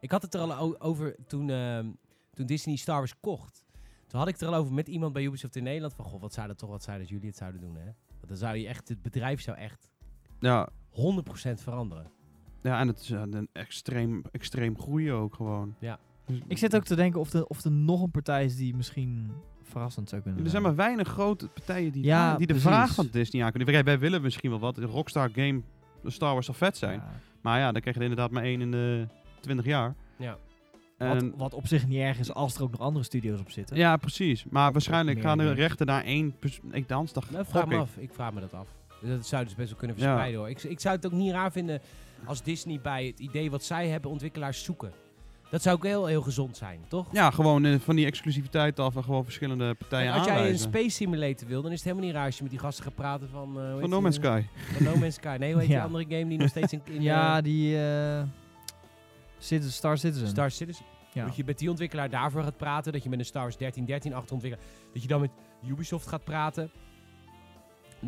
[0.00, 1.86] Ik had het er al over toen, ehm,
[2.34, 3.64] toen Disney Star Wars kocht.
[4.06, 5.94] Toen had ik het er al over met iemand bij Ubisoft in Nederland.
[5.94, 7.84] Van, goh, wat zou dat toch wat zijn als jullie het zouden doen, hè?
[7.84, 9.88] Want dan zou je echt, het bedrijf zou echt
[10.40, 12.10] ja, 100% veranderen.
[12.70, 15.74] Ja, en het is een extreem, extreem groeien ook gewoon.
[15.78, 15.98] Ja.
[16.26, 18.76] Dus- Ik zit ook te denken of er, of er nog een partij is die
[18.76, 19.30] misschien
[19.62, 22.70] verrassend zou kunnen Er zijn maar weinig grote partijen die, Ja, die de precies.
[22.70, 23.72] vraag van Disney aankunnen.
[23.72, 24.78] Wij, wij willen misschien wel wat.
[24.78, 25.60] Rockstar game,
[26.02, 26.98] de Star Wars zal vet zijn.
[26.98, 27.20] Ja.
[27.40, 29.06] Maar ja, dan krijg je er inderdaad maar één in de
[29.40, 29.94] 20 jaar.
[30.16, 30.36] Ja.
[30.98, 33.50] Wat, En, wat op zich niet erg is als er ook nog andere studio's op
[33.50, 33.76] zitten.
[33.76, 34.44] ja, precies.
[34.50, 36.34] Maar waarschijnlijk gaan de rechten naar één...
[36.70, 37.80] Ik dans toch Nou, vraag me ik.
[37.80, 37.96] af.
[37.96, 38.68] Ik vraag me dat af.
[39.02, 40.02] Dat zouden ze best wel kunnen Ja.
[40.02, 40.48] verspreiden, hoor.
[40.50, 41.80] Ik, ik zou het ook niet raar vinden
[42.26, 44.92] als Disney bij het idee wat zij hebben ontwikkelaars zoeken.
[45.50, 47.06] Dat zou ook heel, heel gezond zijn, toch?
[47.12, 50.58] Ja, gewoon eh, van die exclusiviteit af en gewoon verschillende partijen Kijk, als jij een.
[50.58, 52.94] Space Simulator wil, dan is het helemaal niet raar als je met die gasten gaat
[52.94, 53.48] praten van...
[53.48, 54.42] eh, hoe heet Van No die, Man's eh, Sky.
[54.72, 55.36] Van No Man's Sky.
[55.40, 55.84] Nee, hoe heet die Ja.
[55.84, 58.22] andere game die nog steeds in, in ja, die eh,
[59.38, 60.28] Citizen, Star Citizen.
[60.28, 60.84] Star Citizen...
[61.12, 61.24] ja.
[61.24, 62.92] Dat je met die ontwikkelaar daarvoor gaat praten.
[62.92, 64.68] Dat je met een Star Wars 1313 achter ontwikkelaar...
[64.92, 65.30] Dat je dan met
[65.66, 66.70] Ubisoft gaat praten.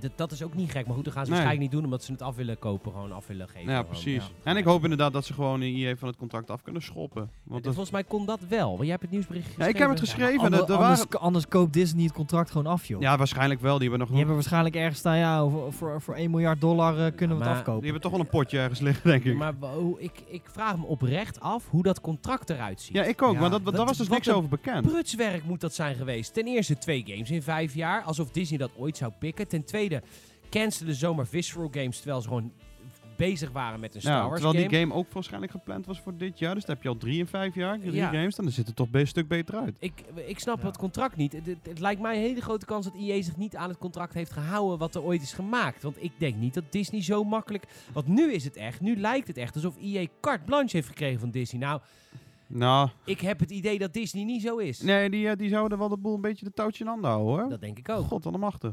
[0.00, 0.86] Dat, dat is ook niet gek.
[0.86, 1.40] Maar goed, dat gaan ze Nee.
[1.40, 1.84] waarschijnlijk niet doen.
[1.90, 2.92] Omdat ze het af willen kopen.
[2.92, 3.60] Gewoon af willen geven.
[3.70, 4.14] Ja, Gewoon, precies.
[4.44, 4.50] ja.
[4.50, 7.22] En ik hoop inderdaad dat ze gewoon in EA van het contract af kunnen schoppen.
[7.22, 8.68] En Want dat, Volgens mij kon dat wel.
[8.68, 10.24] Want jij hebt het nieuwsbericht ja, ik heb het geschreven.
[10.26, 10.44] geschreven.
[10.44, 13.00] Ander- er- er anders, waren- anders koopt Disney het contract gewoon af, joh.
[13.00, 13.72] ja, waarschijnlijk wel.
[13.78, 17.06] Die hebben nog Die hebben waarschijnlijk ergens staan, ja, voor, voor, voor 1 miljard dollar
[17.06, 17.82] eh, kunnen we maar het afkopen.
[17.82, 19.36] Die hebben toch wel een potje ergens liggen, denk ik.
[19.36, 19.54] Maar
[19.98, 22.94] ik, ik vraag me oprecht af hoe dat contract eruit ziet.
[22.94, 23.32] Ja, ik ook.
[23.34, 24.86] Ja, maar dat, wat- daar was dus wat niks een over bekend.
[24.86, 26.34] Prutswerk moet dat zijn geweest.
[26.34, 28.02] Ten eerste twee games in vijf jaar.
[28.02, 29.48] Alsof Disney dat ooit zou pikken.
[29.48, 29.85] Ten tweede
[30.50, 31.96] cancelen zomaar Visceral Games.
[31.96, 32.52] Terwijl ze gewoon
[33.16, 34.68] bezig waren met een Star Ja, Wars terwijl game.
[34.68, 36.54] die game ook waarschijnlijk gepland was voor dit jaar.
[36.54, 37.78] Dus dan heb je al drie in vijf jaar.
[37.78, 38.06] Drie Ja.
[38.10, 38.34] games.
[38.34, 39.76] Dan zit het toch best een stuk beter uit.
[39.78, 39.92] Ik,
[40.26, 40.66] ik snap Ja.
[40.66, 41.32] het contract niet.
[41.32, 43.78] Het, het- het lijkt mij een hele grote kans dat EA zich niet aan het
[43.78, 45.82] contract heeft gehouden wat er ooit is gemaakt.
[45.82, 47.64] Want ik denk niet dat Disney zo makkelijk...
[47.92, 51.20] Want nu is het echt, nu lijkt het echt alsof EA carte blanche heeft gekregen
[51.20, 51.60] van Disney.
[51.60, 51.80] Nou,
[52.48, 54.80] Nou, ik heb het idee dat Disney niet zo is.
[54.80, 57.34] nee, die, eh, die zouden wel de boel een beetje de touwtje in handen houden,
[57.40, 57.48] hoor.
[57.50, 58.04] Dat denk ik ook.
[58.06, 58.72] God, allemachtig.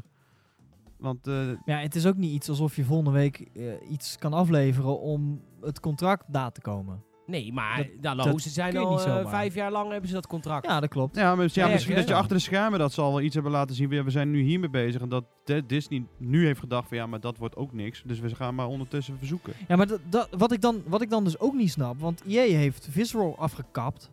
[1.04, 4.32] Want eh, Ja, het is ook niet iets alsof je volgende week eh, iets kan
[4.32, 7.02] afleveren om het contract na te komen.
[7.26, 9.28] Nee, maar Dat- nou, dat ze zijn al niet zomaar.
[9.28, 10.66] vijf jaar lang hebben ze dat contract.
[10.66, 11.16] Ja, dat klopt.
[11.16, 13.20] ja, maar, ja, Ja, misschien ja, dat je achter de schermen dat ze al wel
[13.20, 13.88] iets hebben laten zien.
[13.88, 15.00] We zijn nu hiermee bezig.
[15.00, 15.24] En dat
[15.66, 18.02] Disney nu heeft gedacht van ja, maar dat wordt ook niks.
[18.06, 19.52] Dus we gaan maar ondertussen verzoeken.
[19.68, 22.22] Ja, maar dat, dat, wat, ik dan, wat ik dan dus ook niet snap, want
[22.26, 24.10] EA heeft Visceral afgekapt.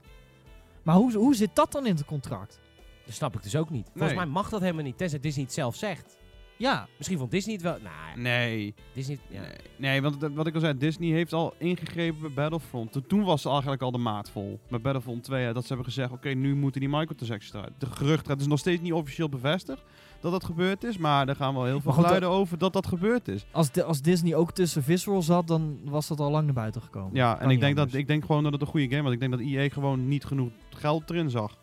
[0.83, 2.59] Maar hoe, hoe zit dat dan in het contract?
[3.05, 3.85] Dat snap ik dus ook niet.
[3.85, 4.15] Volgens Nee.
[4.15, 6.17] mij mag dat helemaal niet, tenzij Disney het zelf zegt.
[6.61, 7.77] Ja, Misschien vond Disney het wel...
[7.83, 8.73] Nou, Nee.
[8.93, 9.19] Disney...
[9.29, 9.41] Ja.
[9.41, 12.99] Nee, nee want wat ik al zei, Disney heeft al ingegrepen bij Battlefront.
[13.07, 14.59] Toen- was ze eigenlijk al de maat vol.
[14.69, 17.73] Met Battlefront 2, hè, dat ze hebben gezegd, oké, nu moeten die microtransactions eruit.
[17.77, 19.83] De gerucht, het is nog steeds niet officieel bevestigd
[20.19, 20.97] dat dat gebeurd is.
[20.97, 23.45] Maar er gaan wel heel veel geluiden over dat dat gebeurd is.
[23.51, 26.81] als, de, als Disney ook tussen Visceral zat, dan was dat al lang naar buiten
[26.81, 27.09] gekomen.
[27.13, 29.13] Ja, en ik denk, dat, ik denk gewoon dat het een goede game was.
[29.13, 31.57] Ik denk dat EA gewoon niet genoeg geld erin zag.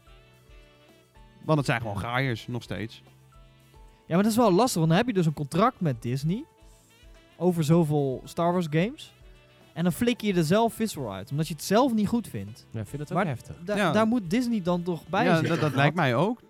[1.44, 3.02] Want het zijn gewoon graaiers, nog steeds.
[4.08, 6.44] Ja, maar dat is wel lastig, want dan heb je dus een contract met Disney
[7.36, 9.12] over zoveel Star Wars games.
[9.72, 12.66] En dan flik je er zelf Visceral uit, omdat je het zelf niet goed vindt.
[12.70, 13.56] Ja, ik vind het ook Maar- heftig.
[13.64, 13.92] Da- Ja.
[13.92, 15.48] Daar moet Disney dan toch bij ja, zitten.
[15.50, 16.40] dat, dat lijkt mij ook.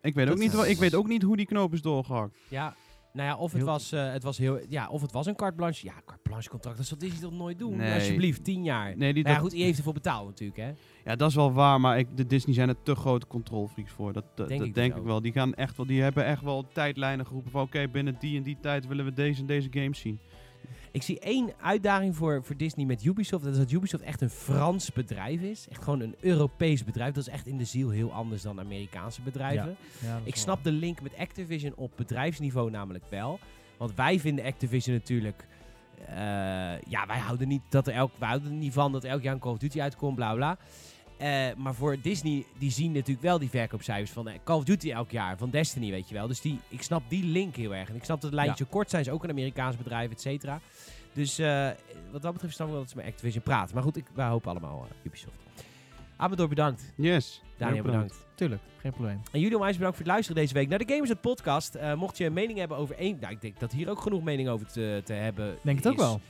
[0.00, 2.36] Ik weet ook, Dat niet, is- ik weet ook niet hoe die knoop is doorgehakt.
[2.48, 2.74] Ja,
[3.14, 4.60] nou ja, of het Heel- was, eh, het was heel...
[4.68, 5.86] Ja, of het was een carte blanche.
[5.86, 7.76] Ja, carte blanche contract, dat zal Disney toch nooit doen?
[7.76, 7.94] Nee.
[7.94, 8.96] Alsjeblieft, tien jaar.
[8.96, 10.72] Nee, die, Nou ja, goed, die heeft ervoor betaald natuurlijk, hè.
[11.04, 14.12] Ja, dat is wel waar, maar ik, de Disney zijn er te grote controlfreaks voor.
[14.12, 15.20] Dat, dat, Denk dat ik dus ik wel.
[15.20, 15.86] Die, gaan echt wel.
[15.86, 19.12] die hebben echt wel tijdlijnen geroepen van oké, binnen die en die tijd willen we
[19.12, 20.18] deze en deze games zien.
[20.94, 23.44] Ik zie één uitdaging voor, voor Disney met Ubisoft.
[23.44, 25.68] Dat is dat Ubisoft echt een Frans bedrijf is.
[25.70, 27.14] Echt gewoon een Europees bedrijf.
[27.14, 29.76] Dat is echt in de ziel heel anders dan Amerikaanse bedrijven.
[30.00, 33.38] Ja, Ik snap de link met Activision op bedrijfsniveau namelijk wel.
[33.76, 35.46] Want wij vinden Activision natuurlijk...
[36.06, 36.14] eh,
[36.88, 39.34] ja, wij houden, niet dat er elk, wij houden er niet van dat elk jaar
[39.34, 40.58] een Call of Duty uitkomt, bla bla.
[41.24, 44.90] Eh, maar voor Disney, die zien natuurlijk wel die verkoopcijfers van eh, Call of Duty
[44.90, 46.26] elk jaar, van Destiny, weet je wel.
[46.26, 47.88] Dus die, ik snap die link heel erg.
[47.88, 50.20] En ik snap dat de lijntjes zo kort zijn, is ook een Amerikaans bedrijf, et
[50.20, 50.60] cetera.
[51.12, 51.68] Dus eh,
[52.12, 53.74] wat dat betreft snap ik wel dat ze met Activision praten.
[53.74, 55.38] Maar goed, ik, wij hopen allemaal Ubisoft.
[56.16, 56.92] Amador bedankt.
[56.96, 57.42] Yes.
[57.56, 58.26] Daniel bedankt.
[58.34, 59.20] Tuurlijk, geen probleem.
[59.32, 61.74] En jullie onwijs bedankt voor het luisteren deze week naar de Gamers het podcast.
[61.74, 63.18] Eh, mocht je een mening hebben over één...
[63.20, 65.96] Nou, ik denk dat hier ook genoeg mening over te, te hebben Denk het ook
[65.96, 66.20] wel.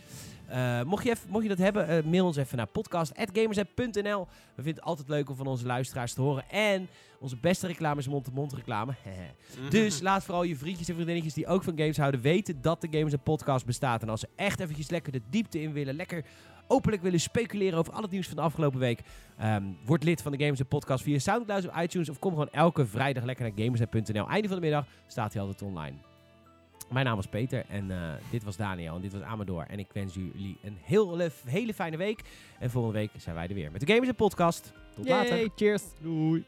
[0.55, 4.27] Eh, mocht, je mocht je dat hebben, eh, mail ons even naar podcast.gamerset.nl.
[4.55, 6.51] We vinden het altijd leuk om van onze luisteraars te horen.
[6.51, 6.89] En
[7.21, 8.95] onze beste reclame is mond-to-mond reclame.
[9.71, 12.89] dus laat vooral je vriendjes en vriendinnetjes die ook van games houden weten dat de
[12.91, 14.03] Gamers podcast bestaat.
[14.03, 16.25] En als ze echt eventjes lekker de diepte in willen, lekker
[16.67, 19.01] openlijk willen speculeren over al het nieuws van de afgelopen week,
[19.39, 22.09] ehm, word lid van de Gamers podcast via Soundcloud of iTunes.
[22.09, 24.29] Of kom gewoon elke vrijdag lekker naar gamerset.nl.
[24.29, 26.14] Einde van de middag staat hij altijd online.
[26.95, 29.65] Mijn naam was Peter en eh, dit was Daniel en dit was Amador.
[29.69, 32.21] En ik wens jullie een heel, hele fijne week.
[32.59, 34.73] En volgende week zijn wij er weer met de Gamers podcast.
[34.95, 35.49] Tot later.
[35.57, 35.83] Cheers.
[36.01, 36.45] Doei.